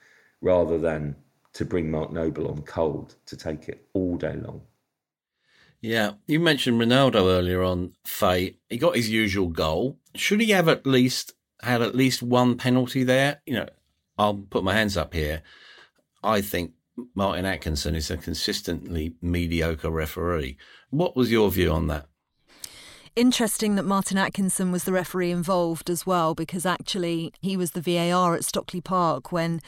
rather 0.41 0.77
than 0.77 1.15
to 1.53 1.65
bring 1.65 1.89
Mark 1.89 2.11
Noble 2.11 2.49
on 2.49 2.61
cold 2.63 3.15
to 3.27 3.37
take 3.37 3.69
it 3.69 3.87
all 3.93 4.17
day 4.17 4.35
long. 4.35 4.61
Yeah, 5.83 6.13
you 6.27 6.39
mentioned 6.39 6.79
Ronaldo 6.79 7.25
earlier 7.25 7.61
on, 7.61 7.91
Faye. 8.05 8.55
He 8.69 8.77
got 8.77 8.95
his 8.95 9.09
usual 9.09 9.49
goal. 9.49 9.99
Should 10.15 10.39
he 10.39 10.51
have 10.51 10.69
at 10.69 10.87
least 10.87 11.33
had 11.61 11.81
at 11.81 11.93
least 11.93 12.23
one 12.23 12.55
penalty 12.55 13.03
there? 13.03 13.41
You 13.45 13.55
know, 13.55 13.69
I'll 14.17 14.35
put 14.35 14.63
my 14.63 14.73
hands 14.73 14.95
up 14.95 15.13
here. 15.13 15.43
I 16.23 16.39
think 16.39 16.71
Martin 17.13 17.43
Atkinson 17.43 17.95
is 17.95 18.09
a 18.09 18.15
consistently 18.15 19.15
mediocre 19.21 19.91
referee. 19.91 20.55
What 20.89 21.17
was 21.17 21.29
your 21.29 21.51
view 21.51 21.73
on 21.73 21.87
that? 21.87 22.05
Interesting 23.17 23.75
that 23.75 23.83
Martin 23.83 24.17
Atkinson 24.17 24.71
was 24.71 24.85
the 24.85 24.93
referee 24.93 25.31
involved 25.31 25.89
as 25.89 26.05
well, 26.05 26.33
because 26.33 26.65
actually 26.65 27.33
he 27.41 27.57
was 27.57 27.71
the 27.71 27.81
VAR 27.81 28.35
at 28.35 28.45
Stockley 28.45 28.79
Park 28.79 29.33
when 29.33 29.59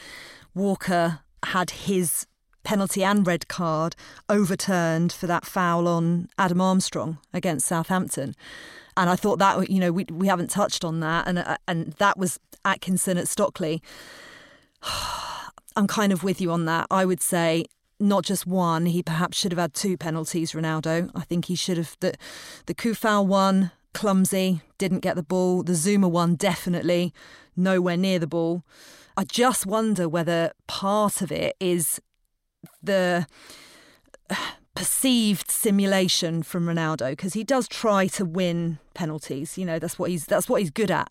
Walker 0.54 1.20
had 1.44 1.70
his 1.72 2.26
penalty 2.66 3.04
and 3.04 3.24
red 3.24 3.46
card 3.46 3.94
overturned 4.28 5.12
for 5.12 5.28
that 5.28 5.46
foul 5.46 5.86
on 5.86 6.28
Adam 6.36 6.60
Armstrong 6.60 7.18
against 7.32 7.66
Southampton. 7.66 8.34
And 8.96 9.08
I 9.08 9.14
thought 9.14 9.38
that 9.38 9.70
you 9.70 9.78
know 9.78 9.92
we 9.92 10.04
we 10.10 10.26
haven't 10.26 10.50
touched 10.50 10.84
on 10.84 11.00
that, 11.00 11.28
and 11.28 11.38
uh, 11.38 11.56
and 11.68 11.92
that 11.94 12.18
was 12.18 12.40
Atkinson 12.64 13.18
at 13.18 13.28
Stockley. 13.28 13.82
I'm 15.76 15.86
kind 15.86 16.12
of 16.12 16.24
with 16.24 16.40
you 16.40 16.50
on 16.50 16.64
that. 16.64 16.86
I 16.90 17.04
would 17.04 17.22
say 17.22 17.66
not 18.00 18.24
just 18.24 18.46
one. 18.46 18.86
He 18.86 19.02
perhaps 19.02 19.36
should 19.38 19.52
have 19.52 19.58
had 19.58 19.74
two 19.74 19.96
penalties. 19.96 20.52
Ronaldo. 20.52 21.10
I 21.14 21.20
think 21.20 21.44
he 21.44 21.54
should 21.54 21.76
have 21.76 21.96
the 22.00 22.14
the 22.66 22.74
Coufal 22.74 23.26
one 23.26 23.70
clumsy, 23.94 24.60
didn't 24.76 25.00
get 25.00 25.14
the 25.14 25.22
ball. 25.22 25.62
The 25.62 25.72
Zouma 25.72 26.10
one 26.10 26.34
definitely 26.34 27.14
nowhere 27.54 27.96
near 27.96 28.18
the 28.18 28.26
ball. 28.26 28.64
I 29.16 29.24
just 29.24 29.66
wonder 29.66 30.08
whether 30.08 30.52
part 30.66 31.22
of 31.22 31.30
it 31.32 31.56
is 31.60 32.00
the 32.82 33.26
perceived 34.74 35.50
simulation 35.50 36.42
from 36.42 36.66
Ronaldo 36.66 37.10
because 37.10 37.32
he 37.32 37.42
does 37.42 37.66
try 37.66 38.06
to 38.08 38.24
win 38.24 38.78
penalties. 38.94 39.56
You 39.56 39.64
know, 39.64 39.78
that's 39.78 39.98
what 39.98 40.10
he's 40.10 40.26
that's 40.26 40.48
what 40.48 40.60
he's 40.60 40.70
good 40.70 40.90
at. 40.90 41.08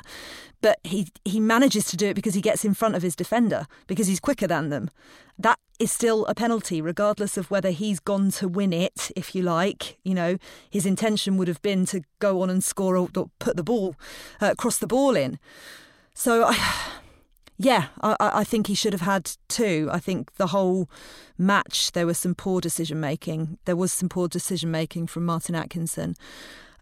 But 0.61 0.79
he 0.84 1.07
he 1.25 1.39
manages 1.39 1.86
to 1.88 1.97
do 1.97 2.07
it 2.07 2.13
because 2.13 2.34
he 2.34 2.41
gets 2.41 2.63
in 2.63 2.73
front 2.73 2.95
of 2.95 3.01
his 3.01 3.15
defender 3.15 3.67
because 3.88 4.07
he's 4.07 4.19
quicker 4.19 4.47
than 4.47 4.69
them. 4.69 4.89
That 5.38 5.59
is 5.79 5.91
still 5.91 6.25
a 6.27 6.36
penalty 6.36 6.82
regardless 6.82 7.38
of 7.38 7.51
whether 7.51 7.71
he's 7.71 7.99
gone 7.99 8.32
to 8.32 8.47
win 8.47 8.71
it, 8.71 9.11
if 9.15 9.36
you 9.36 9.41
like. 9.41 9.97
You 10.03 10.13
know, 10.13 10.38
his 10.69 10.86
intention 10.86 11.38
would 11.38 11.47
have 11.47 11.61
been 11.61 11.86
to 11.88 12.01
go 12.19 12.41
on 12.41 12.49
and 12.49 12.63
score 12.63 12.95
or 12.95 13.09
put 13.09 13.57
the 13.57 13.63
ball 13.63 13.95
uh, 14.39 14.55
cross 14.55 14.77
the 14.77 14.88
ball 14.88 15.15
in. 15.15 15.39
So 16.13 16.45
I 16.47 16.57
yeah, 17.57 17.87
I, 18.01 18.15
I 18.19 18.43
think 18.43 18.67
he 18.67 18.75
should 18.75 18.93
have 18.93 19.01
had 19.01 19.31
two. 19.47 19.89
I 19.91 19.99
think 19.99 20.35
the 20.35 20.47
whole 20.47 20.89
match 21.37 21.91
there 21.93 22.05
was 22.05 22.17
some 22.17 22.35
poor 22.35 22.61
decision 22.61 22.99
making. 22.99 23.57
There 23.65 23.75
was 23.75 23.91
some 23.93 24.09
poor 24.09 24.27
decision 24.27 24.71
making 24.71 25.07
from 25.07 25.25
Martin 25.25 25.55
Atkinson. 25.55 26.15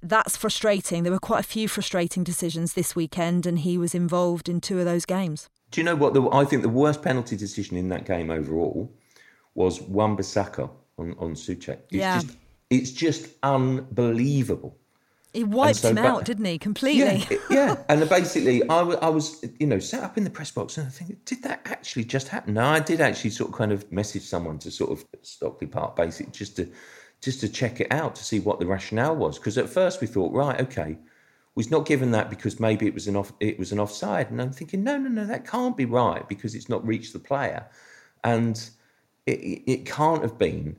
that's 0.02 0.36
frustrating. 0.36 1.04
There 1.04 1.12
were 1.12 1.20
quite 1.20 1.40
a 1.40 1.48
few 1.48 1.68
frustrating 1.68 2.24
decisions 2.24 2.74
this 2.74 2.96
weekend, 2.96 3.46
and 3.46 3.60
he 3.60 3.78
was 3.78 3.96
involved 3.96 4.50
in 4.50 4.60
two 4.60 4.80
of 4.80 4.86
those 4.86 5.06
games. 5.06 5.50
Do 5.72 5.80
you 5.82 5.86
know 5.86 5.96
what? 5.96 6.14
The, 6.14 6.30
I 6.32 6.46
think 6.46 6.62
the 6.62 6.70
worst 6.70 7.02
penalty 7.02 7.36
decision 7.38 7.78
in 7.78 7.90
that 7.90 8.06
game 8.06 8.30
overall 8.30 8.92
was 9.56 9.82
Wan-Bissaka 9.82 10.70
on, 10.98 11.16
on 11.18 11.34
Soucek. 11.36 11.80
It's 11.90 11.92
Yeah. 11.92 12.20
Just, 12.20 12.38
it's 12.70 12.92
just 12.92 13.28
unbelievable. 13.44 14.78
He 15.34 15.44
wiped 15.44 15.80
so 15.80 15.90
him 15.90 15.96
ba- 15.96 16.06
out, 16.06 16.26
didn't 16.26 16.46
he? 16.46 16.60
Completely. 16.60 17.26
Yeah, 17.30 17.38
yeah. 17.50 17.76
And 17.90 18.08
basically, 18.08 18.68
I 18.70 18.82
was, 18.84 19.44
you 19.60 19.66
know, 19.66 19.80
sat 19.80 20.04
up 20.04 20.18
in 20.18 20.24
the 20.24 20.30
press 20.30 20.52
box 20.52 20.78
and 20.78 20.86
I 20.86 20.92
think, 20.92 21.26
did 21.26 21.42
that 21.44 21.62
actually 21.66 22.06
just 22.06 22.28
happen? 22.28 22.54
No, 22.54 22.66
I 22.66 22.80
did 22.80 23.02
actually 23.02 23.32
sort 23.32 23.50
of 23.50 23.56
kind 23.56 23.72
of 23.72 23.92
message 23.92 24.22
someone 24.22 24.60
to 24.60 24.70
sort 24.70 24.92
of 24.92 25.04
Stockley 25.24 25.68
Park, 25.68 25.96
basically, 25.96 26.32
just 26.32 26.56
to 26.58 26.72
just 27.22 27.40
to 27.40 27.50
check 27.50 27.80
it 27.80 27.88
out 27.90 28.16
to 28.16 28.24
see 28.24 28.40
what 28.40 28.60
the 28.60 28.66
rationale 28.66 29.16
was. 29.16 29.40
Because 29.40 29.58
at 29.58 29.70
first 29.70 30.02
we 30.02 30.08
thought, 30.08 30.34
right, 30.34 30.60
okay, 30.62 30.98
was 31.56 31.72
not 31.72 31.86
given 31.86 32.12
that 32.12 32.30
because 32.30 32.60
maybe 32.60 32.86
it 32.86 32.94
was 32.94 33.08
an 33.08 33.16
off 33.16 33.34
it 33.40 33.58
was 33.58 33.72
an 33.72 33.80
offside, 33.80 34.30
and 34.30 34.40
I'm 34.40 34.52
thinking, 34.52 34.84
no, 34.84 34.98
no, 34.98 35.10
no, 35.10 35.26
that 35.26 35.48
can't 35.48 35.76
be 35.76 35.86
right 35.86 36.28
because 36.30 36.54
it's 36.54 36.70
not 36.70 36.86
reached 36.86 37.14
the 37.14 37.20
player, 37.20 37.66
and 38.24 38.70
it, 39.26 39.40
it 39.40 39.72
it 39.72 39.86
can't 39.86 40.22
have 40.22 40.38
been. 40.38 40.76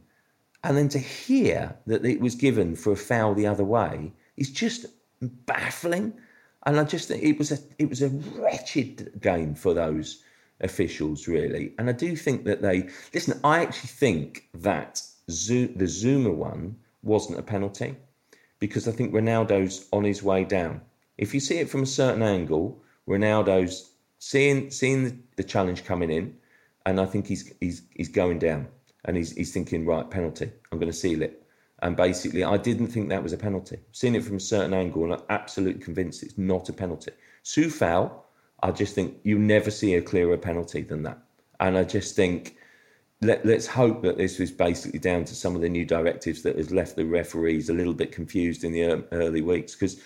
And 0.63 0.77
then 0.77 0.89
to 0.91 0.99
hear 0.99 1.77
that 1.87 2.05
it 2.07 2.21
was 2.21 2.37
given 2.37 2.75
for 2.77 2.93
a 2.93 2.97
foul 2.97 3.35
the 3.35 3.47
other 3.47 3.65
way 3.65 4.13
is 4.37 4.51
just 4.51 4.87
baffling. 5.21 6.13
And 6.67 6.81
I 6.81 6.85
just 6.85 7.09
think 7.09 7.23
it 7.23 7.39
was 7.39 7.53
a 7.53 7.59
it 7.79 7.89
was 7.89 8.03
a 8.03 8.09
wretched 8.09 9.21
game 9.21 9.55
for 9.55 9.75
those 9.75 10.23
officials, 10.61 11.29
really. 11.29 11.75
And 11.79 11.89
I 11.89 11.93
do 11.93 12.17
think 12.17 12.45
that 12.45 12.63
they 12.63 12.89
listen. 13.13 13.39
I 13.45 13.63
actually 13.63 13.89
think 13.89 14.49
that 14.55 15.03
Zu, 15.31 15.69
the 15.69 15.85
Zouma 15.85 16.35
one 16.35 16.77
wasn't 17.03 17.39
a 17.39 17.43
penalty 17.43 17.97
because 18.59 18.89
I 18.89 18.93
think 18.93 19.13
Ronaldo's 19.13 19.87
on 19.93 20.05
his 20.05 20.23
way 20.23 20.45
down. 20.45 20.81
If 21.19 21.35
you 21.35 21.41
see 21.41 21.59
it 21.59 21.69
from 21.69 21.83
a 21.83 21.87
certain 21.87 22.23
angle, 22.23 22.83
Ronaldo's 23.07 23.91
seeing 24.19 24.71
seeing 24.71 25.05
the, 25.05 25.17
the 25.37 25.45
challenge 25.45 25.85
coming 25.85 26.11
in, 26.11 26.35
and 26.87 27.01
I 27.01 27.07
think 27.07 27.27
he's 27.27 27.53
he's 27.61 27.83
he's 27.95 28.09
going 28.09 28.39
down, 28.39 28.69
and 29.05 29.17
he's 29.17 29.33
he's 29.33 29.53
thinking 29.53 29.85
right 29.85 30.09
penalty. 30.11 30.51
I'm 30.73 30.79
going 30.79 30.91
to 30.91 30.97
seal 30.97 31.23
it. 31.23 31.44
And 31.83 31.97
basically, 31.97 32.45
I 32.45 32.57
didn't 32.57 32.89
think 32.89 33.09
that 33.09 33.23
was 33.23 33.33
a 33.33 33.37
penalty. 33.37 33.79
Seeing 33.93 34.15
it 34.15 34.25
from 34.25 34.37
a 34.37 34.41
certain 34.41 34.73
angle, 34.73 35.05
and 35.05 35.15
I'm 35.15 35.23
absolutely 35.29 35.83
convinced 35.83 36.23
it's 36.23 36.39
not 36.39 36.69
a 36.69 36.73
penalty. 36.73 37.13
Sue 37.43 37.69
foul, 37.69 38.27
I 38.63 38.71
just 38.71 38.95
think 38.95 39.17
you 39.25 39.39
never 39.39 39.71
see 39.71 39.95
a 39.95 40.03
clearer 40.03 40.39
penalty 40.39 40.83
than 40.83 41.03
that. 41.03 41.19
And 41.61 41.77
I 41.77 41.85
just 41.85 42.17
think 42.17 42.57
let, 43.21 43.45
let's 43.45 43.67
hope 43.67 44.03
that 44.03 44.17
this 44.17 44.39
was 44.39 44.51
basically 44.51 44.99
down 44.99 45.25
to 45.25 45.35
some 45.35 45.55
of 45.55 45.63
the 45.63 45.69
new 45.69 45.85
directives 45.85 46.43
that 46.43 46.57
has 46.57 46.71
left 46.71 46.97
the 46.97 47.05
referees 47.05 47.69
a 47.69 47.75
little 47.75 47.95
bit 47.95 48.13
confused 48.13 48.65
in 48.65 48.73
the 48.73 49.05
early 49.13 49.41
weeks 49.41 49.75
because 49.75 50.01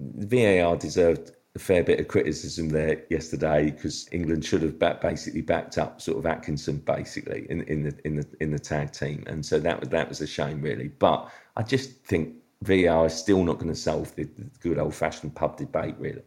VAR 0.00 0.76
deserved 0.76 1.32
a 1.56 1.58
fair 1.58 1.82
bit 1.82 1.98
of 1.98 2.06
criticism 2.06 2.68
there 2.68 3.02
yesterday 3.08 3.70
because 3.70 4.06
England 4.12 4.44
should 4.44 4.62
have 4.62 4.78
back, 4.78 5.00
basically 5.00 5.40
backed 5.40 5.78
up 5.78 6.02
sort 6.02 6.18
of 6.18 6.26
Atkinson 6.26 6.76
basically 6.76 7.46
in, 7.48 7.62
in 7.62 7.82
the 7.82 7.98
in 8.04 8.16
the 8.16 8.26
in 8.40 8.50
the 8.50 8.58
tag 8.58 8.92
team, 8.92 9.24
and 9.26 9.44
so 9.44 9.58
that 9.58 9.80
was 9.80 9.88
that 9.88 10.08
was 10.08 10.20
a 10.20 10.26
shame 10.26 10.60
really. 10.60 10.88
But 10.88 11.30
I 11.56 11.62
just 11.62 12.04
think 12.04 12.34
VAR 12.62 13.06
is 13.06 13.14
still 13.14 13.42
not 13.42 13.54
going 13.54 13.72
to 13.72 13.80
solve 13.80 14.14
the, 14.16 14.24
the 14.24 14.44
good 14.60 14.78
old 14.78 14.94
fashioned 14.94 15.34
pub 15.34 15.56
debate 15.56 15.96
really. 15.98 16.22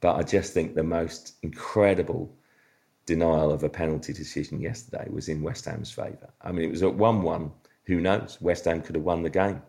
But 0.00 0.16
I 0.16 0.22
just 0.22 0.52
think 0.52 0.74
the 0.74 0.82
most 0.82 1.36
incredible 1.42 2.30
denial 3.06 3.50
of 3.50 3.62
a 3.62 3.70
penalty 3.70 4.12
decision 4.12 4.60
yesterday 4.60 5.06
was 5.08 5.28
in 5.28 5.42
West 5.42 5.64
Ham's 5.64 5.90
favour. 5.90 6.28
I 6.42 6.52
mean, 6.52 6.66
it 6.66 6.70
was 6.70 6.82
at 6.82 6.94
1 6.94 7.22
1. 7.22 7.50
Who 7.86 8.00
knows? 8.00 8.36
West 8.42 8.66
Ham 8.66 8.82
could 8.82 8.96
have 8.96 9.04
won 9.04 9.22
the 9.22 9.30
game. 9.30 9.62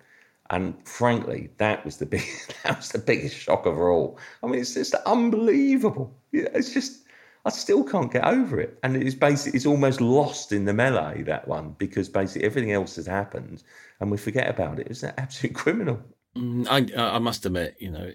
And 0.50 0.76
frankly, 0.88 1.50
that 1.58 1.84
was 1.84 1.98
the 1.98 2.06
big, 2.06 2.24
that 2.64 2.78
was 2.78 2.90
the 2.90 3.00
biggest 3.00 3.36
shock 3.36 3.66
of 3.66 3.78
all. 3.78 4.20
I 4.44 4.48
mean, 4.48 4.60
it's 4.60 4.74
just 4.74 4.94
unbelievable. 5.06 6.16
It's 6.32 6.74
just, 6.74 7.04
I 7.46 7.50
still 7.50 7.84
can't 7.84 8.12
get 8.12 8.26
over 8.26 8.60
it. 8.60 8.78
And 8.84 8.96
it's 8.96 9.16
basically, 9.16 9.58
it's 9.58 9.66
almost 9.66 10.02
lost 10.02 10.52
in 10.52 10.66
the 10.66 10.74
melee, 10.74 11.24
that 11.24 11.48
one, 11.48 11.76
because 11.78 12.10
basically 12.10 12.46
everything 12.46 12.72
else 12.72 12.96
has 12.96 13.06
happened 13.06 13.64
and 14.00 14.12
we 14.12 14.18
forget 14.18 14.50
about 14.50 14.80
it. 14.80 14.88
It's 14.88 15.04
an 15.04 15.14
absolute 15.18 15.56
criminal. 15.56 16.02
Mm, 16.38 16.68
I, 16.70 17.16
I 17.16 17.20
must 17.20 17.46
admit, 17.46 17.76
you 17.80 17.92
know, 17.92 18.12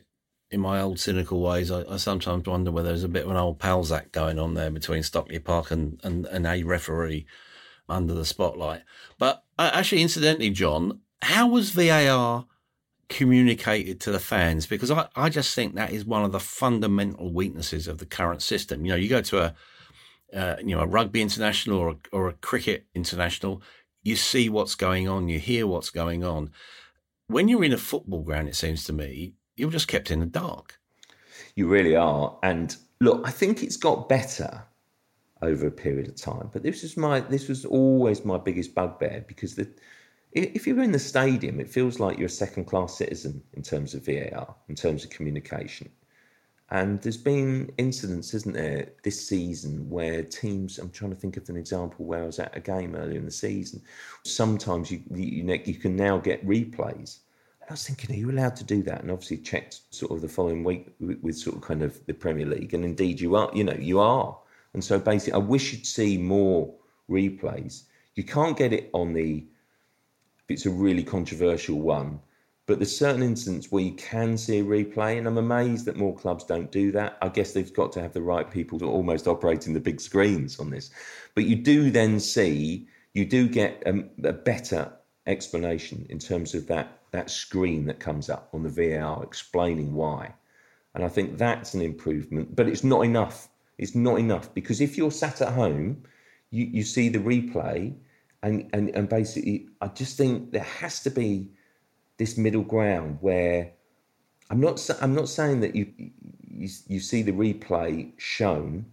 in 0.51 0.61
my 0.61 0.80
old 0.80 1.01
cynical 1.01 1.41
ways, 1.41 1.70
I, 1.70 1.83
I 1.91 1.97
sometimes 1.97 2.47
wonder 2.47 2.70
whether 2.70 2.89
there's 2.89 3.05
a 3.05 3.09
bit 3.09 3.24
of 3.24 3.30
an 3.30 3.39
old 3.39 3.59
Palzac 3.59 4.12
going 4.12 4.39
on 4.39 4.55
there 4.55 4.70
between 4.70 5.03
Stockley 5.03 5.39
Park 5.39 5.70
and, 5.70 5.99
and, 6.05 6.26
and 6.26 6.47
a 6.47 6.62
referee 6.62 7.26
under 7.89 8.12
the 8.12 8.26
spotlight. 8.26 8.83
But 9.18 9.45
uh, 9.59 9.70
actually, 9.72 10.03
incidentally, 10.03 10.51
John, 10.51 11.01
how 11.22 11.46
was 11.46 11.70
VAR 11.70 12.46
communicated 13.08 14.00
to 14.00 14.12
the 14.12 14.18
fans? 14.18 14.66
Because 14.66 14.90
I, 14.90 15.08
I 15.16 15.28
just 15.28 15.54
think 15.54 15.74
that 15.74 15.92
is 15.92 16.04
one 16.04 16.24
of 16.24 16.32
the 16.32 16.40
fundamental 16.40 17.32
weaknesses 17.32 17.88
of 17.88 17.98
the 17.98 18.06
current 18.06 18.42
system. 18.42 18.84
You 18.84 18.92
know, 18.92 18.96
you 18.96 19.08
go 19.08 19.22
to 19.22 19.38
a 19.38 19.54
uh, 20.34 20.56
you 20.60 20.74
know 20.74 20.80
a 20.80 20.86
rugby 20.86 21.20
international 21.20 21.78
or 21.78 21.90
a, 21.90 21.96
or 22.10 22.28
a 22.28 22.32
cricket 22.34 22.86
international, 22.94 23.62
you 24.02 24.16
see 24.16 24.48
what's 24.48 24.74
going 24.74 25.08
on, 25.08 25.28
you 25.28 25.38
hear 25.38 25.66
what's 25.66 25.90
going 25.90 26.24
on. 26.24 26.50
When 27.28 27.48
you're 27.48 27.64
in 27.64 27.72
a 27.72 27.78
football 27.78 28.22
ground, 28.22 28.48
it 28.48 28.56
seems 28.56 28.84
to 28.84 28.92
me 28.92 29.34
you're 29.56 29.70
just 29.70 29.88
kept 29.88 30.10
in 30.10 30.20
the 30.20 30.26
dark. 30.26 30.78
You 31.54 31.68
really 31.68 31.94
are. 31.94 32.38
And 32.42 32.74
look, 33.00 33.26
I 33.26 33.30
think 33.30 33.62
it's 33.62 33.76
got 33.76 34.08
better 34.08 34.64
over 35.42 35.66
a 35.66 35.70
period 35.70 36.08
of 36.08 36.16
time. 36.16 36.48
But 36.52 36.62
this 36.62 36.82
is 36.82 36.96
my 36.96 37.20
this 37.20 37.48
was 37.48 37.64
always 37.64 38.24
my 38.24 38.38
biggest 38.38 38.74
bugbear 38.74 39.24
because 39.28 39.54
the 39.54 39.68
if 40.33 40.66
you're 40.66 40.83
in 40.83 40.93
the 40.93 40.99
stadium, 40.99 41.61
it 41.61 41.68
feels 41.68 42.01
like 42.01 42.18
you're 42.18 42.26
a 42.26 42.30
second 42.30 42.64
class 42.64 42.97
citizen 42.97 43.43
in 43.53 43.62
terms 43.62 43.95
of 43.95 44.05
VAR, 44.05 44.55
in 44.68 44.74
terms 44.74 45.05
of 45.05 45.11
communication. 45.11 45.91
And 46.70 47.03
there's 47.03 47.18
been 47.18 47.70
incidents, 47.76 48.33
isn't 48.33 48.55
there, 48.55 48.93
this 49.03 49.28
season 49.28 49.91
where 49.91 50.22
teams. 50.22 50.78
I'm 50.78 50.91
trying 50.91 51.11
to 51.11 51.16
think 51.16 51.37
of 51.37 51.47
an 51.51 51.57
example 51.57 52.07
where 52.07 52.22
I 52.22 52.26
was 52.26 52.39
at 52.39 52.57
a 52.57 52.61
game 52.61 52.95
earlier 52.95 53.18
in 53.18 53.26
the 53.26 53.30
season. 53.30 53.83
Sometimes 54.24 54.91
you 54.91 55.03
you, 55.11 55.45
you 55.66 55.74
can 55.74 55.97
now 55.97 56.16
get 56.16 56.47
replays. 56.47 57.18
I 57.68 57.74
was 57.74 57.87
thinking, 57.87 58.16
are 58.16 58.18
you 58.18 58.30
allowed 58.30 58.57
to 58.57 58.64
do 58.64 58.83
that? 58.85 59.03
And 59.03 59.11
obviously 59.11 59.39
checked 59.39 59.80
sort 59.91 60.12
of 60.12 60.22
the 60.22 60.28
following 60.28 60.64
week 60.64 60.95
with, 60.99 61.37
sort 61.37 61.57
of 61.57 61.62
kind 61.62 61.83
of 61.83 62.05
the 62.07 62.14
Premier 62.14 62.47
League, 62.47 62.72
and 62.72 62.85
indeed 62.85 63.20
you 63.20 63.37
are. 63.37 63.51
You 63.55 63.64
know, 63.64 63.76
you 63.78 64.01
are. 64.01 64.37
And 64.72 64.83
so 64.83 64.99
basically, 64.99 65.35
I 65.35 65.45
wish 65.45 65.72
you'd 65.72 65.87
see 65.87 66.16
more 66.16 66.72
replays. 67.11 67.83
You 68.14 68.24
can't 68.24 68.57
get 68.57 68.72
it 68.72 68.89
on 68.95 69.12
the 69.12 69.45
it's 70.53 70.66
a 70.66 70.70
really 70.70 71.03
controversial 71.03 71.80
one. 71.80 72.20
But 72.66 72.78
there's 72.78 72.96
certain 72.96 73.22
instances 73.22 73.72
where 73.72 73.82
you 73.82 73.94
can 73.94 74.38
see 74.38 74.61
a 74.61 74.64
replay, 74.64 75.18
and 75.18 75.26
I'm 75.26 75.38
amazed 75.38 75.84
that 75.86 75.96
more 75.96 76.14
clubs 76.14 76.44
don't 76.44 76.70
do 76.70 76.92
that. 76.92 77.18
I 77.20 77.28
guess 77.28 77.53
they've 77.53 77.72
got 77.72 77.92
to 77.92 78.00
have 78.00 78.12
the 78.12 78.22
right 78.22 78.48
people 78.48 78.78
to 78.78 78.86
almost 78.86 79.26
operating 79.26 79.74
the 79.74 79.80
big 79.80 80.00
screens 80.00 80.61
on 80.61 80.70
this. 80.70 80.90
But 81.34 81.44
you 81.44 81.57
do 81.57 81.90
then 81.90 82.20
see, 82.20 82.86
you 83.14 83.24
do 83.24 83.48
get 83.48 83.82
a, 83.84 84.05
a 84.28 84.32
better 84.32 84.92
explanation 85.26 86.07
in 86.09 86.18
terms 86.18 86.55
of 86.55 86.66
that 86.68 86.98
that 87.12 87.30
screen 87.30 87.84
that 87.86 88.00
comes 88.00 88.30
up 88.30 88.48
on 88.55 88.62
the 88.62 88.68
VAR 88.68 89.22
explaining 89.22 89.94
why. 89.94 90.34
And 90.94 91.05
I 91.05 91.09
think 91.09 91.36
that's 91.36 91.74
an 91.74 91.82
improvement, 91.82 92.57
but 92.57 92.68
it's 92.68 92.84
not 92.84 93.03
enough. 93.03 93.48
It's 93.78 93.94
not 93.94 94.18
enough 94.18 94.53
because 94.55 94.80
if 94.80 94.96
you're 94.96 95.11
sat 95.11 95.42
at 95.42 95.53
home, 95.53 96.03
you, 96.50 96.66
you 96.66 96.82
see 96.82 97.09
the 97.09 97.18
replay, 97.18 97.94
and, 98.43 98.68
and, 98.72 98.90
and 98.90 99.09
basically, 99.09 99.68
I 99.80 99.88
just 99.88 100.16
think 100.16 100.53
there 100.53 100.62
has 100.62 101.03
to 101.05 101.11
be 101.11 101.51
this 102.18 102.36
middle 102.36 102.62
ground 102.62 103.18
where 103.20 103.72
I'm 104.51 104.61
not 104.61 104.88
I'm 105.01 105.14
not 105.14 105.28
saying 105.28 105.61
that 105.61 105.74
you 105.74 105.93
you, 105.97 106.68
you 106.86 107.01
see 107.01 107.22
the 107.22 107.32
replay 107.32 108.12
shown 108.18 108.86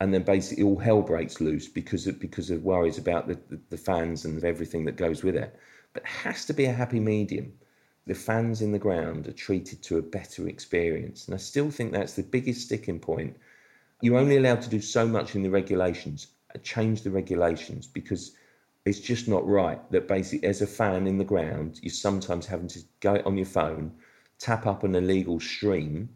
and 0.00 0.12
then 0.12 0.22
basically 0.22 0.64
all 0.64 0.78
hell 0.78 1.02
breaks 1.02 1.40
loose 1.40 1.68
because 1.68 2.06
of 2.06 2.18
because 2.18 2.50
of 2.50 2.62
worries 2.62 2.98
about 2.98 3.28
the, 3.28 3.38
the, 3.48 3.60
the 3.70 3.76
fans 3.76 4.24
and 4.24 4.42
everything 4.44 4.84
that 4.84 4.96
goes 4.96 5.22
with 5.22 5.36
it. 5.36 5.58
But 5.92 6.02
it 6.02 6.08
has 6.08 6.44
to 6.46 6.52
be 6.52 6.66
a 6.66 6.72
happy 6.72 7.00
medium. 7.00 7.52
The 8.06 8.14
fans 8.14 8.62
in 8.62 8.72
the 8.72 8.78
ground 8.78 9.26
are 9.26 9.32
treated 9.32 9.82
to 9.84 9.98
a 9.98 10.02
better 10.02 10.48
experience. 10.48 11.26
And 11.26 11.34
I 11.34 11.38
still 11.38 11.70
think 11.70 11.92
that's 11.92 12.14
the 12.14 12.22
biggest 12.22 12.62
sticking 12.62 13.00
point. 13.00 13.36
You're 14.00 14.18
only 14.18 14.36
allowed 14.36 14.62
to 14.62 14.70
do 14.70 14.80
so 14.80 15.06
much 15.06 15.34
in 15.34 15.42
the 15.42 15.50
regulations. 15.50 16.28
Uh, 16.54 16.58
change 16.58 17.02
the 17.02 17.10
regulations 17.10 17.86
because 17.86 18.32
it's 18.86 19.00
just 19.00 19.28
not 19.28 19.46
right 19.46 19.78
that 19.90 20.08
basically 20.08 20.48
as 20.48 20.62
a 20.62 20.66
fan 20.66 21.06
in 21.06 21.18
the 21.18 21.24
ground 21.24 21.78
you're 21.82 21.90
sometimes 21.90 22.46
having 22.46 22.68
to 22.68 22.80
go 23.00 23.20
on 23.26 23.36
your 23.36 23.46
phone 23.46 23.92
tap 24.38 24.66
up 24.66 24.84
an 24.84 24.94
illegal 24.94 25.38
stream 25.40 26.08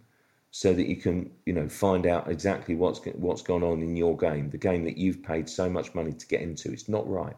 so 0.51 0.73
that 0.73 0.89
you 0.89 0.97
can 0.97 1.31
you 1.47 1.53
know 1.53 1.68
find 1.68 2.07
out 2.07 2.31
exactly 2.31 2.75
what's 2.75 3.01
what's 3.14 3.43
gone 3.43 3.62
on 3.62 3.83
in 3.83 3.97
your 3.97 4.16
game 4.16 4.51
the 4.51 4.59
game 4.59 4.85
that 4.85 4.97
you've 4.97 5.23
paid 5.23 5.49
so 5.49 5.71
much 5.71 5.95
money 5.95 6.12
to 6.12 6.27
get 6.27 6.41
into. 6.41 6.73
It's 6.73 6.89
not 6.89 7.09
right 7.09 7.37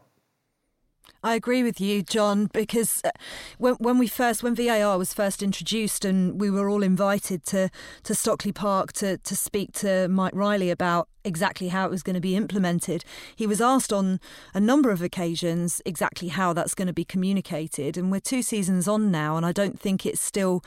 I 1.25 1.35
agree 1.35 1.63
with 1.63 1.81
you, 1.81 2.03
John, 2.03 2.51
because 2.53 3.01
uh, 3.05 3.11
when, 3.59 3.75
when 3.75 3.99
we 3.99 4.09
first, 4.09 4.43
when 4.43 4.57
VAR 4.57 4.99
was 4.99 5.15
first 5.15 5.43
introduced, 5.43 6.05
and 6.05 6.41
we 6.41 6.51
were 6.51 6.69
all 6.69 6.83
invited 6.83 7.45
to 7.47 7.71
to 8.03 8.15
Stockley 8.15 8.53
Park 8.53 8.93
to 8.95 9.19
to 9.19 9.37
speak 9.37 9.73
to 9.75 10.09
Mike 10.09 10.35
Riley 10.35 10.71
about 10.71 11.09
exactly 11.25 11.69
how 11.69 11.87
it 11.87 11.91
was 11.91 12.03
going 12.03 12.15
to 12.15 12.21
be 12.21 12.37
implemented. 12.37 13.05
He 13.37 13.47
was 13.47 13.61
asked 13.61 13.93
on 13.93 14.21
a 14.55 14.61
number 14.61 14.91
of 14.91 15.03
occasions 15.03 15.81
exactly 15.85 16.29
how 16.29 16.53
that's 16.53 16.75
going 16.75 16.89
to 16.89 16.93
be 16.93 17.05
communicated. 17.05 17.97
And 17.97 18.11
we're 18.11 18.21
two 18.21 18.43
seasons 18.43 18.89
on 18.89 19.11
now, 19.11 19.37
and 19.37 19.47
I 19.47 19.53
don't 19.53 19.79
think 19.79 20.05
it's 20.05 20.21
still 20.21 20.65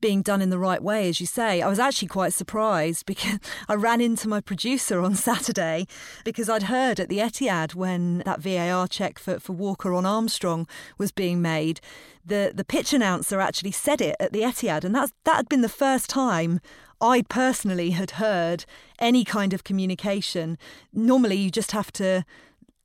being 0.00 0.22
done 0.22 0.40
in 0.40 0.50
the 0.50 0.58
right 0.58 0.82
way, 0.82 1.08
as 1.08 1.20
you 1.20 1.26
say. 1.26 1.60
I 1.62 1.68
was 1.68 1.78
actually 1.78 2.08
quite 2.08 2.32
surprised 2.32 3.06
because 3.06 3.38
I 3.68 3.74
ran 3.74 4.00
into 4.00 4.28
my 4.28 4.40
producer 4.40 5.00
on 5.00 5.14
Saturday 5.14 5.86
because 6.24 6.48
I'd 6.48 6.64
heard 6.64 7.00
at 7.00 7.08
the 7.08 7.18
Etihad 7.18 7.74
when 7.74 8.18
that 8.24 8.40
VAR 8.40 8.88
check 8.88 9.18
for, 9.18 9.38
for 9.38 9.52
Walker 9.52 9.77
on 9.86 10.06
Armstrong 10.06 10.66
was 10.98 11.10
being 11.10 11.40
made. 11.40 11.80
The, 12.24 12.52
the 12.54 12.64
pitch 12.64 12.92
announcer 12.92 13.40
actually 13.40 13.72
said 13.72 14.00
it 14.00 14.16
at 14.20 14.32
the 14.32 14.42
Etihad, 14.42 14.84
and 14.84 14.94
that's, 14.94 15.12
that 15.24 15.36
had 15.36 15.48
been 15.48 15.62
the 15.62 15.68
first 15.68 16.10
time 16.10 16.60
I 17.00 17.22
personally 17.22 17.90
had 17.90 18.12
heard 18.12 18.64
any 18.98 19.24
kind 19.24 19.52
of 19.52 19.64
communication. 19.64 20.58
Normally, 20.92 21.36
you 21.36 21.50
just 21.50 21.72
have 21.72 21.92
to 21.92 22.24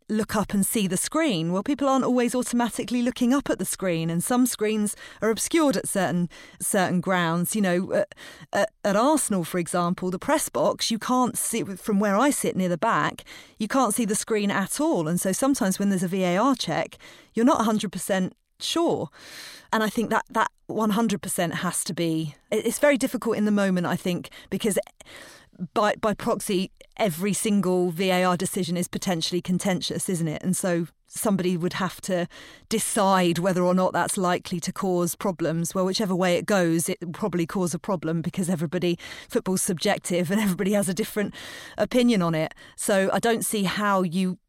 look 0.10 0.36
up 0.36 0.54
and 0.54 0.66
see 0.66 0.88
the 0.88 0.98
screen. 0.98 1.52
Well, 1.52 1.64
people 1.64 1.88
aren't 1.88 2.06
always 2.06 2.36
automatically 2.36 3.02
looking 3.02 3.34
up 3.34 3.50
at 3.50 3.60
the 3.60 3.66
screen, 3.66 4.10
and 4.10 4.24
some 4.24 4.46
screens 4.46 4.96
are 5.22 5.30
obscured 5.30 5.78
at 5.78 5.88
certain 5.88 6.30
certain 6.60 7.02
grounds. 7.02 7.56
You 7.56 7.62
know, 7.62 7.94
at, 7.94 8.16
at, 8.52 8.72
at, 8.84 8.96
Arsenal, 8.96 9.44
for 9.44 9.58
example, 9.58 10.12
the 10.12 10.20
press 10.20 10.50
box 10.50 10.92
you 10.92 11.00
can't 11.00 11.38
see 11.38 11.64
from 11.64 12.00
where 12.00 12.16
I 12.16 12.30
sit 12.30 12.56
near 12.56 12.70
the 12.70 12.78
back. 12.78 13.24
You 13.58 13.68
can't 13.68 13.94
see 13.94 14.06
the 14.06 14.16
screen 14.16 14.52
at 14.52 14.80
all, 14.80 15.08
and 15.08 15.20
so 15.20 15.32
sometimes 15.32 15.80
when 15.80 15.90
there's 15.90 16.04
a 16.04 16.08
VAR 16.08 16.56
check, 16.56 16.98
you're 17.34 17.46
not 17.46 17.58
100 17.58 17.92
percent 17.92 18.34
sure. 18.60 19.10
And 19.72 19.84
I 19.84 19.90
think 19.90 20.10
that 20.12 20.26
that 20.30 20.52
100% 20.70 21.54
has 21.56 21.84
to 21.84 21.94
be. 21.94 22.36
It's 22.52 22.80
very 22.80 22.98
difficult 22.98 23.38
in 23.38 23.46
the 23.46 23.52
moment, 23.52 23.88
I 23.88 23.96
think, 23.96 24.30
because 24.50 24.78
by 25.74 25.96
by 26.00 26.14
proxy, 26.14 26.72
every 26.98 27.34
single 27.34 27.92
VAR 27.92 28.38
decision 28.38 28.78
is 28.78 28.88
potentially 28.88 29.42
contentious, 29.42 30.10
isn't 30.10 30.28
it? 30.28 30.44
And 30.44 30.56
so 30.56 30.88
somebody 31.08 31.56
would 31.56 31.74
have 31.74 32.02
to 32.02 32.28
decide 32.70 33.38
whether 33.38 33.64
or 33.64 33.74
not 33.74 33.94
that's 33.94 34.18
likely 34.18 34.60
to 34.60 34.74
cause 34.74 35.16
problems. 35.16 35.76
Well, 35.76 35.86
whichever 35.86 36.16
way 36.16 36.38
it 36.38 36.46
goes, 36.46 36.90
it 36.90 36.98
will 37.02 37.12
probably 37.12 37.46
cause 37.46 37.74
a 37.74 37.80
problem 37.80 38.22
because 38.22 38.50
everybody 38.50 38.98
football's 39.30 39.62
subjective 39.62 40.32
and 40.32 40.42
everybody 40.42 40.74
has 40.74 40.90
a 40.90 40.94
different 40.94 41.34
opinion 41.78 42.22
on 42.22 42.36
it. 42.36 42.54
So 42.76 43.10
I 43.14 43.20
don't 43.20 43.46
see 43.46 43.64
how 43.64 44.02
you 44.02 44.40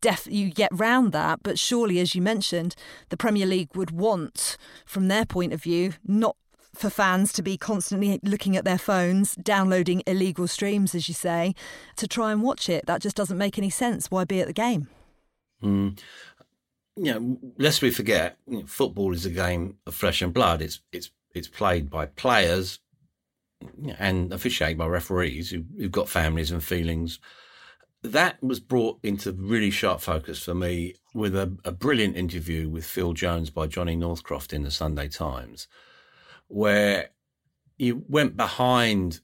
def- 0.00 0.26
you 0.26 0.50
get 0.50 0.70
round 0.72 1.12
that. 1.12 1.42
But 1.42 1.58
surely, 1.58 1.98
as 2.00 2.14
you 2.14 2.22
mentioned, 2.22 2.74
the 3.10 3.16
Premier 3.16 3.46
League 3.46 3.74
would 3.74 3.90
want, 3.90 4.56
from 4.86 5.08
their 5.08 5.24
point 5.24 5.52
of 5.52 5.62
view, 5.62 5.92
not 6.06 6.36
for 6.74 6.90
fans 6.90 7.32
to 7.32 7.42
be 7.42 7.56
constantly 7.56 8.20
looking 8.22 8.56
at 8.56 8.64
their 8.64 8.78
phones, 8.78 9.34
downloading 9.36 10.02
illegal 10.06 10.46
streams, 10.46 10.94
as 10.94 11.08
you 11.08 11.14
say, 11.14 11.54
to 11.96 12.06
try 12.06 12.32
and 12.32 12.42
watch 12.42 12.68
it. 12.68 12.86
That 12.86 13.02
just 13.02 13.16
doesn't 13.16 13.38
make 13.38 13.58
any 13.58 13.70
sense. 13.70 14.10
Why 14.10 14.24
be 14.24 14.40
at 14.40 14.46
the 14.46 14.52
game? 14.52 14.88
Mm. 15.62 15.98
You 16.96 17.14
know, 17.14 17.38
lest 17.58 17.82
we 17.82 17.90
forget, 17.90 18.38
you 18.46 18.60
know, 18.60 18.66
football 18.66 19.12
is 19.12 19.26
a 19.26 19.30
game 19.30 19.76
of 19.86 19.94
flesh 19.94 20.22
and 20.22 20.32
blood. 20.32 20.62
It's 20.62 20.80
it's 20.92 21.10
it's 21.34 21.48
played 21.48 21.90
by 21.90 22.06
players 22.06 22.80
and 23.98 24.32
officiated 24.32 24.78
by 24.78 24.86
referees 24.86 25.50
who, 25.50 25.64
who've 25.76 25.90
got 25.90 26.08
families 26.08 26.50
and 26.50 26.62
feelings 26.62 27.18
that 28.02 28.42
was 28.42 28.60
brought 28.60 28.98
into 29.02 29.32
really 29.32 29.70
sharp 29.70 30.00
focus 30.00 30.42
for 30.42 30.54
me 30.54 30.94
with 31.14 31.34
a, 31.34 31.56
a, 31.64 31.72
brilliant 31.72 32.16
interview 32.16 32.68
with 32.68 32.84
Phil 32.84 33.12
Jones 33.12 33.50
by 33.50 33.66
Johnny 33.66 33.96
Northcroft 33.96 34.52
in 34.52 34.62
the 34.62 34.70
Sunday 34.70 35.08
Times, 35.08 35.66
where 36.48 37.10
he 37.76 37.92
went 37.92 38.36
behind 38.36 39.20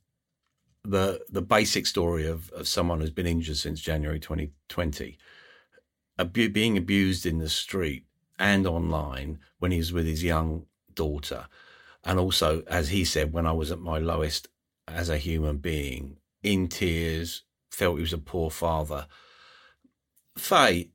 the 0.85 1.25
the 1.29 1.43
basic 1.43 1.87
story 1.87 2.27
of, 2.27 2.51
of 2.51 2.68
someone 2.68 3.01
who's 3.01 3.11
been 3.11 3.27
injured 3.27 3.57
since 3.57 3.81
January 3.81 4.20
2020, 4.20 5.18
abu- 6.18 6.51
being 6.51 6.77
abused 6.77 7.27
in 7.27 7.39
the 7.39 7.49
street 7.49 8.05
and 8.39 8.66
online 8.66 9.39
when 9.59 9.72
he 9.72 9.79
was 9.79 9.93
with 9.93 10.07
his 10.07 10.22
young 10.22 10.66
daughter. 10.95 11.47
And 12.05 12.18
also, 12.18 12.62
as 12.66 12.91
he 12.91 13.05
said, 13.05 13.33
when 13.33 13.47
I 13.47 13.53
was 13.53 13.70
at 13.72 13.79
my 13.79 13.99
lowest 13.99 14.49
as 14.87 15.09
a 15.09 15.16
human 15.16 15.57
being, 15.57 16.18
in 16.43 16.68
tears, 16.68 17.43
felt 17.70 17.97
he 17.97 18.03
was 18.03 18.12
a 18.12 18.18
poor 18.18 18.51
father. 18.51 19.07
Faye, 20.37 20.91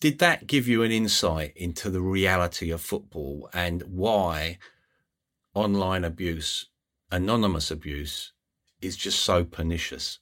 did 0.00 0.18
that 0.18 0.46
give 0.46 0.66
you 0.66 0.82
an 0.82 0.90
insight 0.90 1.52
into 1.56 1.90
the 1.90 2.00
reality 2.00 2.70
of 2.70 2.80
football 2.80 3.48
and 3.52 3.82
why 3.82 4.58
online 5.54 6.04
abuse, 6.04 6.66
anonymous 7.10 7.70
abuse, 7.70 8.32
is 8.80 8.96
just 8.96 9.20
so 9.20 9.44
pernicious? 9.44 10.18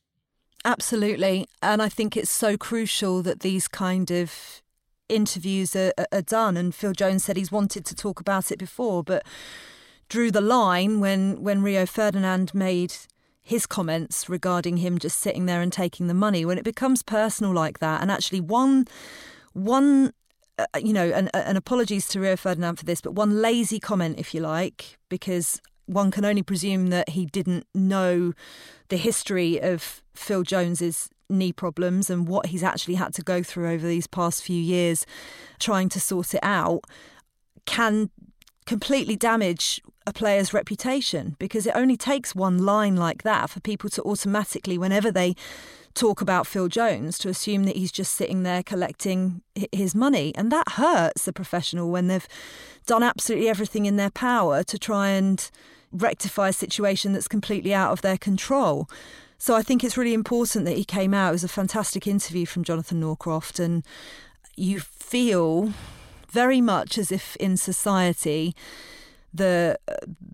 Absolutely. 0.64 1.46
And 1.62 1.80
I 1.80 1.88
think 1.88 2.16
it's 2.16 2.30
so 2.30 2.56
crucial 2.56 3.22
that 3.22 3.40
these 3.40 3.68
kind 3.68 4.10
of 4.10 4.62
interviews 5.08 5.74
are, 5.76 5.92
are, 6.12 6.22
done. 6.22 6.56
And 6.56 6.74
Phil 6.74 6.92
Jones 6.92 7.24
said 7.24 7.36
he's 7.36 7.52
wanted 7.52 7.86
to 7.86 7.94
talk 7.94 8.20
about 8.20 8.50
it 8.50 8.58
before, 8.58 9.02
but 9.02 9.24
drew 10.08 10.30
the 10.30 10.40
line 10.40 11.00
when, 11.00 11.42
when 11.42 11.62
Rio 11.62 11.86
Ferdinand 11.86 12.54
made 12.54 12.94
his 13.48 13.64
comments 13.64 14.28
regarding 14.28 14.78
him 14.78 14.98
just 14.98 15.18
sitting 15.18 15.46
there 15.46 15.62
and 15.62 15.72
taking 15.72 16.06
the 16.06 16.14
money 16.14 16.44
when 16.44 16.58
it 16.58 16.64
becomes 16.64 17.02
personal 17.02 17.50
like 17.50 17.78
that 17.78 18.02
and 18.02 18.10
actually 18.10 18.42
one 18.42 18.86
one 19.54 20.12
uh, 20.58 20.66
you 20.78 20.92
know 20.92 21.08
and, 21.10 21.30
and 21.34 21.56
apologies 21.56 22.06
to 22.08 22.20
Rio 22.20 22.36
Ferdinand 22.36 22.76
for 22.76 22.84
this 22.84 23.00
but 23.00 23.12
one 23.12 23.40
lazy 23.40 23.78
comment 23.78 24.18
if 24.18 24.34
you 24.34 24.40
like 24.40 24.98
because 25.08 25.60
one 25.86 26.10
can 26.10 26.24
only 26.24 26.42
presume 26.42 26.88
that 26.88 27.10
he 27.10 27.26
didn't 27.26 27.66
know 27.74 28.32
the 28.88 28.96
history 28.96 29.60
of 29.60 30.02
Phil 30.14 30.42
Jones's 30.42 31.08
knee 31.30 31.52
problems 31.52 32.10
and 32.10 32.26
what 32.26 32.46
he's 32.46 32.62
actually 32.62 32.94
had 32.94 33.14
to 33.14 33.22
go 33.22 33.42
through 33.42 33.70
over 33.70 33.86
these 33.86 34.06
past 34.06 34.42
few 34.42 34.60
years 34.60 35.06
trying 35.58 35.88
to 35.90 36.00
sort 36.00 36.34
it 36.34 36.40
out 36.42 36.80
can 37.66 38.10
completely 38.68 39.16
damage 39.16 39.80
a 40.06 40.12
player's 40.12 40.54
reputation 40.54 41.36
because 41.38 41.66
it 41.66 41.72
only 41.74 41.96
takes 41.96 42.34
one 42.34 42.58
line 42.58 42.96
like 42.96 43.22
that 43.22 43.50
for 43.50 43.60
people 43.60 43.90
to 43.90 44.02
automatically, 44.02 44.78
whenever 44.78 45.10
they 45.10 45.34
talk 45.94 46.20
about 46.20 46.46
Phil 46.46 46.68
Jones, 46.68 47.18
to 47.18 47.28
assume 47.28 47.64
that 47.64 47.76
he's 47.76 47.92
just 47.92 48.12
sitting 48.12 48.42
there 48.42 48.62
collecting 48.62 49.42
his 49.72 49.94
money. 49.94 50.32
And 50.34 50.52
that 50.52 50.72
hurts 50.72 51.24
the 51.24 51.32
professional 51.32 51.90
when 51.90 52.08
they've 52.08 52.28
done 52.86 53.02
absolutely 53.02 53.48
everything 53.48 53.86
in 53.86 53.96
their 53.96 54.10
power 54.10 54.62
to 54.64 54.78
try 54.78 55.08
and 55.08 55.50
rectify 55.92 56.48
a 56.48 56.52
situation 56.52 57.12
that's 57.12 57.28
completely 57.28 57.74
out 57.74 57.92
of 57.92 58.02
their 58.02 58.18
control. 58.18 58.88
So 59.38 59.54
I 59.54 59.62
think 59.62 59.84
it's 59.84 59.96
really 59.96 60.14
important 60.14 60.64
that 60.64 60.76
he 60.76 60.84
came 60.84 61.14
out. 61.14 61.30
It 61.30 61.32
was 61.32 61.44
a 61.44 61.48
fantastic 61.48 62.06
interview 62.06 62.44
from 62.44 62.64
Jonathan 62.64 63.00
Northcroft, 63.00 63.58
and 63.58 63.84
you 64.56 64.80
feel 64.80 65.72
very 66.30 66.60
much 66.60 66.98
as 66.98 67.12
if 67.12 67.36
in 67.36 67.56
society 67.56 68.54
the 69.32 69.78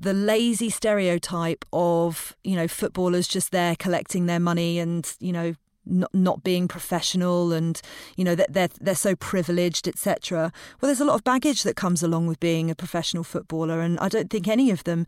the 0.00 0.12
lazy 0.12 0.70
stereotype 0.70 1.64
of 1.72 2.36
you 2.44 2.56
know 2.56 2.68
footballers 2.68 3.26
just 3.26 3.50
there 3.50 3.74
collecting 3.76 4.26
their 4.26 4.40
money 4.40 4.78
and 4.78 5.16
you 5.20 5.32
know 5.32 5.54
not, 5.86 6.14
not 6.14 6.42
being 6.42 6.68
professional 6.68 7.52
and 7.52 7.80
you 8.16 8.24
know 8.24 8.34
that 8.34 8.52
they're 8.52 8.68
they're 8.80 8.94
so 8.94 9.14
privileged 9.16 9.86
etc 9.88 10.52
well 10.80 10.88
there's 10.88 11.00
a 11.00 11.04
lot 11.04 11.14
of 11.14 11.24
baggage 11.24 11.62
that 11.62 11.76
comes 11.76 12.02
along 12.02 12.26
with 12.26 12.40
being 12.40 12.70
a 12.70 12.74
professional 12.74 13.24
footballer 13.24 13.80
and 13.80 13.98
I 13.98 14.08
don't 14.08 14.30
think 14.30 14.48
any 14.48 14.70
of 14.70 14.84
them 14.84 15.06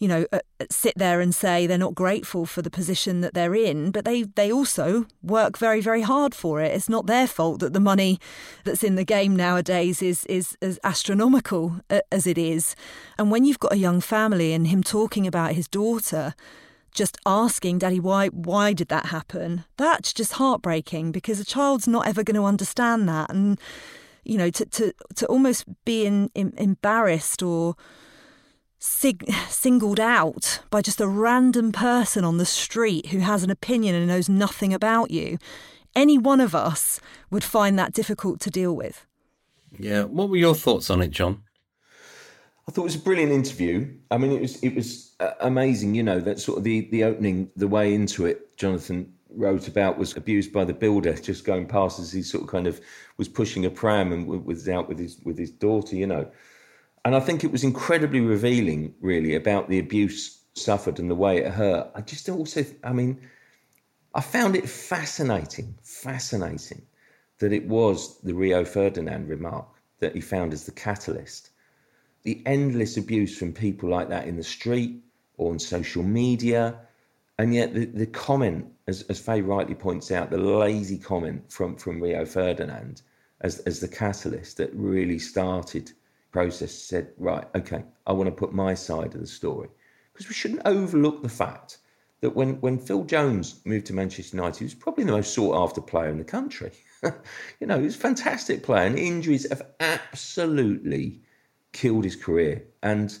you 0.00 0.08
know, 0.08 0.24
uh, 0.32 0.40
uh, 0.58 0.64
sit 0.70 0.94
there 0.96 1.20
and 1.20 1.34
say 1.34 1.66
they're 1.66 1.76
not 1.76 1.94
grateful 1.94 2.46
for 2.46 2.62
the 2.62 2.70
position 2.70 3.20
that 3.20 3.34
they're 3.34 3.54
in, 3.54 3.90
but 3.90 4.06
they, 4.06 4.22
they 4.22 4.50
also 4.50 5.06
work 5.22 5.58
very, 5.58 5.82
very 5.82 6.00
hard 6.00 6.34
for 6.34 6.60
it. 6.62 6.74
It's 6.74 6.88
not 6.88 7.06
their 7.06 7.26
fault 7.26 7.60
that 7.60 7.74
the 7.74 7.80
money 7.80 8.18
that's 8.64 8.82
in 8.82 8.94
the 8.94 9.04
game 9.04 9.36
nowadays 9.36 10.00
is, 10.00 10.24
is 10.24 10.56
as 10.62 10.80
astronomical 10.82 11.80
uh, 11.90 12.00
as 12.10 12.26
it 12.26 12.38
is. 12.38 12.74
And 13.18 13.30
when 13.30 13.44
you've 13.44 13.58
got 13.58 13.74
a 13.74 13.78
young 13.78 14.00
family 14.00 14.54
and 14.54 14.68
him 14.68 14.82
talking 14.82 15.26
about 15.26 15.52
his 15.52 15.68
daughter, 15.68 16.34
just 16.92 17.18
asking 17.24 17.78
daddy 17.78 18.00
why 18.00 18.26
why 18.28 18.72
did 18.72 18.88
that 18.88 19.06
happen 19.06 19.64
that's 19.76 20.12
just 20.12 20.32
heartbreaking 20.32 21.12
because 21.12 21.38
a 21.38 21.44
child's 21.44 21.86
not 21.86 22.04
ever 22.04 22.24
going 22.24 22.34
to 22.34 22.44
understand 22.44 23.08
that 23.08 23.30
and 23.30 23.60
you 24.24 24.36
know 24.36 24.50
to 24.50 24.66
to 24.66 24.92
to 25.14 25.24
almost 25.26 25.66
be 25.84 26.04
in, 26.04 26.28
in, 26.34 26.52
embarrassed 26.56 27.44
or 27.44 27.76
sig- 28.80 29.30
singled 29.48 30.00
out 30.00 30.60
by 30.70 30.82
just 30.82 31.00
a 31.00 31.06
random 31.06 31.70
person 31.70 32.24
on 32.24 32.38
the 32.38 32.44
street 32.44 33.06
who 33.06 33.20
has 33.20 33.44
an 33.44 33.50
opinion 33.50 33.94
and 33.94 34.08
knows 34.08 34.28
nothing 34.28 34.74
about 34.74 35.12
you, 35.12 35.38
any 35.94 36.18
one 36.18 36.40
of 36.40 36.54
us 36.54 37.00
would 37.30 37.44
find 37.44 37.78
that 37.78 37.92
difficult 37.92 38.40
to 38.40 38.50
deal 38.50 38.74
with. 38.74 39.06
Yeah. 39.78 40.04
What 40.04 40.28
were 40.28 40.36
your 40.36 40.54
thoughts 40.54 40.90
on 40.90 41.00
it, 41.00 41.10
John? 41.10 41.42
I 42.66 42.72
thought 42.72 42.82
it 42.82 42.84
was 42.84 42.96
a 42.96 43.00
brilliant 43.00 43.32
interview. 43.32 43.92
I 44.10 44.18
mean, 44.18 44.32
it 44.32 44.40
was 44.40 44.56
it 44.62 44.74
was 44.74 45.12
uh, 45.18 45.32
amazing. 45.40 45.94
You 45.94 46.04
know 46.04 46.20
that 46.20 46.38
sort 46.38 46.58
of 46.58 46.64
the 46.64 46.88
the 46.90 47.04
opening, 47.04 47.50
the 47.56 47.66
way 47.66 47.94
into 47.94 48.26
it. 48.26 48.56
Jonathan 48.56 49.12
wrote 49.30 49.66
about 49.68 49.98
was 49.98 50.16
abused 50.16 50.52
by 50.52 50.64
the 50.64 50.74
builder 50.74 51.14
just 51.14 51.44
going 51.44 51.66
past 51.66 51.98
as 51.98 52.12
he 52.12 52.22
sort 52.22 52.44
of 52.44 52.48
kind 52.50 52.66
of 52.66 52.80
was 53.16 53.28
pushing 53.28 53.64
a 53.64 53.70
pram 53.70 54.12
and 54.12 54.26
was 54.44 54.68
out 54.68 54.88
with 54.88 54.98
his 54.98 55.18
with 55.24 55.36
his 55.36 55.50
daughter, 55.50 55.96
you 55.96 56.06
know. 56.06 56.30
And 57.04 57.16
I 57.16 57.20
think 57.20 57.44
it 57.44 57.52
was 57.52 57.64
incredibly 57.64 58.20
revealing, 58.20 58.94
really, 59.00 59.34
about 59.34 59.68
the 59.68 59.78
abuse 59.78 60.38
suffered 60.54 60.98
and 60.98 61.10
the 61.10 61.14
way 61.14 61.38
it 61.38 61.52
hurt. 61.52 61.90
I 61.94 62.02
just 62.02 62.28
also, 62.28 62.64
I 62.84 62.92
mean, 62.92 63.20
I 64.14 64.20
found 64.20 64.56
it 64.56 64.68
fascinating, 64.68 65.76
fascinating 65.82 66.82
that 67.38 67.52
it 67.52 67.66
was 67.66 68.18
the 68.20 68.34
Rio 68.34 68.64
Ferdinand 68.64 69.28
remark 69.28 69.66
that 70.00 70.14
he 70.14 70.20
found 70.20 70.52
as 70.52 70.64
the 70.64 70.72
catalyst. 70.72 71.50
The 72.22 72.42
endless 72.44 72.96
abuse 72.96 73.38
from 73.38 73.52
people 73.54 73.88
like 73.88 74.10
that 74.10 74.28
in 74.28 74.36
the 74.36 74.44
street 74.44 75.02
or 75.38 75.52
on 75.52 75.58
social 75.58 76.02
media. 76.02 76.78
And 77.38 77.54
yet 77.54 77.72
the, 77.72 77.86
the 77.86 78.06
comment, 78.06 78.66
as, 78.86 79.02
as 79.02 79.18
Faye 79.18 79.40
rightly 79.40 79.74
points 79.74 80.10
out, 80.10 80.30
the 80.30 80.36
lazy 80.36 80.98
comment 80.98 81.50
from, 81.50 81.76
from 81.76 82.02
Rio 82.02 82.26
Ferdinand 82.26 83.00
as, 83.40 83.60
as 83.60 83.80
the 83.80 83.88
catalyst 83.88 84.58
that 84.58 84.74
really 84.74 85.18
started 85.18 85.92
process 86.30 86.72
said, 86.72 87.12
right, 87.18 87.44
okay, 87.54 87.84
I 88.06 88.12
want 88.12 88.28
to 88.28 88.34
put 88.34 88.52
my 88.52 88.74
side 88.74 89.14
of 89.14 89.20
the 89.20 89.26
story. 89.26 89.68
Because 90.12 90.28
we 90.28 90.34
shouldn't 90.34 90.62
overlook 90.64 91.22
the 91.22 91.28
fact 91.28 91.78
that 92.20 92.36
when, 92.36 92.60
when 92.60 92.78
Phil 92.78 93.04
Jones 93.04 93.60
moved 93.64 93.86
to 93.86 93.94
Manchester 93.94 94.36
United, 94.36 94.58
he 94.58 94.64
was 94.64 94.74
probably 94.74 95.04
the 95.04 95.12
most 95.12 95.34
sought 95.34 95.56
after 95.56 95.80
player 95.80 96.10
in 96.10 96.18
the 96.18 96.24
country. 96.24 96.72
you 97.60 97.66
know, 97.66 97.78
he 97.78 97.84
was 97.84 97.96
a 97.96 98.00
fantastic 98.00 98.62
player, 98.62 98.86
and 98.86 98.98
injuries 98.98 99.48
have 99.48 99.62
absolutely 99.80 101.20
killed 101.72 102.04
his 102.04 102.16
career. 102.16 102.64
And 102.82 103.16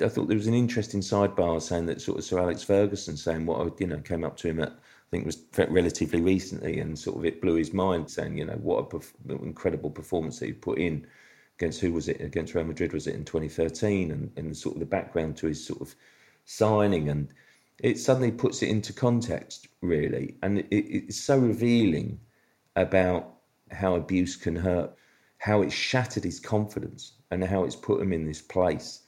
I 0.00 0.08
thought 0.08 0.28
there 0.28 0.36
was 0.36 0.46
an 0.46 0.54
interesting 0.54 1.00
sidebar 1.00 1.62
saying 1.62 1.86
that 1.86 2.00
sort 2.00 2.18
of 2.18 2.24
Sir 2.24 2.38
Alex 2.38 2.62
Ferguson 2.62 3.16
saying 3.16 3.46
what 3.46 3.80
you 3.80 3.86
know 3.86 3.98
came 3.98 4.24
up 4.24 4.36
to 4.38 4.48
him 4.48 4.60
at 4.60 4.70
I 4.70 5.10
think 5.10 5.26
was 5.26 5.44
relatively 5.56 6.20
recently, 6.20 6.78
and 6.80 6.98
sort 6.98 7.18
of 7.18 7.24
it 7.24 7.42
blew 7.42 7.54
his 7.54 7.72
mind, 7.72 8.10
saying 8.10 8.38
you 8.38 8.46
know 8.46 8.58
what 8.62 8.92
an 8.92 9.38
incredible 9.42 9.90
performance 9.90 10.38
that 10.38 10.46
he 10.46 10.52
put 10.52 10.78
in 10.78 11.06
against 11.62 11.80
who 11.80 11.92
was 11.92 12.08
it 12.08 12.20
against 12.20 12.54
Real 12.54 12.64
Madrid 12.64 12.92
was 12.92 13.06
it 13.06 13.14
in 13.14 13.24
2013, 13.24 14.10
and, 14.10 14.30
and 14.36 14.56
sort 14.56 14.74
of 14.76 14.80
the 14.80 14.86
background 14.86 15.36
to 15.36 15.46
his 15.46 15.64
sort 15.64 15.80
of 15.80 15.94
signing 16.44 17.08
and 17.08 17.32
it 17.78 17.98
suddenly 17.98 18.30
puts 18.30 18.62
it 18.62 18.68
into 18.68 18.92
context, 18.92 19.66
really. 19.80 20.36
And 20.42 20.58
it, 20.58 20.66
it's 20.70 21.20
so 21.20 21.38
revealing 21.38 22.20
about 22.76 23.34
how 23.70 23.96
abuse 23.96 24.36
can 24.36 24.54
hurt, 24.56 24.94
how 25.38 25.62
it 25.62 25.72
shattered 25.72 26.24
his 26.24 26.38
confidence, 26.38 27.12
and 27.30 27.42
how 27.42 27.64
it's 27.64 27.76
put 27.76 28.00
him 28.00 28.12
in 28.12 28.26
this 28.26 28.40
place. 28.40 29.00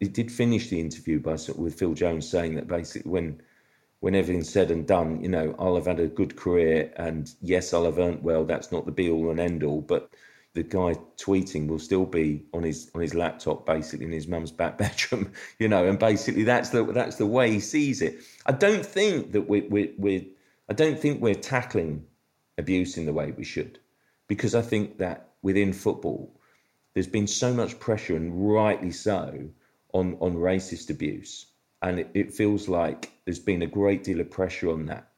It 0.00 0.12
did 0.12 0.30
finish 0.30 0.68
the 0.68 0.80
interview 0.80 1.20
by 1.20 1.36
with 1.56 1.78
Phil 1.78 1.94
Jones 1.94 2.28
saying 2.28 2.54
that 2.54 2.68
basically 2.68 3.10
when 3.10 3.42
when 4.00 4.16
everything's 4.16 4.48
said 4.48 4.72
and 4.72 4.84
done, 4.84 5.22
you 5.22 5.28
know, 5.28 5.54
I'll 5.60 5.76
have 5.76 5.86
had 5.86 6.00
a 6.00 6.08
good 6.08 6.34
career, 6.34 6.92
and 6.96 7.32
yes, 7.40 7.72
I'll 7.72 7.84
have 7.84 8.00
earned 8.00 8.24
well. 8.24 8.44
That's 8.44 8.72
not 8.72 8.84
the 8.84 8.90
be 8.90 9.08
all 9.08 9.30
and 9.30 9.38
end 9.38 9.62
all, 9.62 9.80
but 9.80 10.10
the 10.54 10.62
guy 10.62 10.94
tweeting 11.16 11.66
will 11.66 11.78
still 11.78 12.04
be 12.04 12.44
on 12.52 12.62
his 12.62 12.90
on 12.94 13.00
his 13.00 13.14
laptop, 13.14 13.64
basically 13.64 14.06
in 14.06 14.12
his 14.12 14.28
mum's 14.28 14.52
back 14.52 14.76
bedroom, 14.82 15.32
you 15.58 15.68
know, 15.68 15.86
and 15.86 15.98
basically 15.98 16.44
that's 16.44 16.70
the 16.70 16.84
that's 16.84 17.16
the 17.16 17.26
way 17.26 17.50
he 17.50 17.60
sees 17.60 18.02
it. 18.02 18.18
I 18.44 18.52
don't 18.52 18.84
think 18.84 19.32
that 19.32 19.48
we 19.48 19.62
we 19.62 19.94
we 19.98 20.32
I 20.68 20.74
don't 20.74 20.98
think 20.98 21.20
we're 21.20 21.34
tackling 21.34 22.04
abuse 22.58 22.98
in 22.98 23.06
the 23.06 23.12
way 23.12 23.32
we 23.32 23.44
should, 23.44 23.78
because 24.28 24.54
I 24.54 24.62
think 24.62 24.98
that 24.98 25.30
within 25.42 25.72
football, 25.72 26.38
there's 26.94 27.06
been 27.06 27.26
so 27.26 27.54
much 27.54 27.80
pressure, 27.80 28.16
and 28.16 28.52
rightly 28.52 28.92
so, 28.92 29.48
on 29.94 30.18
on 30.20 30.36
racist 30.36 30.90
abuse, 30.90 31.46
and 31.80 31.98
it, 31.98 32.10
it 32.12 32.34
feels 32.34 32.68
like 32.68 33.10
there's 33.24 33.38
been 33.38 33.62
a 33.62 33.66
great 33.66 34.04
deal 34.04 34.20
of 34.20 34.30
pressure 34.30 34.70
on 34.70 34.86
that. 34.86 35.08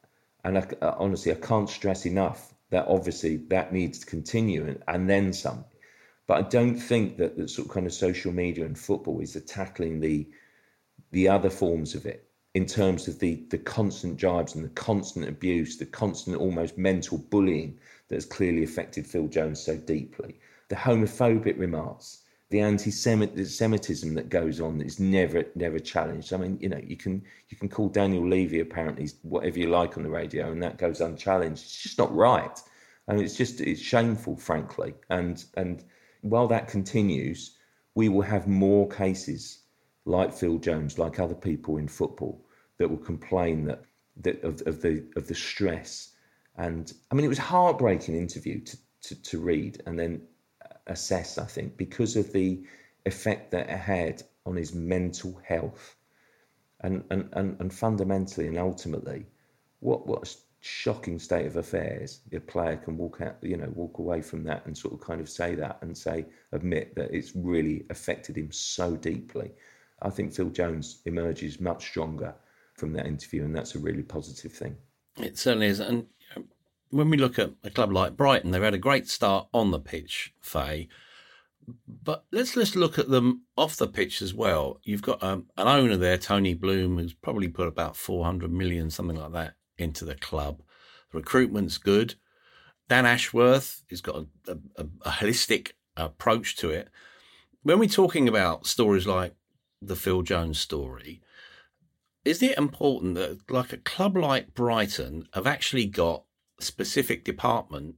And 0.45 0.59
I, 0.59 0.67
honestly, 0.81 1.31
I 1.31 1.35
can't 1.35 1.69
stress 1.69 2.05
enough 2.05 2.54
that 2.69 2.87
obviously 2.87 3.37
that 3.49 3.73
needs 3.73 3.99
to 3.99 4.05
continue 4.05 4.65
and, 4.65 4.83
and 4.87 5.09
then 5.09 5.33
some. 5.33 5.65
But 6.27 6.45
I 6.45 6.49
don't 6.49 6.77
think 6.77 7.17
that 7.17 7.37
the 7.37 7.47
sort 7.47 7.67
of 7.67 7.73
kind 7.73 7.85
of 7.85 7.93
social 7.93 8.31
media 8.31 8.65
and 8.65 8.77
football 8.77 9.19
is 9.19 9.39
tackling 9.45 9.99
the 9.99 10.27
the 11.11 11.27
other 11.27 11.49
forms 11.49 11.93
of 11.93 12.05
it 12.05 12.27
in 12.55 12.65
terms 12.65 13.07
of 13.07 13.19
the 13.19 13.45
the 13.49 13.57
constant 13.57 14.17
jibes 14.17 14.55
and 14.55 14.65
the 14.65 14.69
constant 14.69 15.27
abuse, 15.27 15.77
the 15.77 15.85
constant 15.85 16.37
almost 16.37 16.77
mental 16.77 17.17
bullying 17.17 17.77
that 18.07 18.15
has 18.15 18.25
clearly 18.25 18.63
affected 18.63 19.05
Phil 19.05 19.27
Jones 19.27 19.61
so 19.61 19.77
deeply. 19.77 20.39
The 20.69 20.75
homophobic 20.75 21.59
remarks, 21.59 22.23
the 22.49 22.59
anti-Semitism 22.59 24.13
that 24.13 24.29
goes 24.29 24.61
on 24.61 24.79
is 24.81 24.99
never 24.99 25.45
never 25.55 25.79
challenged. 25.79 26.31
I 26.31 26.37
mean, 26.37 26.57
you 26.61 26.69
know, 26.69 26.81
you 26.85 26.95
can 26.95 27.23
you 27.49 27.57
can 27.57 27.69
call 27.69 27.89
Daniel 27.89 28.27
Levy 28.27 28.59
apparently 28.59 29.09
whatever 29.23 29.59
you 29.59 29.69
like 29.69 29.97
on 29.97 30.03
the 30.03 30.09
radio, 30.09 30.51
and 30.51 30.61
that 30.61 30.77
goes 30.77 31.01
unchallenged. 31.01 31.63
It's 31.63 31.83
just 31.83 31.97
not 31.97 32.15
right. 32.15 32.59
Mean, 33.07 33.23
it's 33.23 33.35
just 33.35 33.61
it's 33.61 33.81
shameful, 33.81 34.35
frankly. 34.37 34.93
And 35.09 35.43
and 35.55 35.83
while 36.21 36.47
that 36.47 36.67
continues, 36.67 37.55
we 37.95 38.09
will 38.09 38.21
have 38.21 38.47
more 38.47 38.87
cases 38.89 39.59
like 40.05 40.33
Phil 40.33 40.57
Jones, 40.57 40.99
like 40.99 41.19
other 41.19 41.35
people 41.35 41.77
in 41.77 41.87
football, 41.87 42.45
that 42.77 42.89
will 42.89 42.97
complain 42.97 43.65
that 43.65 43.83
that 44.17 44.43
of, 44.43 44.61
of 44.67 44.81
the 44.81 45.03
of 45.15 45.27
the 45.27 45.35
stress. 45.35 46.13
And 46.57 46.91
I 47.11 47.15
mean, 47.15 47.25
it 47.25 47.29
was 47.29 47.37
heartbreaking 47.37 48.15
interview 48.15 48.61
to, 48.61 48.77
to, 49.03 49.21
to 49.23 49.39
read, 49.39 49.81
and 49.85 49.99
then 49.99 50.21
assess, 50.87 51.37
I 51.37 51.45
think, 51.45 51.77
because 51.77 52.15
of 52.15 52.31
the 52.31 52.63
effect 53.05 53.51
that 53.51 53.69
it 53.69 53.77
had 53.77 54.23
on 54.45 54.55
his 54.55 54.73
mental 54.73 55.39
health. 55.43 55.95
And, 56.81 57.03
and, 57.09 57.29
and, 57.33 57.59
and 57.59 57.73
fundamentally 57.73 58.47
and 58.47 58.57
ultimately, 58.57 59.25
what, 59.79 60.05
what 60.05 60.27
a 60.27 60.35
shocking 60.59 61.19
state 61.19 61.45
of 61.45 61.55
affairs 61.55 62.21
a 62.33 62.39
player 62.39 62.75
can 62.75 62.97
walk 62.97 63.21
out, 63.21 63.37
you 63.41 63.55
know, 63.57 63.71
walk 63.75 63.99
away 63.99 64.21
from 64.21 64.43
that 64.43 64.65
and 64.65 64.77
sort 64.77 64.93
of 64.93 64.99
kind 64.99 65.21
of 65.21 65.29
say 65.29 65.55
that 65.55 65.77
and 65.81 65.97
say, 65.97 66.25
admit 66.51 66.93
that 66.95 67.11
it's 67.11 67.35
really 67.35 67.85
affected 67.89 68.37
him 68.37 68.51
so 68.51 68.95
deeply. 68.95 69.51
I 70.01 70.09
think 70.09 70.33
Phil 70.33 70.49
Jones 70.49 71.01
emerges 71.05 71.59
much 71.59 71.85
stronger 71.85 72.35
from 72.73 72.93
that 72.93 73.05
interview, 73.05 73.45
and 73.45 73.55
that's 73.55 73.75
a 73.75 73.79
really 73.79 74.03
positive 74.03 74.51
thing. 74.51 74.75
It 75.17 75.37
certainly 75.37 75.67
is. 75.67 75.79
And 75.79 76.07
when 76.89 77.09
we 77.09 77.17
look 77.17 77.39
at 77.39 77.51
a 77.63 77.69
club 77.69 77.91
like 77.91 78.17
Brighton, 78.17 78.51
they've 78.51 78.61
had 78.61 78.73
a 78.73 78.79
great 78.79 79.07
start 79.07 79.47
on 79.53 79.71
the 79.71 79.79
pitch, 79.79 80.33
Faye. 80.39 80.87
But 81.87 82.25
let's 82.31 82.53
just 82.53 82.75
look 82.75 82.99
at 82.99 83.09
them 83.09 83.43
off 83.57 83.75
the 83.75 83.87
pitch 83.87 84.21
as 84.21 84.33
well. 84.33 84.79
You've 84.83 85.01
got 85.01 85.23
um, 85.23 85.47
an 85.57 85.67
owner 85.67 85.97
there, 85.97 86.17
Tony 86.17 86.53
Bloom, 86.53 86.97
who's 86.97 87.13
probably 87.13 87.47
put 87.47 87.67
about 87.67 87.95
400 87.97 88.51
million, 88.51 88.89
something 88.89 89.17
like 89.17 89.31
that, 89.31 89.55
into 89.77 90.05
the 90.05 90.15
club. 90.15 90.61
The 91.11 91.17
recruitment's 91.17 91.77
good. 91.77 92.15
Dan 92.87 93.05
Ashworth 93.05 93.83
has 93.89 94.01
got 94.01 94.27
a, 94.47 94.57
a, 94.77 94.85
a 95.01 95.09
holistic 95.09 95.71
approach 95.97 96.55
to 96.57 96.69
it. 96.69 96.89
When 97.63 97.79
we're 97.79 97.89
talking 97.89 98.27
about 98.27 98.67
stories 98.67 99.07
like 99.07 99.33
the 99.81 99.95
Phil 99.95 100.21
Jones 100.21 100.59
story, 100.59 101.21
is 102.23 102.43
it 102.43 102.57
important 102.57 103.15
that, 103.15 103.49
like 103.49 103.73
a 103.73 103.77
club 103.77 104.15
like 104.15 104.53
Brighton, 104.53 105.27
have 105.33 105.47
actually 105.47 105.87
got 105.87 106.24
specific 106.59 107.23
department 107.23 107.95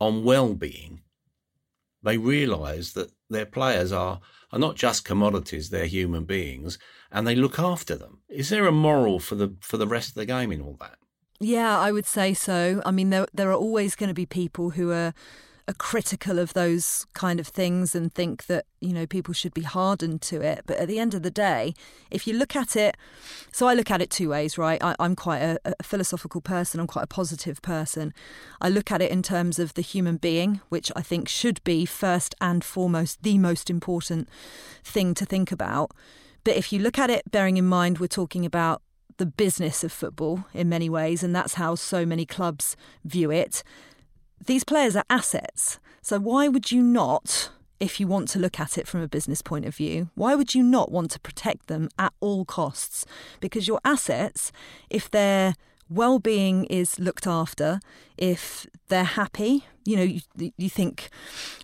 on 0.00 0.24
well-being, 0.24 1.02
they 2.02 2.18
realise 2.18 2.92
that 2.92 3.12
their 3.28 3.46
players 3.46 3.92
are 3.92 4.20
are 4.52 4.58
not 4.58 4.76
just 4.76 5.04
commodities; 5.04 5.70
they're 5.70 5.86
human 5.86 6.24
beings, 6.24 6.78
and 7.10 7.26
they 7.26 7.34
look 7.34 7.58
after 7.58 7.96
them. 7.96 8.20
Is 8.28 8.48
there 8.48 8.66
a 8.66 8.72
moral 8.72 9.18
for 9.18 9.34
the 9.34 9.56
for 9.60 9.76
the 9.76 9.86
rest 9.86 10.10
of 10.10 10.14
the 10.14 10.26
game 10.26 10.52
in 10.52 10.60
all 10.60 10.76
that? 10.80 10.98
Yeah, 11.40 11.78
I 11.78 11.92
would 11.92 12.06
say 12.06 12.32
so. 12.32 12.80
I 12.86 12.90
mean, 12.90 13.10
there 13.10 13.26
there 13.34 13.50
are 13.50 13.56
always 13.56 13.96
going 13.96 14.08
to 14.08 14.14
be 14.14 14.26
people 14.26 14.70
who 14.70 14.90
are 14.92 15.14
are 15.68 15.74
critical 15.74 16.38
of 16.38 16.52
those 16.52 17.06
kind 17.12 17.40
of 17.40 17.48
things 17.48 17.94
and 17.94 18.12
think 18.12 18.46
that 18.46 18.66
you 18.80 18.92
know 18.92 19.06
people 19.06 19.34
should 19.34 19.52
be 19.52 19.62
hardened 19.62 20.22
to 20.22 20.40
it. 20.40 20.62
But 20.66 20.76
at 20.76 20.88
the 20.88 20.98
end 20.98 21.14
of 21.14 21.22
the 21.22 21.30
day 21.30 21.74
if 22.10 22.26
you 22.26 22.34
look 22.34 22.54
at 22.54 22.76
it 22.76 22.96
so 23.52 23.66
i 23.66 23.74
look 23.74 23.90
at 23.90 24.00
it 24.00 24.10
two 24.10 24.28
ways 24.28 24.56
right? 24.56 24.82
I, 24.82 24.94
am 25.00 25.16
quite 25.16 25.40
a, 25.40 25.58
a, 25.64 25.82
philosophical 25.82 26.40
person. 26.40 26.78
I'm 26.78 26.86
quite 26.86 27.04
a 27.04 27.08
positive 27.08 27.60
person. 27.62 28.14
I 28.60 28.68
look 28.68 28.92
at 28.92 29.02
it 29.02 29.10
in 29.10 29.22
terms 29.22 29.58
of 29.58 29.74
the 29.74 29.82
human 29.82 30.16
being 30.16 30.60
which 30.68 30.92
i 30.94 31.02
think 31.02 31.28
should 31.28 31.62
be 31.64 31.84
first 31.84 32.34
and 32.40 32.62
foremost 32.62 33.22
the 33.22 33.38
most 33.38 33.68
important 33.68 34.28
thing 34.84 35.14
to 35.14 35.26
think 35.26 35.50
about. 35.50 35.90
But 36.44 36.56
if 36.56 36.72
you 36.72 36.78
look 36.78 36.98
at 36.98 37.10
it 37.10 37.30
bearing 37.30 37.56
in 37.56 37.66
mind 37.66 37.98
we're 37.98 38.06
talking 38.06 38.46
about 38.46 38.82
the 39.18 39.26
business 39.26 39.82
of 39.82 39.92
football 39.92 40.44
in 40.52 40.68
many 40.68 40.90
ways, 40.90 41.22
and 41.22 41.34
that's 41.34 41.54
how 41.54 41.74
so 41.74 42.04
many 42.04 42.26
clubs 42.26 42.76
view 43.02 43.30
it 43.30 43.62
these 44.44 44.64
players 44.64 44.96
are 44.96 45.04
assets. 45.10 45.78
So 46.02 46.18
why 46.18 46.48
would 46.48 46.70
you 46.70 46.82
not, 46.82 47.50
if 47.80 47.98
you 47.98 48.06
want 48.06 48.28
to 48.28 48.38
look 48.38 48.60
at 48.60 48.78
it 48.78 48.86
from 48.86 49.00
a 49.00 49.08
business 49.08 49.42
point 49.42 49.64
of 49.64 49.74
view, 49.74 50.10
why 50.14 50.34
would 50.34 50.54
you 50.54 50.62
not 50.62 50.92
want 50.92 51.10
to 51.12 51.20
protect 51.20 51.66
them 51.66 51.88
at 51.98 52.12
all 52.20 52.44
costs? 52.44 53.04
Because 53.40 53.66
your 53.66 53.80
assets, 53.84 54.52
if 54.88 55.10
their 55.10 55.54
well-being 55.88 56.64
is 56.66 56.98
looked 56.98 57.26
after, 57.26 57.80
if 58.16 58.66
they're 58.88 59.04
happy, 59.04 59.64
you 59.84 59.96
know, 59.96 60.02
you, 60.02 60.20
you 60.56 60.68
think 60.68 61.08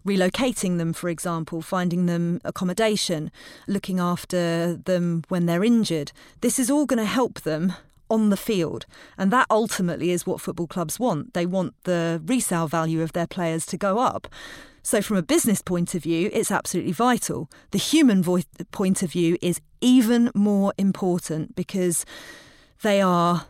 relocating 0.07 0.79
them, 0.79 0.93
for 0.93 1.09
example, 1.09 1.61
finding 1.61 2.07
them 2.07 2.41
accommodation, 2.45 3.31
looking 3.67 3.99
after 3.99 4.77
them 4.77 5.25
when 5.29 5.47
they're 5.47 5.65
injured, 5.65 6.13
this 6.41 6.59
is 6.59 6.71
all 6.71 6.87
going 6.87 7.01
to 7.01 7.05
help 7.05 7.41
them 7.41 7.75
on 8.13 8.31
the 8.31 8.37
field. 8.37 8.87
And 9.17 9.33
that 9.33 9.47
ultimately 9.51 10.11
is 10.11 10.27
what 10.27 10.41
football 10.41 10.67
clubs 10.69 11.01
want. 11.01 11.35
They 11.35 11.47
want 11.47 11.75
the 11.85 12.23
resale 12.25 12.69
value 12.69 13.03
of 13.03 13.13
their 13.13 13.27
players 13.27 13.67
to 13.67 13.77
go 13.77 13.99
up. 13.99 14.29
So, 14.85 15.01
from 15.01 15.17
a 15.17 15.23
business 15.23 15.63
point 15.63 15.95
of 15.95 16.03
view, 16.03 16.29
it's 16.33 16.51
absolutely 16.51 16.93
vital. 16.93 17.49
The 17.71 17.79
human 17.79 18.23
vo- 18.23 18.43
point 18.73 19.03
of 19.03 19.13
view 19.13 19.39
is 19.41 19.61
even 19.81 20.31
more 20.35 20.75
important 20.77 21.55
because 21.55 22.05
they 22.83 23.01
are 23.01 23.47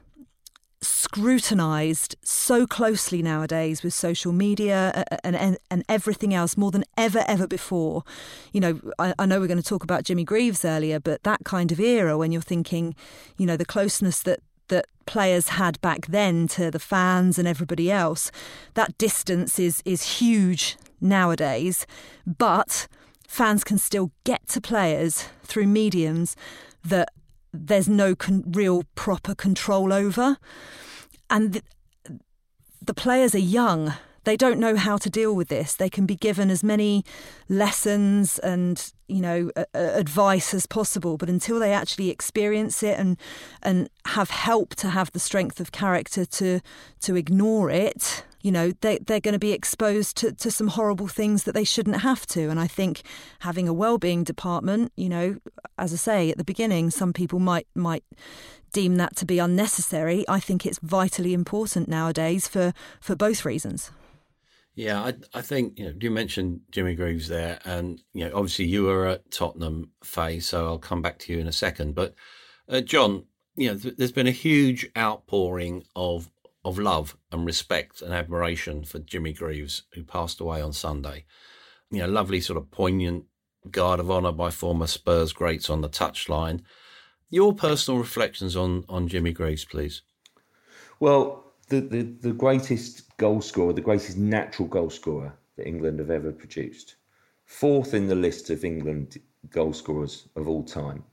scrutinized 0.83 2.17
so 2.23 2.67
closely 2.67 3.23
nowadays 3.23 3.83
with 3.83 3.95
social 3.95 4.33
media 4.33 5.05
and, 5.23 5.37
and, 5.37 5.57
and 5.71 5.85
everything 5.89 6.35
else 6.35 6.57
more 6.57 6.71
than 6.71 6.85
ever, 6.97 7.25
ever 7.29 7.47
before. 7.47 8.03
You 8.53 8.61
know, 8.61 8.81
I, 8.99 9.15
I 9.19 9.27
know 9.27 9.41
we're 9.41 9.47
going 9.47 9.63
to 9.63 9.69
talk 9.69 9.85
about 9.85 10.05
Jimmy 10.05 10.25
Greaves 10.25 10.65
earlier, 10.65 10.99
but 10.99 11.23
that 11.23 11.45
kind 11.45 11.71
of 11.73 11.81
era 11.81 12.19
when 12.19 12.33
you're 12.33 12.43
thinking, 12.43 12.95
you 13.39 13.47
know, 13.47 13.57
the 13.57 13.65
closeness 13.65 14.23
that 14.25 14.41
that 14.73 14.87
players 15.05 15.49
had 15.49 15.79
back 15.83 16.07
then 16.07 16.49
to 16.49 16.71
the 16.71 16.79
fans 16.79 17.39
and 17.39 17.47
everybody 17.47 17.91
else, 17.91 18.31
that 18.73 18.97
distance 18.97 19.59
is 19.59 19.83
is 19.85 20.19
huge 20.19 20.79
nowadays. 20.99 21.87
But 22.27 22.89
fans 23.29 23.65
can 23.65 23.77
still 23.77 24.11
get 24.25 24.49
to 24.49 24.61
players 24.61 25.29
through 25.43 25.67
mediums 25.67 26.37
that 26.83 27.11
there's 27.53 27.89
no 27.89 28.15
con- 28.15 28.45
real 28.47 28.85
proper 28.95 29.35
control 29.35 29.93
over. 29.93 30.39
And 31.29 31.53
the, 31.53 31.63
the 32.81 32.95
players 32.95 33.35
are 33.35 33.47
young. 33.61 33.93
They 34.25 34.37
don't 34.37 34.59
know 34.59 34.77
how 34.77 34.97
to 34.99 35.11
deal 35.11 35.35
with 35.35 35.49
this. 35.49 35.75
They 35.75 35.91
can 35.91 36.07
be 36.07 36.17
given 36.17 36.51
as 36.51 36.63
many 36.63 37.05
lessons 37.49 38.39
and 38.39 38.93
you 39.09 39.21
know 39.21 39.51
advice 39.75 40.55
as 40.55 40.67
possible, 40.67 41.17
but 41.17 41.29
until 41.29 41.59
they 41.59 41.73
actually 41.73 42.11
experience 42.11 42.83
it 42.83 42.99
and 42.99 43.17
and 43.63 43.89
have 44.07 44.31
help 44.31 44.75
to 44.77 44.89
have 44.89 45.13
the 45.13 45.19
strength 45.19 45.61
of 45.61 45.73
character 45.73 46.25
to 46.25 46.61
to 47.01 47.17
ignore 47.17 47.71
it, 47.71 48.25
you 48.43 48.51
know, 48.51 48.73
they, 48.81 48.99
they're 48.99 49.21
going 49.21 49.33
to 49.33 49.39
be 49.39 49.53
exposed 49.53 50.17
to, 50.19 50.33
to 50.33 50.51
some 50.51 50.69
horrible 50.69 51.07
things 51.07 51.45
that 51.45 51.53
they 51.53 51.65
shouldn't 51.65 52.01
have 52.01 52.27
to. 52.27 52.49
And 52.49 52.59
I 52.59 52.67
think 52.67 53.03
having 53.41 53.69
a 53.69 53.73
well-being 53.73 54.25
department, 54.25 54.93
you 54.97 55.09
know, 55.09 55.37
as 55.79 55.93
I 55.93 55.97
say 55.97 56.31
at 56.31 56.39
the 56.39 56.45
beginning, 56.45 56.91
some 56.91 57.13
people 57.13 57.39
might 57.39 57.67
might 57.75 58.05
deem 58.73 58.97
that 58.97 59.15
to 59.17 59.27
be 59.27 59.39
unnecessary. 59.39 60.25
I 60.29 60.41
think 60.41 60.65
it's 60.67 60.79
vitally 60.79 61.35
important 61.35 61.89
nowadays 61.89 62.49
for, 62.49 62.73
for 63.01 63.15
both 63.15 63.45
reasons. 63.45 63.91
Yeah, 64.75 65.03
I, 65.03 65.15
I 65.35 65.43
think 65.43 65.79
you 65.79 65.87
know 65.87 65.95
you 66.01 66.11
mentioned 66.11 66.61
Jimmy 66.71 66.95
Greaves 66.95 67.29
there, 67.29 67.59
and 67.65 68.01
you 68.15 68.25
know 68.25 68.35
obviously 68.35 68.65
you 68.67 68.85
were 68.85 69.07
at 69.07 69.31
Tottenham, 69.31 69.91
Faye. 70.03 70.41
So 70.41 70.67
I'll 70.67 70.79
come 70.79 71.03
back 71.03 71.19
to 71.21 71.33
you 71.33 71.39
in 71.39 71.47
a 71.47 71.53
second. 71.53 71.95
But 71.95 72.15
uh, 72.69 72.81
John, 72.81 73.25
you 73.55 73.71
know, 73.71 73.79
th- 73.79 73.97
there's 73.97 74.13
been 74.13 74.27
a 74.27 74.33
huge 74.33 74.89
outpouring 74.97 75.85
of 75.95 76.31
of 76.65 76.79
love 76.79 77.17
and 77.31 77.45
respect 77.45 78.01
and 78.01 78.15
admiration 78.15 78.85
for 78.85 78.99
Jimmy 78.99 79.33
Greaves, 79.33 79.83
who 79.95 80.05
passed 80.05 80.41
away 80.41 80.63
on 80.63 80.73
Sunday. 80.73 81.27
You 81.91 82.01
know, 82.01 82.09
lovely 82.09 82.41
sort 82.41 82.57
of 82.57 82.71
poignant 82.71 83.25
guard 83.71 84.01
of 84.01 84.11
honour 84.11 84.33
by 84.33 84.51
former 84.51 84.87
Spurs 84.87 85.35
greats 85.35 85.69
on 85.69 85.83
the 85.83 85.89
touchline. 85.89 86.63
Your 87.29 87.55
personal 87.55 88.01
reflections 88.01 88.57
on 88.57 88.85
on 88.89 89.07
Jimmy 89.07 89.33
Greaves, 89.33 89.67
please. 89.67 90.01
Well, 90.99 91.42
the, 91.69 91.81
the, 91.81 92.03
the 92.03 92.33
greatest 92.33 93.17
goal 93.17 93.41
scorer, 93.41 93.73
the 93.73 93.81
greatest 93.81 94.17
natural 94.17 94.69
goal 94.69 94.91
scorer 94.91 95.33
that 95.57 95.67
England 95.67 95.99
have 95.99 96.11
ever 96.11 96.33
produced. 96.33 96.97
Fourth 97.45 97.95
in 97.95 98.09
the 98.09 98.15
list 98.15 98.51
of 98.51 98.65
England 98.65 99.19
goal 99.51 99.73
scorers 99.73 100.29
of 100.37 100.49
all 100.49 100.63
time. 100.63 101.05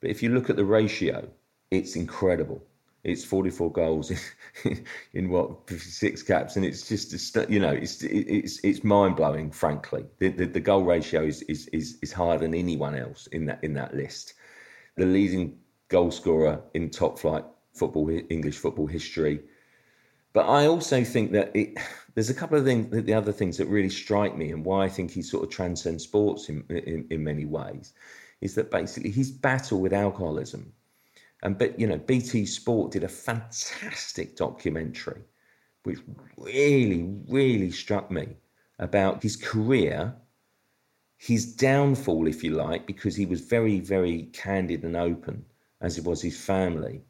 But 0.00 0.10
if 0.10 0.22
you 0.22 0.30
look 0.30 0.50
at 0.50 0.56
the 0.56 0.64
ratio, 0.64 1.28
it's 1.70 1.96
incredible. 1.96 2.62
It's 3.04 3.24
44 3.24 3.72
goals 3.72 4.10
in, 4.10 4.84
in 5.14 5.30
what 5.30 5.70
six 5.70 6.22
caps, 6.22 6.56
and 6.56 6.64
it's 6.64 6.88
just 6.88 7.36
you 7.48 7.60
know 7.60 7.70
it's 7.70 8.02
it's 8.02 8.62
it's 8.64 8.84
mind 8.84 9.16
blowing. 9.16 9.50
Frankly, 9.50 10.04
the, 10.18 10.28
the, 10.28 10.46
the 10.46 10.60
goal 10.60 10.82
ratio 10.82 11.22
is, 11.22 11.42
is 11.42 11.68
is 11.68 11.98
is 12.02 12.12
higher 12.12 12.38
than 12.38 12.54
anyone 12.54 12.96
else 12.96 13.26
in 13.28 13.46
that 13.46 13.62
in 13.62 13.72
that 13.74 13.94
list. 13.94 14.34
The 14.96 15.06
leading 15.06 15.58
goal 15.88 16.10
scorer 16.10 16.60
in 16.74 16.90
top 16.90 17.18
flight 17.18 17.44
football 17.72 18.10
English 18.10 18.58
football 18.58 18.86
history. 18.86 19.40
But 20.38 20.48
I 20.48 20.66
also 20.66 21.02
think 21.02 21.32
that 21.32 21.50
it 21.54 21.76
there's 22.14 22.30
a 22.30 22.34
couple 22.34 22.56
of 22.56 22.64
things 22.64 23.04
the 23.04 23.14
other 23.14 23.32
things 23.32 23.56
that 23.56 23.66
really 23.66 23.90
strike 23.90 24.36
me 24.36 24.52
and 24.52 24.64
why 24.64 24.84
I 24.84 24.88
think 24.88 25.10
he 25.10 25.22
sort 25.22 25.42
of 25.42 25.50
transcends 25.50 26.04
sports 26.04 26.48
in, 26.48 26.64
in, 26.68 27.06
in 27.10 27.24
many 27.24 27.44
ways 27.44 27.92
is 28.40 28.54
that 28.54 28.70
basically 28.70 29.10
his 29.10 29.32
battle 29.32 29.80
with 29.80 29.92
alcoholism 29.92 30.72
and 31.42 31.58
but 31.58 31.78
you 31.78 31.86
know, 31.88 31.98
BT 31.98 32.46
Sport 32.46 32.92
did 32.92 33.04
a 33.04 33.08
fantastic 33.08 34.36
documentary, 34.36 35.22
which 35.82 35.98
really, 36.36 37.02
really 37.28 37.72
struck 37.72 38.08
me 38.10 38.36
about 38.78 39.22
his 39.22 39.36
career, 39.36 40.14
his 41.16 41.54
downfall, 41.54 42.26
if 42.28 42.42
you 42.44 42.50
like, 42.50 42.86
because 42.86 43.16
he 43.16 43.26
was 43.26 43.40
very, 43.40 43.80
very 43.80 44.30
candid 44.32 44.82
and 44.84 44.96
open, 44.96 45.44
as 45.80 45.98
it 45.98 46.04
was 46.04 46.22
his 46.22 46.40
family, 46.40 47.02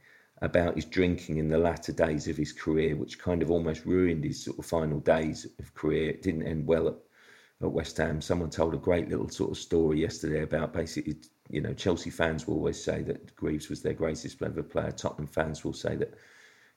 about 0.42 0.76
his 0.76 0.84
drinking 0.84 1.38
in 1.38 1.48
the 1.48 1.58
latter 1.58 1.92
days 1.92 2.28
of 2.28 2.36
his 2.36 2.52
career, 2.52 2.96
which 2.96 3.18
kind 3.18 3.42
of 3.42 3.50
almost 3.50 3.84
ruined 3.84 4.24
his 4.24 4.44
sort 4.44 4.58
of 4.58 4.66
final 4.66 5.00
days 5.00 5.46
of 5.58 5.74
career. 5.74 6.10
It 6.10 6.22
didn't 6.22 6.46
end 6.46 6.66
well 6.66 6.88
at, 6.88 6.96
at 7.62 7.72
West 7.72 7.96
Ham. 7.96 8.20
Someone 8.20 8.50
told 8.50 8.74
a 8.74 8.78
great 8.78 9.08
little 9.08 9.28
sort 9.28 9.50
of 9.50 9.58
story 9.58 10.00
yesterday 10.00 10.42
about 10.42 10.72
basically 10.72 11.16
you 11.50 11.60
know, 11.60 11.72
Chelsea 11.72 12.10
fans 12.10 12.46
will 12.46 12.54
always 12.54 12.82
say 12.82 13.02
that 13.02 13.34
Greaves 13.34 13.68
was 13.68 13.82
their 13.82 13.94
greatest 13.94 14.42
ever 14.42 14.62
player. 14.62 14.92
Tottenham 14.92 15.26
fans 15.26 15.64
will 15.64 15.72
say 15.72 15.96
that 15.96 16.14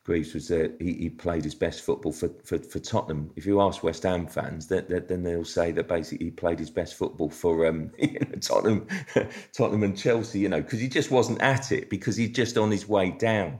Greaves 0.03 0.33
was 0.33 0.47
their, 0.47 0.71
he, 0.79 0.93
he 0.93 1.09
played 1.09 1.43
his 1.43 1.53
best 1.53 1.81
football 1.81 2.11
for, 2.11 2.29
for, 2.43 2.57
for 2.57 2.79
Tottenham. 2.79 3.31
If 3.35 3.45
you 3.45 3.61
ask 3.61 3.83
West 3.83 4.01
Ham 4.01 4.25
fans, 4.25 4.67
that, 4.67 4.89
that, 4.89 5.07
then 5.07 5.21
they'll 5.21 5.45
say 5.45 5.71
that 5.73 5.87
basically 5.87 6.25
he 6.25 6.31
played 6.31 6.57
his 6.57 6.71
best 6.71 6.95
football 6.95 7.29
for 7.29 7.67
um, 7.67 7.91
you 7.99 8.19
know, 8.19 8.39
Tottenham, 8.39 8.87
Tottenham 9.53 9.83
and 9.83 9.95
Chelsea. 9.95 10.39
You 10.39 10.49
know, 10.49 10.61
because 10.61 10.79
he 10.79 10.87
just 10.87 11.11
wasn't 11.11 11.41
at 11.41 11.71
it 11.71 11.91
because 11.91 12.15
he's 12.15 12.31
just 12.31 12.57
on 12.57 12.71
his 12.71 12.87
way 12.87 13.11
down. 13.11 13.59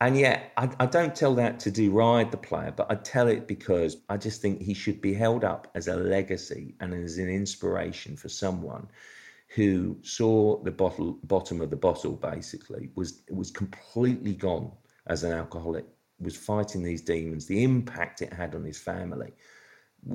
And 0.00 0.16
yet, 0.16 0.52
I, 0.56 0.70
I, 0.80 0.86
don't 0.86 1.14
tell 1.14 1.34
that 1.34 1.60
to 1.60 1.70
deride 1.70 2.30
the 2.30 2.38
player, 2.38 2.72
but 2.74 2.90
I 2.90 2.94
tell 2.94 3.28
it 3.28 3.46
because 3.46 3.98
I 4.08 4.16
just 4.16 4.40
think 4.40 4.62
he 4.62 4.72
should 4.72 5.02
be 5.02 5.12
held 5.12 5.44
up 5.44 5.70
as 5.74 5.88
a 5.88 5.96
legacy 5.96 6.74
and 6.80 6.94
as 6.94 7.18
an 7.18 7.28
inspiration 7.28 8.16
for 8.16 8.30
someone 8.30 8.88
who 9.48 9.98
saw 10.00 10.62
the 10.62 10.70
bottle, 10.70 11.18
bottom 11.24 11.60
of 11.60 11.68
the 11.68 11.76
bottle 11.76 12.12
basically 12.12 12.88
was 12.94 13.22
was 13.28 13.50
completely 13.50 14.32
gone 14.32 14.72
as 15.06 15.24
an 15.24 15.32
alcoholic 15.32 15.86
was 16.20 16.36
fighting 16.36 16.82
these 16.82 17.02
demons 17.02 17.46
the 17.46 17.64
impact 17.64 18.22
it 18.22 18.32
had 18.32 18.54
on 18.54 18.64
his 18.64 18.78
family. 18.78 19.32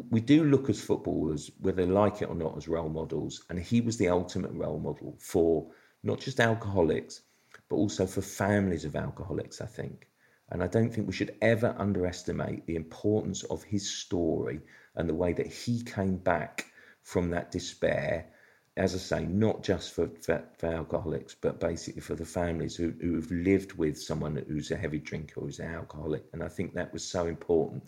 We 0.10 0.22
do 0.22 0.44
look 0.44 0.70
as 0.70 0.82
footballers 0.82 1.52
whether 1.60 1.86
they 1.86 1.92
like 1.92 2.22
it 2.22 2.30
or 2.30 2.36
not 2.36 2.58
as 2.58 2.68
role 2.68 2.90
models 2.90 3.44
and 3.50 3.60
he 3.60 3.82
was 3.82 3.98
the 3.98 4.10
ultimate 4.10 4.52
role 4.52 4.80
model 4.80 5.16
for 5.20 5.68
not 6.04 6.20
just 6.20 6.40
alcoholics 6.40 7.22
but 7.70 7.76
also 7.76 8.06
for 8.06 8.22
families 8.22 8.86
of 8.86 8.96
alcoholics 8.96 9.62
i 9.62 9.66
think. 9.66 10.08
And 10.50 10.64
i 10.64 10.68
don't 10.68 10.92
think 10.92 11.08
we 11.08 11.14
should 11.14 11.36
ever 11.42 11.76
underestimate 11.78 12.66
the 12.66 12.76
importance 12.76 13.44
of 13.44 13.64
his 13.64 13.90
story 13.90 14.60
and 14.96 15.08
the 15.10 15.14
way 15.16 15.34
that 15.34 15.48
he 15.48 15.84
came 15.84 16.18
back 16.18 16.66
from 17.04 17.30
that 17.32 17.52
despair 17.52 18.32
as 18.78 18.94
I 18.94 18.98
say, 18.98 19.26
not 19.26 19.64
just 19.64 19.94
for, 19.94 20.10
for, 20.22 20.44
for, 20.58 20.68
alcoholics, 20.68 21.36
but 21.40 21.60
basically 21.60 22.02
for 22.02 22.16
the 22.16 22.26
families 22.26 22.76
who, 22.76 22.94
who've 23.00 23.32
lived 23.32 23.74
with 23.74 23.98
someone 24.02 24.44
who's 24.48 24.72
a 24.72 24.78
heavy 24.78 25.00
drinker 25.00 25.40
who's 25.40 25.60
an 25.60 25.74
alcoholic. 25.74 26.26
And 26.34 26.44
I 26.44 26.50
think 26.50 26.74
that 26.74 26.92
was 26.92 27.04
so 27.04 27.28
important. 27.28 27.84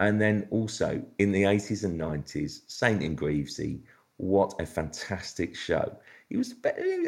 And 0.00 0.20
then 0.20 0.48
also 0.50 1.04
in 1.18 1.30
the 1.30 1.44
80s 1.44 1.84
and 1.84 2.00
90s, 2.00 2.62
Saint 2.66 3.02
and 3.02 3.16
Greavesy, 3.16 3.82
what 4.16 4.54
a 4.60 4.66
fantastic 4.66 5.54
show. 5.56 5.96
He 6.28 6.36
was 6.36 6.54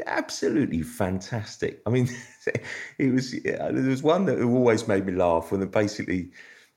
absolutely 0.07 0.83
fantastic. 0.83 1.83
I 1.87 1.91
mean, 1.91 2.09
he 2.99 3.11
was. 3.11 3.33
There 3.33 3.73
was 3.73 4.03
one 4.03 4.25
that 4.27 4.43
always 4.43 4.87
made 4.87 5.07
me 5.07 5.15
laugh 5.15 5.51
when 5.51 5.67
basically, 5.69 6.31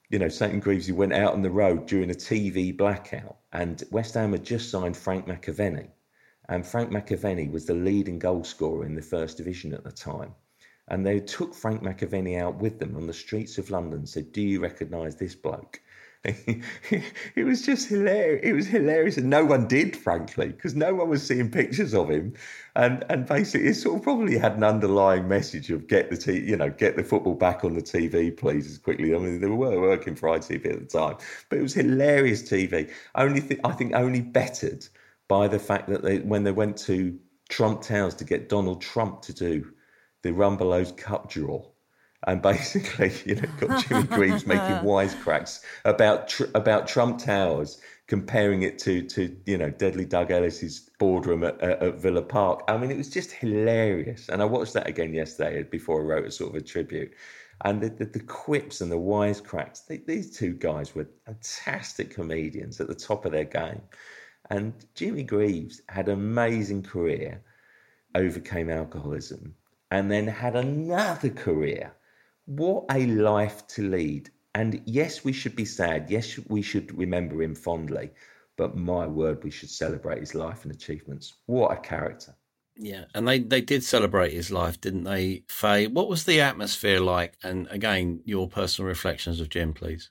you 0.09 0.19
know, 0.19 0.29
Saint 0.29 0.53
and 0.53 0.61
Greavesy 0.61 0.91
went 0.91 1.13
out 1.13 1.33
on 1.33 1.41
the 1.41 1.49
road 1.49 1.85
during 1.85 2.09
a 2.09 2.15
TV 2.15 2.75
blackout, 2.75 3.37
and 3.51 3.83
West 3.91 4.13
Ham 4.15 4.31
had 4.31 4.43
just 4.43 4.71
signed 4.71 4.97
Frank 4.97 5.27
McAvenny, 5.27 5.89
and 6.49 6.65
Frank 6.65 6.89
McAvenny 6.89 7.51
was 7.51 7.65
the 7.65 7.75
leading 7.75 8.17
goal 8.17 8.43
scorer 8.43 8.83
in 8.83 8.95
the 8.95 9.01
first 9.03 9.37
division 9.37 9.71
at 9.71 9.83
the 9.83 9.91
time. 9.91 10.33
And 10.87 11.05
they 11.05 11.19
took 11.19 11.53
Frank 11.53 11.83
McAvenny 11.83 12.41
out 12.41 12.57
with 12.57 12.79
them 12.79 12.95
on 12.97 13.05
the 13.05 13.13
streets 13.13 13.59
of 13.59 13.69
London, 13.69 14.07
said, 14.07 14.31
Do 14.31 14.41
you 14.41 14.59
recognise 14.59 15.15
this 15.15 15.35
bloke? 15.35 15.79
it 16.25 17.45
was 17.45 17.61
just 17.61 17.87
hilarious. 17.87 18.41
It 18.43 18.53
was 18.53 18.67
hilarious, 18.67 19.15
and 19.15 19.29
no 19.29 19.45
one 19.45 19.67
did, 19.67 19.95
frankly, 19.95 20.47
because 20.47 20.75
no 20.75 20.93
one 20.93 21.07
was 21.07 21.25
seeing 21.25 21.49
pictures 21.49 21.93
of 21.93 22.09
him. 22.09 22.33
And 22.75 23.05
and 23.09 23.25
basically, 23.25 23.69
it 23.69 23.75
sort 23.75 23.97
of 23.97 24.03
probably 24.03 24.37
had 24.37 24.57
an 24.57 24.65
underlying 24.65 25.29
message 25.29 25.71
of 25.71 25.87
get 25.87 26.09
the 26.09 26.17
t- 26.17 26.41
you 26.41 26.57
know 26.57 26.71
get 26.71 26.97
the 26.97 27.05
football 27.05 27.35
back 27.35 27.63
on 27.63 27.75
the 27.75 27.81
TV, 27.81 28.35
please, 28.35 28.69
as 28.69 28.77
quickly. 28.79 29.15
I 29.15 29.17
mean, 29.17 29.39
they 29.39 29.47
were 29.47 29.79
working 29.79 30.15
for 30.15 30.27
ITV 30.27 30.65
at 30.73 30.79
the 30.79 30.99
time, 30.99 31.15
but 31.47 31.57
it 31.57 31.61
was 31.61 31.73
hilarious 31.73 32.41
TV. 32.41 32.91
Only 33.15 33.39
th- 33.39 33.61
I 33.63 33.71
think 33.71 33.93
only 33.95 34.19
bettered 34.19 34.89
by 35.29 35.47
the 35.47 35.59
fact 35.59 35.87
that 35.87 36.03
they, 36.03 36.19
when 36.19 36.43
they 36.43 36.51
went 36.51 36.75
to 36.75 37.17
Trump 37.47 37.81
Towers 37.81 38.15
to 38.15 38.25
get 38.25 38.49
Donald 38.49 38.81
Trump 38.81 39.21
to 39.21 39.33
do 39.33 39.71
the 40.23 40.31
Rumbelows 40.31 40.97
Cup 40.97 41.29
draw, 41.29 41.65
and 42.27 42.41
basically, 42.51 43.13
you 43.25 43.35
know, 43.35 43.47
got 43.59 43.85
Jimmy 43.87 44.03
Greaves 44.03 44.45
making 44.45 44.65
wisecracks 44.83 45.63
about 45.85 46.27
tr- 46.27 46.51
about 46.53 46.87
Trump 46.87 47.19
Towers, 47.19 47.79
comparing 48.07 48.63
it 48.63 48.77
to 48.79 49.03
to 49.03 49.37
you 49.45 49.57
know 49.57 49.69
Deadly 49.69 50.03
Doug 50.03 50.31
Ellis's 50.31 50.89
boardroom 50.99 51.43
at, 51.45 51.61
at, 51.61 51.81
at, 51.81 51.95
Villa 51.95 52.21
Park. 52.21 52.63
I 52.67 52.75
mean, 52.75 52.91
it 52.91 52.97
was 52.97 53.09
just 53.09 53.31
hilarious. 53.31 54.27
And 54.27 54.41
I 54.41 54.45
watched 54.45 54.73
that 54.73 54.87
again 54.87 55.13
yesterday 55.13 55.61
uh, 55.61 55.63
before 55.71 56.01
I 56.01 56.05
wrote 56.05 56.25
a 56.25 56.31
sort 56.31 56.49
of 56.49 56.61
a 56.61 56.65
tribute. 56.65 57.13
And 57.65 57.81
the, 57.81 57.89
the, 57.89 58.05
the 58.05 58.19
quips 58.21 58.79
and 58.79 58.89
the 58.89 58.97
wisecracks, 58.97 59.85
they, 59.85 59.97
these 59.97 60.35
two 60.35 60.53
guys 60.53 60.95
were 60.95 61.07
fantastic 61.25 62.09
comedians 62.11 62.79
at 62.79 62.87
the 62.87 62.95
top 62.95 63.25
of 63.25 63.33
their 63.33 63.43
game. 63.43 63.81
And 64.49 64.73
Jimmy 64.95 65.23
Greaves 65.23 65.81
had 65.89 66.07
an 66.07 66.15
amazing 66.15 66.83
career, 66.83 67.43
overcame 68.15 68.69
alcoholism, 68.69 69.55
and 69.91 70.09
then 70.09 70.27
had 70.27 70.55
another 70.55 71.29
career 71.29 71.93
what 72.49 72.85
a 72.89 73.05
life 73.05 73.67
to 73.67 73.87
lead. 73.87 74.31
And 74.55 74.81
yes, 74.85 75.23
we 75.23 75.33
should 75.33 75.55
be 75.55 75.65
sad. 75.65 76.09
Yes, 76.09 76.39
we 76.47 76.63
should 76.63 76.97
remember 76.97 77.41
him 77.43 77.53
fondly. 77.53 78.09
But 78.57 78.75
my 78.75 79.05
word, 79.05 79.43
we 79.43 79.51
should 79.51 79.69
celebrate 79.69 80.19
his 80.19 80.33
life 80.35 80.63
and 80.63 80.73
achievements. 80.73 81.35
What 81.45 81.71
a 81.71 81.79
character. 81.79 82.35
Yeah, 82.75 83.05
and 83.13 83.27
they, 83.27 83.39
they 83.39 83.61
did 83.61 83.83
celebrate 83.83 84.33
his 84.33 84.51
life, 84.51 84.81
didn't 84.81 85.03
they, 85.03 85.43
Faye? 85.47 85.87
What 85.87 86.09
was 86.09 86.23
the 86.23 86.41
atmosphere 86.41 86.99
like? 86.99 87.35
And 87.43 87.67
again, 87.69 88.21
your 88.25 88.47
personal 88.47 88.87
reflections 88.87 89.39
of 89.39 89.49
Jim, 89.49 89.73
please. 89.73 90.09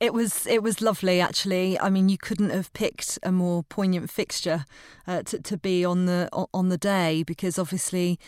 It 0.00 0.12
was 0.12 0.46
it 0.46 0.62
was 0.62 0.80
lovely 0.80 1.20
actually. 1.20 1.78
I 1.78 1.90
mean, 1.90 2.08
you 2.08 2.18
couldn't 2.18 2.50
have 2.50 2.72
picked 2.72 3.18
a 3.22 3.30
more 3.30 3.62
poignant 3.62 4.10
fixture 4.10 4.64
uh, 5.06 5.22
to 5.24 5.38
to 5.40 5.56
be 5.56 5.84
on 5.84 6.06
the 6.06 6.28
on 6.32 6.68
the 6.68 6.78
day 6.78 7.22
because 7.22 7.58
obviously 7.58 8.18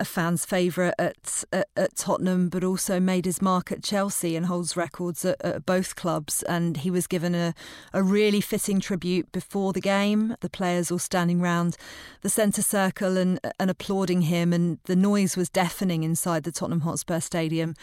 a 0.00 0.04
fan's 0.04 0.44
favourite 0.44 0.94
at, 0.98 1.44
at, 1.52 1.68
at 1.76 1.94
Tottenham, 1.94 2.48
but 2.48 2.64
also 2.64 2.98
made 2.98 3.26
his 3.26 3.42
mark 3.42 3.70
at 3.70 3.82
Chelsea 3.82 4.34
and 4.34 4.46
holds 4.46 4.76
records 4.76 5.24
at, 5.24 5.40
at 5.44 5.66
both 5.66 5.94
clubs. 5.94 6.42
And 6.44 6.78
he 6.78 6.90
was 6.90 7.06
given 7.06 7.34
a, 7.34 7.54
a 7.92 8.02
really 8.02 8.40
fitting 8.40 8.80
tribute 8.80 9.30
before 9.30 9.72
the 9.72 9.80
game. 9.80 10.34
The 10.40 10.50
players 10.50 10.90
all 10.90 10.98
standing 10.98 11.40
round 11.40 11.76
the 12.22 12.30
centre 12.30 12.62
circle 12.62 13.18
and, 13.18 13.38
and 13.58 13.70
applauding 13.70 14.22
him, 14.22 14.52
and 14.52 14.78
the 14.84 14.96
noise 14.96 15.36
was 15.36 15.50
deafening 15.50 16.02
inside 16.02 16.44
the 16.44 16.52
Tottenham 16.52 16.80
Hotspur 16.80 17.20
Stadium. 17.20 17.74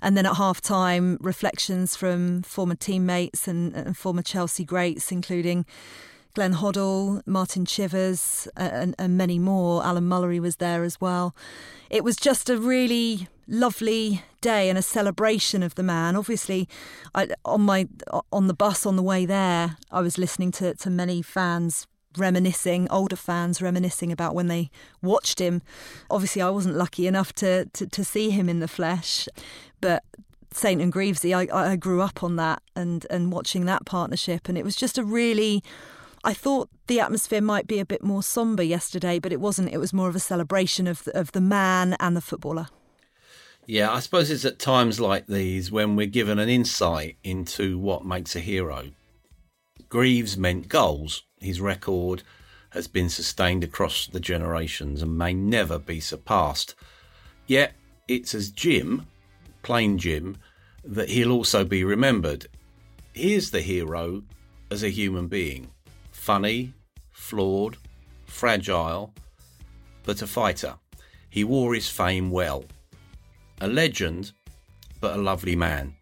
And 0.00 0.16
then 0.16 0.26
at 0.26 0.36
half 0.36 0.60
time, 0.60 1.18
reflections 1.20 1.96
from 1.96 2.42
former 2.42 2.74
teammates 2.74 3.48
and, 3.48 3.74
and 3.74 3.96
former 3.96 4.22
Chelsea 4.22 4.64
greats, 4.64 5.10
including 5.10 5.64
Glenn 6.34 6.54
Hoddle, 6.54 7.20
Martin 7.26 7.66
Chivers, 7.66 8.48
and, 8.56 8.94
and, 8.98 9.18
many 9.18 9.38
more. 9.38 9.84
Alan 9.84 10.08
Mullery 10.08 10.40
was 10.40 10.56
there 10.56 10.82
as 10.82 11.00
well. 11.00 11.36
It 11.90 12.04
was 12.04 12.16
just 12.16 12.48
a 12.48 12.56
really 12.56 13.28
lovely 13.46 14.22
day 14.40 14.70
and 14.70 14.78
a 14.78 14.82
celebration 14.82 15.62
of 15.62 15.74
the 15.74 15.82
man. 15.82 16.16
Obviously, 16.16 16.68
I, 17.14 17.28
on 17.44 17.60
my 17.60 17.86
on 18.32 18.46
the 18.46 18.54
bus 18.54 18.86
on 18.86 18.96
the 18.96 19.02
way 19.02 19.26
there, 19.26 19.76
I 19.90 20.00
was 20.00 20.16
listening 20.16 20.52
to, 20.52 20.74
to 20.74 20.88
many 20.88 21.20
fans 21.20 21.86
reminiscing, 22.16 22.88
older 22.90 23.16
fans 23.16 23.60
reminiscing 23.60 24.10
about 24.10 24.34
when 24.34 24.48
they 24.48 24.70
watched 25.02 25.38
him. 25.38 25.62
Obviously, 26.10 26.40
I 26.40 26.50
wasn't 26.50 26.76
lucky 26.76 27.06
enough 27.06 27.32
to, 27.34 27.66
to, 27.66 27.86
to 27.86 28.04
see 28.04 28.30
him 28.30 28.48
in 28.48 28.60
the 28.60 28.68
flesh, 28.68 29.28
but 29.80 30.02
Saint 30.52 30.80
and 30.80 30.92
Greavesy, 30.92 31.32
I, 31.32 31.46
I 31.50 31.76
grew 31.76 32.02
up 32.02 32.22
on 32.22 32.36
that 32.36 32.62
and, 32.76 33.06
and 33.10 33.32
watching 33.32 33.64
that 33.66 33.86
partnership, 33.86 34.48
and 34.48 34.58
it 34.58 34.64
was 34.64 34.76
just 34.76 34.98
a 34.98 35.04
really 35.04 35.62
I 36.24 36.34
thought 36.34 36.68
the 36.86 37.00
atmosphere 37.00 37.40
might 37.40 37.66
be 37.66 37.80
a 37.80 37.84
bit 37.84 38.04
more 38.04 38.22
somber 38.22 38.62
yesterday, 38.62 39.18
but 39.18 39.32
it 39.32 39.40
wasn't. 39.40 39.72
It 39.72 39.78
was 39.78 39.92
more 39.92 40.08
of 40.08 40.14
a 40.14 40.20
celebration 40.20 40.86
of 40.86 41.02
the, 41.04 41.18
of 41.18 41.32
the 41.32 41.40
man 41.40 41.96
and 41.98 42.16
the 42.16 42.20
footballer. 42.20 42.68
Yeah, 43.66 43.92
I 43.92 44.00
suppose 44.00 44.30
it's 44.30 44.44
at 44.44 44.58
times 44.58 45.00
like 45.00 45.26
these 45.26 45.70
when 45.70 45.96
we're 45.96 46.06
given 46.06 46.38
an 46.38 46.48
insight 46.48 47.16
into 47.24 47.78
what 47.78 48.04
makes 48.04 48.36
a 48.36 48.40
hero. 48.40 48.90
Greaves 49.88 50.36
meant 50.36 50.68
goals. 50.68 51.24
His 51.40 51.60
record 51.60 52.22
has 52.70 52.88
been 52.88 53.08
sustained 53.08 53.64
across 53.64 54.06
the 54.06 54.20
generations 54.20 55.02
and 55.02 55.18
may 55.18 55.34
never 55.34 55.78
be 55.78 56.00
surpassed. 56.00 56.74
Yet 57.46 57.74
it's 58.08 58.34
as 58.34 58.50
Jim, 58.50 59.06
plain 59.62 59.98
Jim, 59.98 60.38
that 60.84 61.10
he'll 61.10 61.32
also 61.32 61.64
be 61.64 61.84
remembered. 61.84 62.46
Here's 63.12 63.50
the 63.50 63.60
hero 63.60 64.22
as 64.70 64.82
a 64.82 64.88
human 64.88 65.26
being 65.26 65.71
funny, 66.22 66.72
flawed, 67.10 67.76
fragile, 68.26 69.12
but 70.04 70.22
a 70.22 70.26
fighter. 70.26 70.76
He 71.28 71.42
wore 71.42 71.74
his 71.74 71.88
fame 71.88 72.30
well. 72.30 72.64
A 73.60 73.66
legend, 73.66 74.30
but 75.00 75.16
a 75.16 75.20
lovely 75.20 75.56
man. 75.56 75.94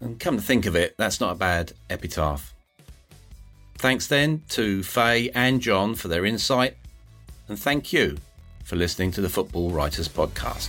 And 0.00 0.20
come 0.20 0.36
to 0.36 0.42
think 0.42 0.66
of 0.66 0.76
it, 0.76 0.94
that's 0.98 1.20
not 1.20 1.32
a 1.32 1.38
bad 1.38 1.72
epitaph. 1.90 2.54
Thanks 3.78 4.06
then 4.06 4.44
to 4.50 4.84
Faye 4.84 5.30
and 5.34 5.60
John 5.60 5.96
for 5.96 6.06
their 6.06 6.24
insight, 6.24 6.76
and 7.48 7.58
thank 7.58 7.92
you 7.92 8.16
for 8.62 8.76
listening 8.76 9.10
to 9.12 9.20
the 9.20 9.28
Football 9.28 9.70
Writers 9.70 10.08
Podcast. 10.08 10.68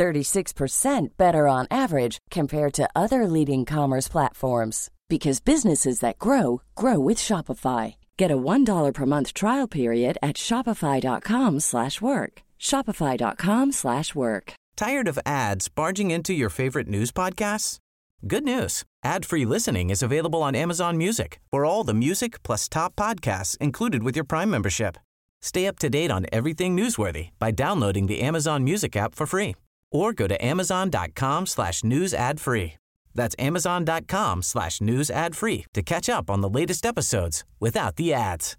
36% 0.00 1.08
better 1.18 1.46
on 1.46 1.66
average 1.70 2.16
compared 2.30 2.72
to 2.72 2.88
other 2.96 3.26
leading 3.26 3.66
commerce 3.66 4.08
platforms 4.08 4.90
because 5.10 5.40
businesses 5.40 6.00
that 6.00 6.18
grow 6.18 6.62
grow 6.74 6.98
with 6.98 7.18
Shopify. 7.18 7.96
Get 8.16 8.30
a 8.30 8.36
$1 8.36 8.94
per 8.94 9.06
month 9.06 9.34
trial 9.34 9.68
period 9.68 10.16
at 10.22 10.36
shopify.com/work. 10.36 12.32
shopify.com/work. 12.58 14.46
Tired 14.76 15.08
of 15.08 15.18
ads 15.26 15.68
barging 15.68 16.10
into 16.10 16.32
your 16.32 16.50
favorite 16.50 16.88
news 16.88 17.12
podcasts? 17.12 17.78
Good 18.32 18.44
news. 18.44 18.84
Ad-free 19.12 19.46
listening 19.54 19.90
is 19.90 20.02
available 20.02 20.42
on 20.42 20.54
Amazon 20.64 20.96
Music. 20.96 21.30
For 21.52 21.64
all 21.66 21.84
the 21.84 22.00
music 22.06 22.32
plus 22.46 22.68
top 22.68 22.92
podcasts 22.96 23.56
included 23.58 24.02
with 24.02 24.16
your 24.16 24.28
Prime 24.32 24.50
membership. 24.50 24.96
Stay 25.42 25.66
up 25.66 25.78
to 25.78 25.88
date 25.90 26.10
on 26.10 26.26
everything 26.38 26.76
newsworthy 26.76 27.26
by 27.38 27.50
downloading 27.50 28.06
the 28.06 28.20
Amazon 28.28 28.64
Music 28.64 28.96
app 28.96 29.14
for 29.14 29.26
free 29.26 29.54
or 29.90 30.12
go 30.12 30.26
to 30.26 30.44
amazon.com 30.44 31.46
slash 31.46 31.84
news 31.84 32.14
ad 32.14 32.40
free. 32.40 32.74
That's 33.14 33.34
amazon.com 33.38 34.42
slash 34.42 34.80
news 34.80 35.10
ad 35.10 35.36
free 35.36 35.66
to 35.74 35.82
catch 35.82 36.08
up 36.08 36.30
on 36.30 36.40
the 36.40 36.48
latest 36.48 36.86
episodes 36.86 37.44
without 37.58 37.96
the 37.96 38.12
ads. 38.12 38.56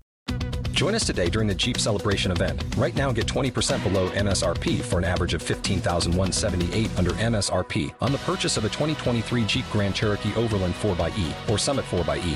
Join 0.72 0.96
us 0.96 1.06
today 1.06 1.30
during 1.30 1.48
the 1.48 1.54
Jeep 1.54 1.78
Celebration 1.78 2.32
event. 2.32 2.64
Right 2.76 2.96
now, 2.96 3.12
get 3.12 3.28
20% 3.28 3.84
below 3.84 4.10
MSRP 4.10 4.82
for 4.82 4.98
an 4.98 5.04
average 5.04 5.36
of 5.36 5.44
15178 5.44 6.98
under 6.98 7.12
MSRP 7.12 7.94
on 8.02 8.12
the 8.12 8.18
purchase 8.20 8.58
of 8.58 8.66
a 8.66 8.70
2023 8.70 9.46
Jeep 9.46 9.66
Grand 9.72 9.94
Cherokee 9.94 10.34
Overland 10.36 10.74
4xE 10.76 11.50
or 11.50 11.58
Summit 11.60 11.86
4xE. 11.86 12.36